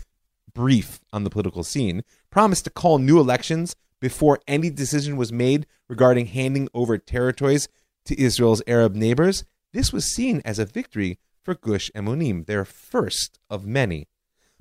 brief 0.53 0.99
on 1.13 1.23
the 1.23 1.29
political 1.29 1.63
scene, 1.63 2.03
promised 2.29 2.63
to 2.65 2.69
call 2.69 2.97
new 2.97 3.19
elections 3.19 3.75
before 3.99 4.39
any 4.47 4.69
decision 4.69 5.17
was 5.17 5.31
made 5.31 5.65
regarding 5.87 6.27
handing 6.27 6.69
over 6.73 6.97
territories 6.97 7.67
to 8.05 8.19
Israel's 8.19 8.61
Arab 8.67 8.95
neighbors, 8.95 9.43
this 9.73 9.93
was 9.93 10.13
seen 10.13 10.41
as 10.45 10.59
a 10.59 10.65
victory 10.65 11.19
for 11.43 11.55
Gush 11.55 11.91
Emunim, 11.95 12.45
their 12.45 12.65
first 12.65 13.39
of 13.49 13.65
many. 13.65 14.07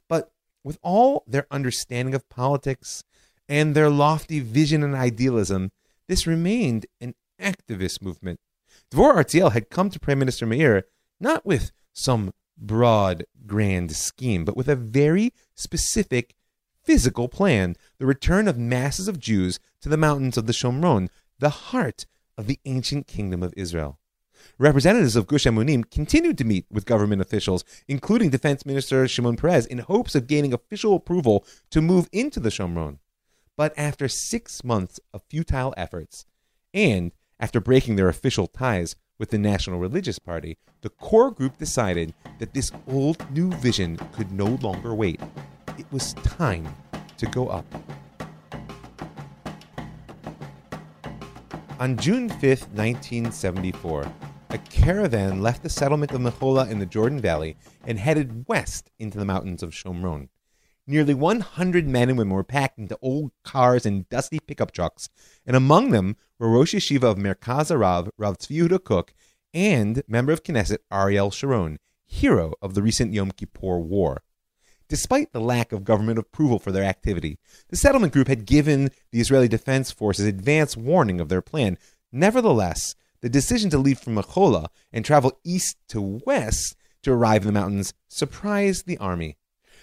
But 0.08 0.32
with 0.64 0.78
all 0.82 1.24
their 1.26 1.46
understanding 1.50 2.14
of 2.14 2.28
politics 2.28 3.04
and 3.48 3.74
their 3.74 3.90
lofty 3.90 4.40
vision 4.40 4.82
and 4.82 4.94
idealism, 4.94 5.72
this 6.08 6.26
remained 6.26 6.86
an 7.00 7.14
activist 7.40 8.02
movement. 8.02 8.40
Dvor 8.90 9.14
Artziel 9.14 9.52
had 9.52 9.70
come 9.70 9.90
to 9.90 10.00
Prime 10.00 10.18
Minister 10.18 10.46
Meir 10.46 10.84
not 11.20 11.44
with 11.44 11.72
some 11.92 12.32
broad, 12.56 13.24
grand 13.46 13.92
scheme, 13.92 14.44
but 14.44 14.56
with 14.56 14.68
a 14.68 14.76
very 14.76 15.32
specific 15.54 16.34
physical 16.82 17.28
plan 17.28 17.76
the 17.98 18.06
return 18.06 18.48
of 18.48 18.56
masses 18.56 19.08
of 19.08 19.20
Jews 19.20 19.58
to 19.82 19.88
the 19.88 19.96
mountains 19.96 20.36
of 20.36 20.46
the 20.46 20.52
Shomron, 20.52 21.08
the 21.38 21.50
heart 21.50 22.06
of 22.36 22.46
the 22.46 22.58
ancient 22.64 23.06
kingdom 23.06 23.42
of 23.42 23.52
Israel. 23.56 23.98
Representatives 24.60 25.14
of 25.14 25.28
Gush 25.28 25.44
Emunim 25.44 25.88
continued 25.88 26.36
to 26.38 26.44
meet 26.44 26.66
with 26.68 26.84
government 26.84 27.22
officials, 27.22 27.64
including 27.86 28.30
Defense 28.30 28.66
Minister 28.66 29.06
Shimon 29.06 29.36
Peres, 29.36 29.66
in 29.66 29.78
hopes 29.78 30.16
of 30.16 30.26
gaining 30.26 30.52
official 30.52 30.96
approval 30.96 31.46
to 31.70 31.80
move 31.80 32.08
into 32.10 32.40
the 32.40 32.48
Shomron. 32.48 32.98
But 33.56 33.72
after 33.76 34.08
six 34.08 34.64
months 34.64 34.98
of 35.14 35.22
futile 35.30 35.74
efforts, 35.76 36.26
and 36.74 37.12
after 37.38 37.60
breaking 37.60 37.94
their 37.94 38.08
official 38.08 38.48
ties 38.48 38.96
with 39.16 39.30
the 39.30 39.38
National 39.38 39.78
Religious 39.78 40.18
Party, 40.18 40.58
the 40.80 40.90
core 40.90 41.30
group 41.30 41.56
decided 41.58 42.12
that 42.40 42.52
this 42.52 42.72
old 42.88 43.30
new 43.30 43.52
vision 43.58 43.96
could 44.12 44.32
no 44.32 44.58
longer 44.60 44.92
wait. 44.92 45.20
It 45.78 45.86
was 45.92 46.14
time 46.14 46.66
to 47.16 47.26
go 47.26 47.46
up. 47.46 47.64
On 51.78 51.96
June 51.96 52.28
5, 52.28 52.42
1974, 52.42 54.12
a 54.50 54.58
caravan 54.58 55.42
left 55.42 55.62
the 55.62 55.68
settlement 55.68 56.12
of 56.12 56.20
Mechola 56.20 56.70
in 56.70 56.78
the 56.78 56.86
Jordan 56.86 57.20
Valley 57.20 57.56
and 57.84 57.98
headed 57.98 58.46
west 58.48 58.90
into 58.98 59.18
the 59.18 59.24
mountains 59.24 59.62
of 59.62 59.72
Shomron. 59.72 60.28
Nearly 60.86 61.12
100 61.12 61.86
men 61.86 62.08
and 62.08 62.16
women 62.16 62.34
were 62.34 62.44
packed 62.44 62.78
into 62.78 62.98
old 63.02 63.32
cars 63.44 63.84
and 63.84 64.08
dusty 64.08 64.38
pickup 64.40 64.72
trucks, 64.72 65.10
and 65.46 65.54
among 65.54 65.90
them 65.90 66.16
were 66.38 66.48
Rosh 66.48 66.74
Yeshiva 66.74 67.02
of 67.02 67.18
Merkaz 67.18 67.70
HaRav, 67.70 68.08
Rav 68.16 68.38
Tzvi 68.38 68.62
Yehuda 68.62 68.82
Kook, 68.82 69.12
and 69.52 70.02
member 70.08 70.32
of 70.32 70.42
Knesset 70.42 70.78
Ariel 70.90 71.30
Sharon, 71.30 71.78
hero 72.06 72.54
of 72.62 72.72
the 72.72 72.82
recent 72.82 73.12
Yom 73.12 73.32
Kippur 73.32 73.78
War. 73.78 74.22
Despite 74.88 75.34
the 75.34 75.40
lack 75.40 75.72
of 75.72 75.84
government 75.84 76.18
approval 76.18 76.58
for 76.58 76.72
their 76.72 76.84
activity, 76.84 77.38
the 77.68 77.76
settlement 77.76 78.14
group 78.14 78.28
had 78.28 78.46
given 78.46 78.88
the 79.12 79.20
Israeli 79.20 79.48
Defense 79.48 79.92
Forces 79.92 80.24
advance 80.24 80.74
warning 80.74 81.20
of 81.20 81.28
their 81.28 81.42
plan. 81.42 81.76
Nevertheless, 82.10 82.94
the 83.20 83.28
decision 83.28 83.70
to 83.70 83.78
leave 83.78 83.98
from 83.98 84.16
Mechola 84.16 84.66
and 84.92 85.04
travel 85.04 85.38
east 85.44 85.76
to 85.88 86.20
west 86.24 86.76
to 87.02 87.12
arrive 87.12 87.42
in 87.42 87.46
the 87.46 87.52
mountains 87.52 87.94
surprised 88.08 88.86
the 88.86 88.98
army. 88.98 89.36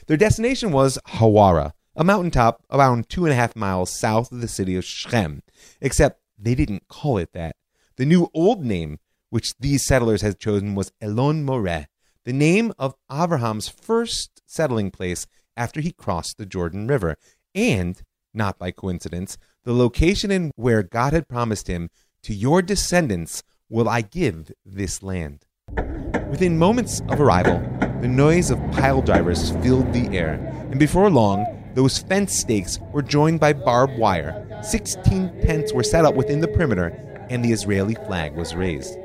Their 0.07 0.17
destination 0.17 0.71
was 0.71 0.99
Hawara, 1.07 1.71
a 1.95 2.03
mountaintop 2.03 2.63
around 2.71 3.09
two 3.09 3.25
and 3.25 3.31
a 3.31 3.35
half 3.35 3.55
miles 3.55 3.97
south 3.97 4.31
of 4.31 4.41
the 4.41 4.47
city 4.47 4.75
of 4.75 4.85
Shechem, 4.85 5.41
except 5.81 6.21
they 6.37 6.55
didn't 6.55 6.87
call 6.87 7.17
it 7.17 7.33
that. 7.33 7.55
The 7.95 8.05
new 8.05 8.29
old 8.33 8.63
name 8.63 8.99
which 9.29 9.53
these 9.59 9.85
settlers 9.85 10.21
had 10.21 10.39
chosen 10.39 10.75
was 10.75 10.91
Elon 11.01 11.43
Moreh, 11.43 11.87
the 12.25 12.33
name 12.33 12.73
of 12.77 12.95
Abraham's 13.11 13.69
first 13.69 14.41
settling 14.45 14.91
place 14.91 15.25
after 15.55 15.81
he 15.81 15.91
crossed 15.91 16.37
the 16.37 16.45
Jordan 16.45 16.87
River, 16.87 17.17
and, 17.53 18.01
not 18.33 18.59
by 18.59 18.71
coincidence, 18.71 19.37
the 19.63 19.73
location 19.73 20.31
in 20.31 20.51
where 20.55 20.83
God 20.83 21.13
had 21.13 21.27
promised 21.27 21.67
him, 21.67 21.89
To 22.25 22.33
your 22.33 22.63
descendants 22.63 23.43
will 23.69 23.87
I 23.87 24.01
give 24.01 24.51
this 24.65 25.03
land. 25.03 25.45
Within 26.27 26.57
moments 26.57 27.03
of 27.07 27.21
arrival, 27.21 27.59
the 28.01 28.07
noise 28.07 28.49
of 28.49 28.57
pile 28.71 29.03
drivers 29.03 29.51
filled 29.57 29.93
the 29.93 30.07
air, 30.07 30.33
and 30.71 30.79
before 30.79 31.11
long, 31.11 31.45
those 31.75 31.99
fence 31.99 32.35
stakes 32.35 32.79
were 32.91 33.03
joined 33.03 33.39
by 33.39 33.53
barbed 33.53 33.99
wire. 33.99 34.43
Sixteen 34.63 35.39
tents 35.43 35.71
were 35.71 35.83
set 35.83 36.03
up 36.03 36.15
within 36.15 36.39
the 36.39 36.47
perimeter, 36.47 36.87
and 37.29 37.45
the 37.45 37.51
Israeli 37.51 37.93
flag 37.93 38.35
was 38.35 38.55
raised. 38.55 38.97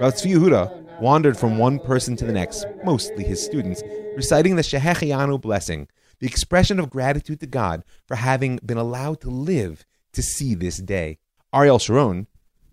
Rav 0.00 0.14
Yehuda 0.14 1.00
wandered 1.00 1.36
from 1.36 1.58
one 1.58 1.80
person 1.80 2.14
to 2.14 2.24
the 2.24 2.32
next, 2.32 2.64
mostly 2.84 3.24
his 3.24 3.44
students, 3.44 3.82
reciting 4.14 4.54
the 4.54 4.62
Shehechianu 4.62 5.40
blessing, 5.40 5.88
the 6.20 6.26
expression 6.26 6.78
of 6.78 6.90
gratitude 6.90 7.40
to 7.40 7.46
God 7.46 7.84
for 8.06 8.16
having 8.16 8.58
been 8.64 8.78
allowed 8.78 9.20
to 9.22 9.30
live 9.30 9.84
to 10.12 10.22
see 10.22 10.54
this 10.54 10.78
day. 10.78 11.18
Ariel 11.52 11.78
Sharon, 11.78 12.26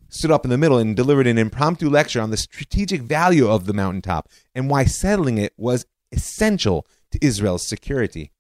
stood 0.09 0.31
up 0.31 0.45
in 0.45 0.51
the 0.51 0.57
middle 0.57 0.77
and 0.77 0.95
delivered 0.95 1.27
an 1.27 1.37
impromptu 1.37 1.89
lecture 1.89 2.21
on 2.21 2.31
the 2.31 2.37
strategic 2.37 3.01
value 3.01 3.47
of 3.47 3.65
the 3.65 3.73
mountaintop 3.73 4.29
and 4.53 4.69
why 4.69 4.85
settling 4.85 5.37
it 5.37 5.53
was 5.57 5.85
essential 6.11 6.87
to 7.11 7.25
Israel's 7.25 7.67
security. 7.67 8.31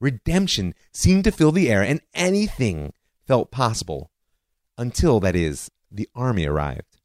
Redemption 0.00 0.74
seemed 0.92 1.24
to 1.24 1.32
fill 1.32 1.52
the 1.52 1.70
air, 1.70 1.82
and 1.82 2.00
anything 2.12 2.92
felt 3.26 3.50
possible 3.50 4.10
until, 4.76 5.20
that 5.20 5.36
is, 5.36 5.70
the 5.90 6.08
army 6.14 6.46
arrived. 6.46 7.00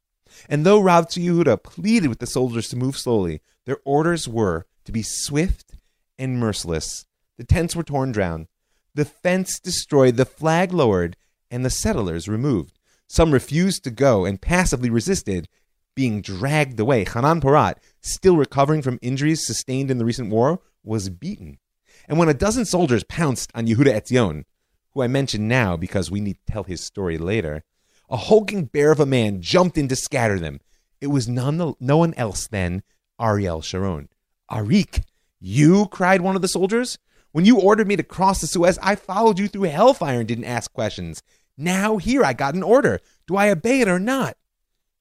And 0.48 0.66
though 0.66 0.80
Rav 0.80 1.06
Yehuda 1.08 1.62
pleaded 1.62 2.08
with 2.08 2.18
the 2.18 2.26
soldiers 2.26 2.68
to 2.68 2.76
move 2.76 2.96
slowly, 2.96 3.40
their 3.64 3.78
orders 3.84 4.28
were 4.28 4.66
to 4.84 4.92
be 4.92 5.02
swift 5.02 5.76
and 6.18 6.38
merciless. 6.38 7.06
The 7.40 7.46
tents 7.46 7.74
were 7.74 7.82
torn 7.82 8.12
down, 8.12 8.48
the 8.94 9.06
fence 9.06 9.58
destroyed, 9.58 10.18
the 10.18 10.26
flag 10.26 10.74
lowered, 10.74 11.16
and 11.50 11.64
the 11.64 11.70
settlers 11.70 12.28
removed. 12.28 12.78
Some 13.06 13.32
refused 13.32 13.82
to 13.84 13.90
go 13.90 14.26
and 14.26 14.38
passively 14.38 14.90
resisted 14.90 15.48
being 15.94 16.20
dragged 16.20 16.78
away. 16.78 17.06
Hanan 17.06 17.40
Porat, 17.40 17.78
still 18.02 18.36
recovering 18.36 18.82
from 18.82 18.98
injuries 19.00 19.46
sustained 19.46 19.90
in 19.90 19.96
the 19.96 20.04
recent 20.04 20.28
war, 20.28 20.60
was 20.84 21.08
beaten. 21.08 21.58
And 22.06 22.18
when 22.18 22.28
a 22.28 22.34
dozen 22.34 22.66
soldiers 22.66 23.04
pounced 23.04 23.50
on 23.54 23.66
Yehuda 23.66 23.86
Etzion, 23.86 24.44
who 24.92 25.00
I 25.00 25.06
mention 25.06 25.48
now 25.48 25.78
because 25.78 26.10
we 26.10 26.20
need 26.20 26.34
to 26.34 26.52
tell 26.52 26.64
his 26.64 26.84
story 26.84 27.16
later, 27.16 27.64
a 28.10 28.18
hulking 28.18 28.66
bear 28.66 28.92
of 28.92 29.00
a 29.00 29.06
man 29.06 29.40
jumped 29.40 29.78
in 29.78 29.88
to 29.88 29.96
scatter 29.96 30.38
them. 30.38 30.60
It 31.00 31.06
was 31.06 31.26
none, 31.26 31.74
no 31.80 31.96
one 31.96 32.12
else 32.18 32.46
than 32.46 32.82
Ariel 33.18 33.62
Sharon. 33.62 34.10
Arik, 34.50 35.04
you, 35.40 35.86
cried 35.86 36.20
one 36.20 36.36
of 36.36 36.42
the 36.42 36.48
soldiers. 36.48 36.98
When 37.32 37.44
you 37.44 37.60
ordered 37.60 37.86
me 37.86 37.96
to 37.96 38.02
cross 38.02 38.40
the 38.40 38.46
Suez, 38.46 38.78
I 38.82 38.96
followed 38.96 39.38
you 39.38 39.46
through 39.46 39.64
hellfire 39.64 40.18
and 40.18 40.28
didn't 40.28 40.44
ask 40.44 40.72
questions. 40.72 41.22
Now 41.56 41.96
here 41.98 42.24
I 42.24 42.32
got 42.32 42.54
an 42.54 42.62
order. 42.62 43.00
Do 43.26 43.36
I 43.36 43.50
obey 43.50 43.80
it 43.80 43.88
or 43.88 44.00
not? 44.00 44.36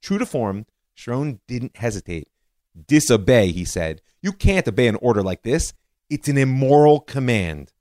True 0.02 0.18
to 0.18 0.26
form, 0.26 0.66
Sharon 0.94 1.40
didn't 1.48 1.78
hesitate. 1.78 2.28
Disobey, 2.88 3.52
he 3.52 3.66
said. 3.66 4.02
You 4.22 4.32
can't 4.32 4.68
obey 4.68 4.88
an 4.88 4.98
order 5.02 5.24
like 5.24 5.44
this. 5.44 5.74
It's 6.10 6.28
an 6.28 6.38
immoral 6.38 7.00
command. 7.00 7.74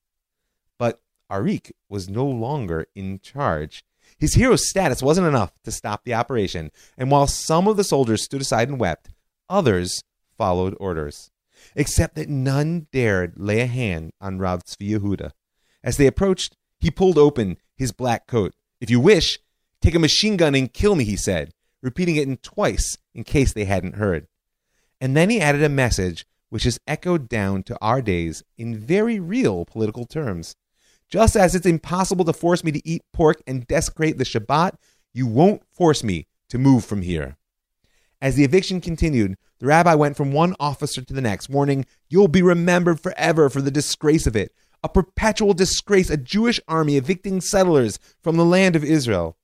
But 0.78 1.01
Arik 1.30 1.72
was 1.88 2.09
no 2.09 2.26
longer 2.26 2.86
in 2.94 3.20
charge. 3.20 3.84
His 4.18 4.34
hero's 4.34 4.68
status 4.68 5.03
wasn't 5.03 5.26
enough 5.26 5.53
to 5.64 5.70
stop 5.70 6.05
the 6.05 6.14
operation, 6.14 6.70
and 6.96 7.11
while 7.11 7.26
some 7.26 7.68
of 7.68 7.76
the 7.76 7.84
soldiers 7.84 8.24
stood 8.24 8.40
aside 8.40 8.68
and 8.68 8.80
wept, 8.80 9.11
others 9.49 10.03
followed 10.36 10.74
orders. 10.80 11.30
Except 11.74 12.14
that 12.16 12.28
none 12.28 12.86
dared 12.92 13.34
lay 13.36 13.61
a 13.61 13.66
hand 13.66 14.12
on 14.20 14.38
Rav 14.38 14.64
Tzvi 14.64 14.90
Yehuda. 14.90 15.32
As 15.82 15.96
they 15.96 16.06
approached, 16.06 16.56
he 16.78 16.90
pulled 16.90 17.18
open 17.18 17.59
his 17.76 17.92
black 17.92 18.26
coat. 18.26 18.54
If 18.80 18.90
you 18.90 19.00
wish, 19.00 19.38
take 19.80 19.94
a 19.94 20.00
machine 20.00 20.36
gun 20.36 20.54
and 20.54 20.72
kill 20.72 20.94
me, 20.94 21.04
he 21.04 21.16
said, 21.16 21.52
repeating 21.82 22.16
it 22.16 22.28
in 22.28 22.36
twice 22.38 22.98
in 23.14 23.24
case 23.24 23.52
they 23.52 23.64
hadn't 23.64 23.96
heard. 23.96 24.26
And 25.00 25.16
then 25.16 25.30
he 25.30 25.40
added 25.40 25.62
a 25.62 25.68
message 25.68 26.26
which 26.48 26.66
is 26.66 26.80
echoed 26.86 27.28
down 27.28 27.62
to 27.64 27.78
our 27.80 28.00
days 28.00 28.42
in 28.56 28.78
very 28.78 29.20
real 29.20 29.64
political 29.64 30.06
terms. 30.06 30.56
Just 31.09 31.36
as 31.36 31.54
it's 31.54 31.66
impossible 31.66 32.24
to 32.24 32.32
force 32.32 32.64
me 32.64 32.72
to 32.72 32.88
eat 32.88 33.02
pork 33.12 33.42
and 33.46 33.66
desecrate 33.66 34.18
the 34.18 34.24
Shabbat, 34.24 34.74
you 35.12 35.26
won't 35.26 35.62
force 35.72 36.02
me 36.02 36.26
to 36.48 36.59
move 36.59 36.84
from 36.84 37.02
here. 37.02 37.36
As 38.21 38.35
the 38.35 38.45
eviction 38.45 38.81
continued, 38.81 39.37
the 39.61 39.66
rabbi 39.66 39.95
went 39.95 40.16
from 40.16 40.33
one 40.33 40.55
officer 40.59 41.03
to 41.03 41.12
the 41.12 41.21
next, 41.21 41.49
warning, 41.49 41.87
You'll 42.09 42.29
be 42.29 42.43
remembered 42.43 43.01
forever 43.01 43.49
for 43.49 43.61
the 43.61 43.71
disgrace 43.71 44.27
of 44.27 44.35
it. 44.35 44.53
A 44.83 44.89
perpetual 44.89 45.55
disgrace, 45.55 46.11
a 46.11 46.16
Jewish 46.16 46.61
army 46.69 46.97
evicting 46.97 47.41
settlers 47.41 47.99
from 48.23 48.37
the 48.37 48.45
land 48.45 48.77
of 48.77 48.85
Israel. 48.85 49.37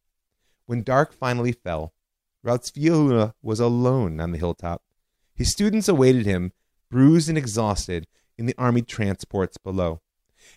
When 0.66 0.82
dark 0.82 1.12
finally 1.12 1.52
fell, 1.52 1.92
Rav 2.42 2.62
was 3.42 3.60
alone 3.60 4.20
on 4.20 4.32
the 4.32 4.38
hilltop. 4.38 4.82
His 5.34 5.50
students 5.50 5.88
awaited 5.88 6.26
him, 6.26 6.52
bruised 6.90 7.28
and 7.28 7.38
exhausted, 7.38 8.06
in 8.36 8.46
the 8.46 8.54
army 8.58 8.82
transports 8.82 9.56
below. 9.56 10.00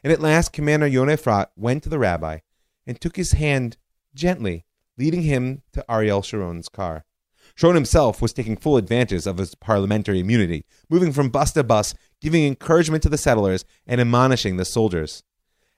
And 0.03 0.11
at 0.11 0.21
last, 0.21 0.53
Commander 0.53 0.87
Yonah 0.87 1.13
Efrat 1.13 1.47
went 1.55 1.83
to 1.83 1.89
the 1.89 1.99
rabbi 1.99 2.39
and 2.85 2.99
took 2.99 3.15
his 3.15 3.33
hand 3.33 3.77
gently, 4.13 4.65
leading 4.97 5.23
him 5.23 5.61
to 5.73 5.85
Ariel 5.89 6.21
Sharon's 6.21 6.69
car. 6.69 7.05
Sharon 7.57 7.73
himself 7.73 8.21
was 8.21 8.33
taking 8.33 8.55
full 8.55 8.77
advantage 8.77 9.25
of 9.25 9.39
his 9.39 9.55
parliamentary 9.55 10.19
immunity, 10.19 10.63
moving 10.91 11.11
from 11.11 11.29
bus 11.29 11.53
to 11.53 11.63
bus, 11.63 11.95
giving 12.21 12.45
encouragement 12.45 13.01
to 13.01 13.09
the 13.09 13.17
settlers 13.17 13.65
and 13.87 13.99
admonishing 13.99 14.57
the 14.57 14.63
soldiers. 14.63 15.23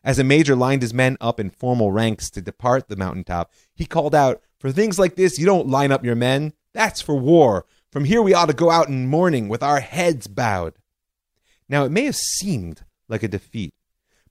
As 0.03 0.19
a 0.19 0.25
major 0.25 0.57
lined 0.57 0.81
his 0.81 0.93
men 0.93 1.15
up 1.21 1.39
in 1.39 1.49
formal 1.49 1.93
ranks 1.93 2.29
to 2.31 2.41
depart 2.41 2.89
the 2.89 2.97
mountaintop, 2.97 3.53
he 3.73 3.85
called 3.85 4.13
out, 4.13 4.41
For 4.59 4.73
things 4.73 4.99
like 4.99 5.15
this, 5.15 5.39
you 5.39 5.45
don't 5.45 5.69
line 5.69 5.89
up 5.89 6.03
your 6.03 6.15
men. 6.15 6.51
That's 6.73 6.99
for 6.99 7.15
war. 7.15 7.65
From 7.93 8.03
here, 8.03 8.21
we 8.21 8.33
ought 8.33 8.47
to 8.47 8.53
go 8.53 8.69
out 8.69 8.89
in 8.89 9.07
mourning 9.07 9.47
with 9.47 9.63
our 9.63 9.79
heads 9.79 10.27
bowed. 10.27 10.73
Now, 11.69 11.85
it 11.85 11.93
may 11.93 12.03
have 12.03 12.17
seemed 12.17 12.83
like 13.07 13.23
a 13.23 13.29
defeat, 13.29 13.73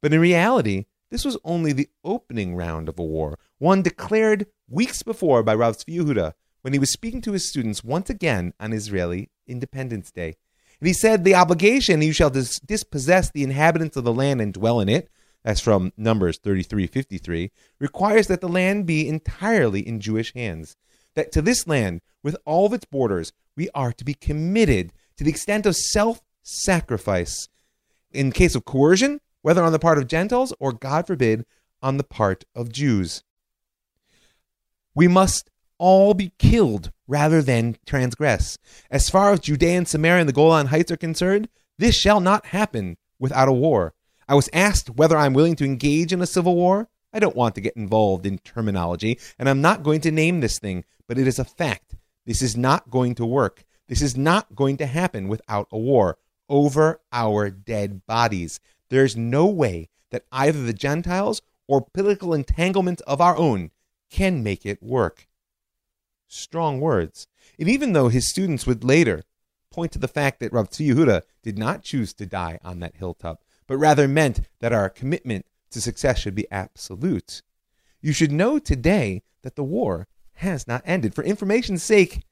but 0.03 0.12
in 0.12 0.20
reality, 0.20 0.84
this 1.11 1.24
was 1.24 1.38
only 1.44 1.72
the 1.72 1.88
opening 2.05 2.57
round 2.57 2.90
of 2.90 2.99
a 2.99 3.05
war, 3.05 3.38
one 3.57 3.80
declared 3.80 4.49
weeks 4.68 5.03
before 5.03 5.42
by 5.42 5.55
Rav 5.55 5.78
Tzvi 5.78 5.96
Yehuda 5.96 6.34
when 6.63 6.73
he 6.73 6.79
was 6.79 6.93
speaking 6.93 7.21
to 7.23 7.33
his 7.33 7.49
students 7.49 7.85
once 7.85 8.11
again 8.11 8.53
on 8.59 8.73
Israeli 8.73 9.31
Independence 9.47 10.11
Day. 10.11 10.37
And 10.81 10.87
he 10.87 10.93
said, 10.93 11.25
The 11.25 11.35
obligation 11.35 12.03
you 12.03 12.13
shall 12.13 12.31
dis- 12.31 12.61
dispossess 12.61 13.31
the 13.31 13.43
inhabitants 13.43 13.97
of 13.97 14.05
the 14.05 14.13
land 14.13 14.41
and 14.41 14.53
dwell 14.53 14.81
in 14.81 14.89
it, 14.89 15.09
that's 15.45 15.61
from 15.61 15.93
Numbers 15.97 16.39
33:53, 16.39 17.51
requires 17.79 18.27
that 18.27 18.41
the 18.41 18.49
land 18.49 18.87
be 18.87 19.09
entirely 19.09 19.87
in 19.87 20.01
Jewish 20.01 20.33
hands. 20.35 20.77
That 21.15 21.33
to 21.33 21.43
this 21.43 21.67
land, 21.67 22.01
with 22.23 22.37
all 22.45 22.67
of 22.67 22.73
its 22.73 22.85
borders, 22.85 23.33
we 23.57 23.69
are 23.75 23.93
to 23.93 24.05
be 24.05 24.15
committed 24.15 24.93
to 25.17 25.25
the 25.25 25.31
extent 25.31 25.67
of 25.67 25.77
self 25.77 26.21
sacrifice. 26.43 27.49
In 28.11 28.33
case 28.33 28.55
of 28.55 28.65
coercion, 28.65 29.21
whether 29.43 29.63
on 29.63 29.73
the 29.73 29.79
part 29.79 29.99
of 29.99 30.09
Gentiles 30.09 30.53
or, 30.59 30.73
God 30.73 31.07
forbid, 31.07 31.45
on 31.83 31.97
the 31.97 32.05
part 32.05 32.45
of 32.55 32.73
Jews. 32.73 33.23
We 34.95 35.09
must 35.09 35.51
all 35.79 36.14
be 36.14 36.33
killed 36.39 36.93
rather 37.07 37.43
than 37.43 37.76
transgress. 37.87 38.59
As 38.91 39.09
far 39.09 39.33
as 39.33 39.41
Judea 39.41 39.79
and 39.79 39.89
Samaria 39.89 40.20
and 40.20 40.29
the 40.29 40.35
Golan 40.35 40.66
Heights 40.66 40.91
are 40.93 40.97
concerned, 40.97 41.49
this 41.79 41.95
shall 41.95 42.20
not 42.20 42.47
happen 42.47 42.97
without 43.18 43.49
a 43.49 43.53
war. 43.53 43.95
I 44.29 44.35
was 44.35 44.51
asked 44.53 44.91
whether 44.91 45.16
I'm 45.16 45.33
willing 45.33 45.57
to 45.57 45.64
engage 45.64 46.12
in 46.12 46.20
a 46.20 46.26
civil 46.26 46.55
war. 46.55 46.89
I 47.12 47.18
don't 47.18 47.37
want 47.37 47.55
to 47.55 47.62
get 47.62 47.76
involved 47.76 48.26
in 48.26 48.39
terminology, 48.39 49.18
and 49.39 49.49
I'm 49.49 49.62
not 49.62 49.83
going 49.83 50.03
to 50.03 50.11
name 50.11 50.41
this 50.41 50.59
thing, 50.59 50.85
but 51.07 51.18
it 51.18 51.26
is 51.26 51.39
a 51.39 51.45
fact. 51.45 51.95
This 52.26 52.43
is 52.43 52.57
not 52.57 52.91
going 52.91 53.14
to 53.14 53.24
work. 53.24 53.64
This 53.89 54.03
is 54.03 54.16
not 54.16 54.55
going 54.55 54.76
to 54.79 54.87
happen 54.87 55.29
without 55.29 55.68
a 55.72 55.79
war 55.79 56.18
over 56.49 57.01
our 57.12 57.49
dead 57.49 58.05
bodies. 58.07 58.61
There's 58.91 59.16
no 59.16 59.47
way 59.47 59.89
that 60.11 60.24
either 60.33 60.62
the 60.62 60.74
Gentiles 60.74 61.41
or 61.66 61.81
political 61.81 62.35
entanglements 62.35 63.03
of 63.03 63.20
our 63.20 63.37
own 63.37 63.70
can 64.11 64.43
make 64.43 64.66
it 64.66 64.83
work. 64.83 65.28
Strong 66.29 66.81
words. 66.81 67.26
And 67.59 67.68
even 67.68 67.93
though 67.93 68.09
his 68.09 68.29
students 68.29 68.66
would 68.66 68.85
later 68.85 69.24
point 69.70 69.93
to 69.93 69.99
the 69.99 70.09
fact 70.09 70.41
that 70.41 70.53
Rav 70.53 70.70
Tzvi 70.70 70.95
Yehuda 70.95 71.22
did 71.43 71.59
not 71.59 71.83
choose 71.83 72.12
to 72.14 72.26
die 72.26 72.59
on 72.62 72.81
that 72.81 72.97
hilltop, 72.97 73.43
but 73.66 73.76
rather 73.76 74.07
meant 74.07 74.43
that 74.61 74.72
our 74.72 74.89
commitment 74.89 75.47
to 75.70 75.81
success 75.81 76.18
should 76.18 76.35
be 76.35 76.51
absolute, 76.51 77.43
you 78.01 78.12
should 78.12 78.33
know 78.33 78.59
today 78.59 79.22
that 79.43 79.57
the 79.57 79.64
war 79.64 80.07
has 80.35 80.66
not 80.66 80.83
ended. 80.85 81.14
For 81.14 81.24
information's 81.24 81.83
sake, 81.83 82.22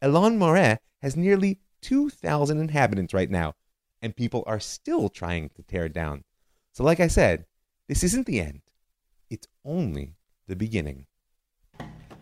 Elon 0.00 0.38
Moreh 0.38 0.78
has 1.02 1.16
nearly 1.16 1.58
2,000 1.82 2.58
inhabitants 2.58 3.12
right 3.12 3.30
now, 3.30 3.54
and 4.00 4.16
people 4.16 4.44
are 4.46 4.60
still 4.60 5.08
trying 5.08 5.50
to 5.50 5.62
tear 5.62 5.86
it 5.86 5.92
down. 5.92 6.24
So, 6.72 6.84
like 6.84 7.00
I 7.00 7.08
said, 7.08 7.46
this 7.88 8.02
isn't 8.04 8.26
the 8.26 8.40
end, 8.40 8.62
it's 9.30 9.46
only 9.64 10.16
the 10.46 10.56
beginning. 10.56 11.06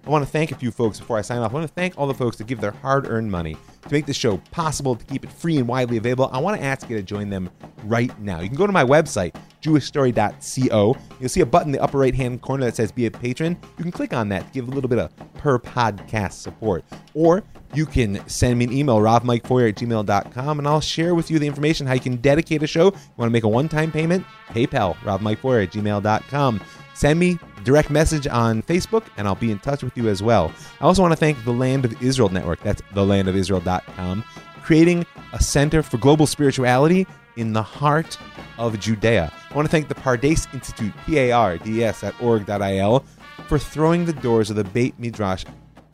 I 0.06 0.10
want 0.10 0.24
to 0.24 0.30
thank 0.30 0.52
a 0.52 0.54
few 0.54 0.70
folks 0.70 1.00
before 1.00 1.16
I 1.16 1.22
sign 1.22 1.38
off. 1.38 1.52
I 1.52 1.54
want 1.54 1.66
to 1.66 1.72
thank 1.72 1.94
all 1.96 2.06
the 2.06 2.14
folks 2.14 2.36
that 2.36 2.46
give 2.46 2.60
their 2.60 2.72
hard 2.72 3.06
earned 3.06 3.30
money 3.30 3.56
to 3.82 3.92
make 3.92 4.04
this 4.04 4.16
show 4.16 4.36
possible, 4.50 4.94
to 4.94 5.04
keep 5.06 5.24
it 5.24 5.32
free 5.32 5.56
and 5.56 5.66
widely 5.66 5.96
available. 5.96 6.28
I 6.30 6.38
want 6.38 6.60
to 6.60 6.64
ask 6.64 6.90
you 6.90 6.96
to 6.96 7.02
join 7.02 7.30
them 7.30 7.48
right 7.84 8.16
now. 8.20 8.40
You 8.40 8.48
can 8.48 8.56
go 8.56 8.66
to 8.66 8.72
my 8.72 8.84
website, 8.84 9.34
jewishstory.co. 9.62 10.96
You'll 11.20 11.28
see 11.28 11.40
a 11.40 11.46
button 11.46 11.68
in 11.68 11.72
the 11.72 11.82
upper 11.82 11.98
right 11.98 12.14
hand 12.14 12.42
corner 12.42 12.64
that 12.64 12.76
says 12.76 12.92
Be 12.92 13.06
a 13.06 13.10
Patron. 13.10 13.56
You 13.78 13.82
can 13.82 13.92
click 13.92 14.12
on 14.12 14.28
that 14.28 14.46
to 14.46 14.52
give 14.52 14.68
a 14.68 14.70
little 14.70 14.88
bit 14.88 14.98
of 14.98 15.10
per 15.34 15.58
podcast 15.58 16.32
support. 16.32 16.84
Or 17.14 17.42
you 17.72 17.86
can 17.86 18.26
send 18.28 18.58
me 18.58 18.66
an 18.66 18.72
email, 18.72 18.98
ravmikefeuer 18.98 19.70
at 19.70 19.76
gmail.com, 19.76 20.58
and 20.58 20.68
I'll 20.68 20.80
share 20.80 21.14
with 21.14 21.30
you 21.30 21.38
the 21.38 21.46
information 21.46 21.86
how 21.86 21.94
you 21.94 22.00
can 22.00 22.16
dedicate 22.16 22.62
a 22.62 22.66
show. 22.66 22.86
You 22.86 22.92
want 23.16 23.28
to 23.28 23.32
make 23.32 23.44
a 23.44 23.48
one 23.48 23.70
time 23.70 23.90
payment? 23.90 24.24
PayPal, 24.50 24.96
ravmikefeuer 24.96 25.64
at 25.64 25.72
gmail.com. 25.72 26.60
Send 26.94 27.18
me 27.18 27.38
direct 27.64 27.90
message 27.90 28.26
on 28.26 28.62
Facebook, 28.62 29.04
and 29.16 29.26
I'll 29.26 29.34
be 29.34 29.50
in 29.50 29.58
touch 29.58 29.82
with 29.82 29.96
you 29.96 30.08
as 30.08 30.22
well. 30.22 30.52
I 30.80 30.84
also 30.84 31.02
want 31.02 31.12
to 31.12 31.16
thank 31.16 31.42
the 31.44 31.52
Land 31.52 31.84
of 31.84 32.00
Israel 32.02 32.28
Network. 32.28 32.60
That's 32.62 32.82
thelandofisrael.com, 32.92 34.24
creating 34.62 35.06
a 35.32 35.42
center 35.42 35.82
for 35.82 35.98
global 35.98 36.26
spirituality 36.26 37.06
in 37.36 37.52
the 37.52 37.62
heart 37.62 38.18
of 38.58 38.78
Judea. 38.78 39.32
I 39.50 39.54
want 39.54 39.66
to 39.66 39.70
thank 39.70 39.88
the 39.88 39.94
Pardes 39.94 40.52
Institute, 40.54 40.92
P-A-R-D-S 41.06 42.04
at 42.04 42.20
org.il, 42.22 43.04
for 43.48 43.58
throwing 43.58 44.04
the 44.04 44.12
doors 44.12 44.50
of 44.50 44.56
the 44.56 44.64
Beit 44.64 44.98
Midrash 44.98 45.44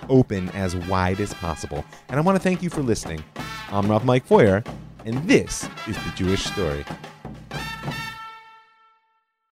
open 0.08 0.48
as 0.50 0.76
wide 0.76 1.20
as 1.20 1.32
possible. 1.34 1.84
And 2.08 2.18
I 2.18 2.22
want 2.22 2.36
to 2.36 2.42
thank 2.42 2.62
you 2.62 2.70
for 2.70 2.82
listening. 2.82 3.22
I'm 3.70 3.90
Rav 3.90 4.04
Mike 4.04 4.26
Feuer, 4.26 4.66
and 5.04 5.16
this 5.28 5.68
is 5.86 5.96
The 5.96 6.12
Jewish 6.16 6.44
Story. 6.44 6.84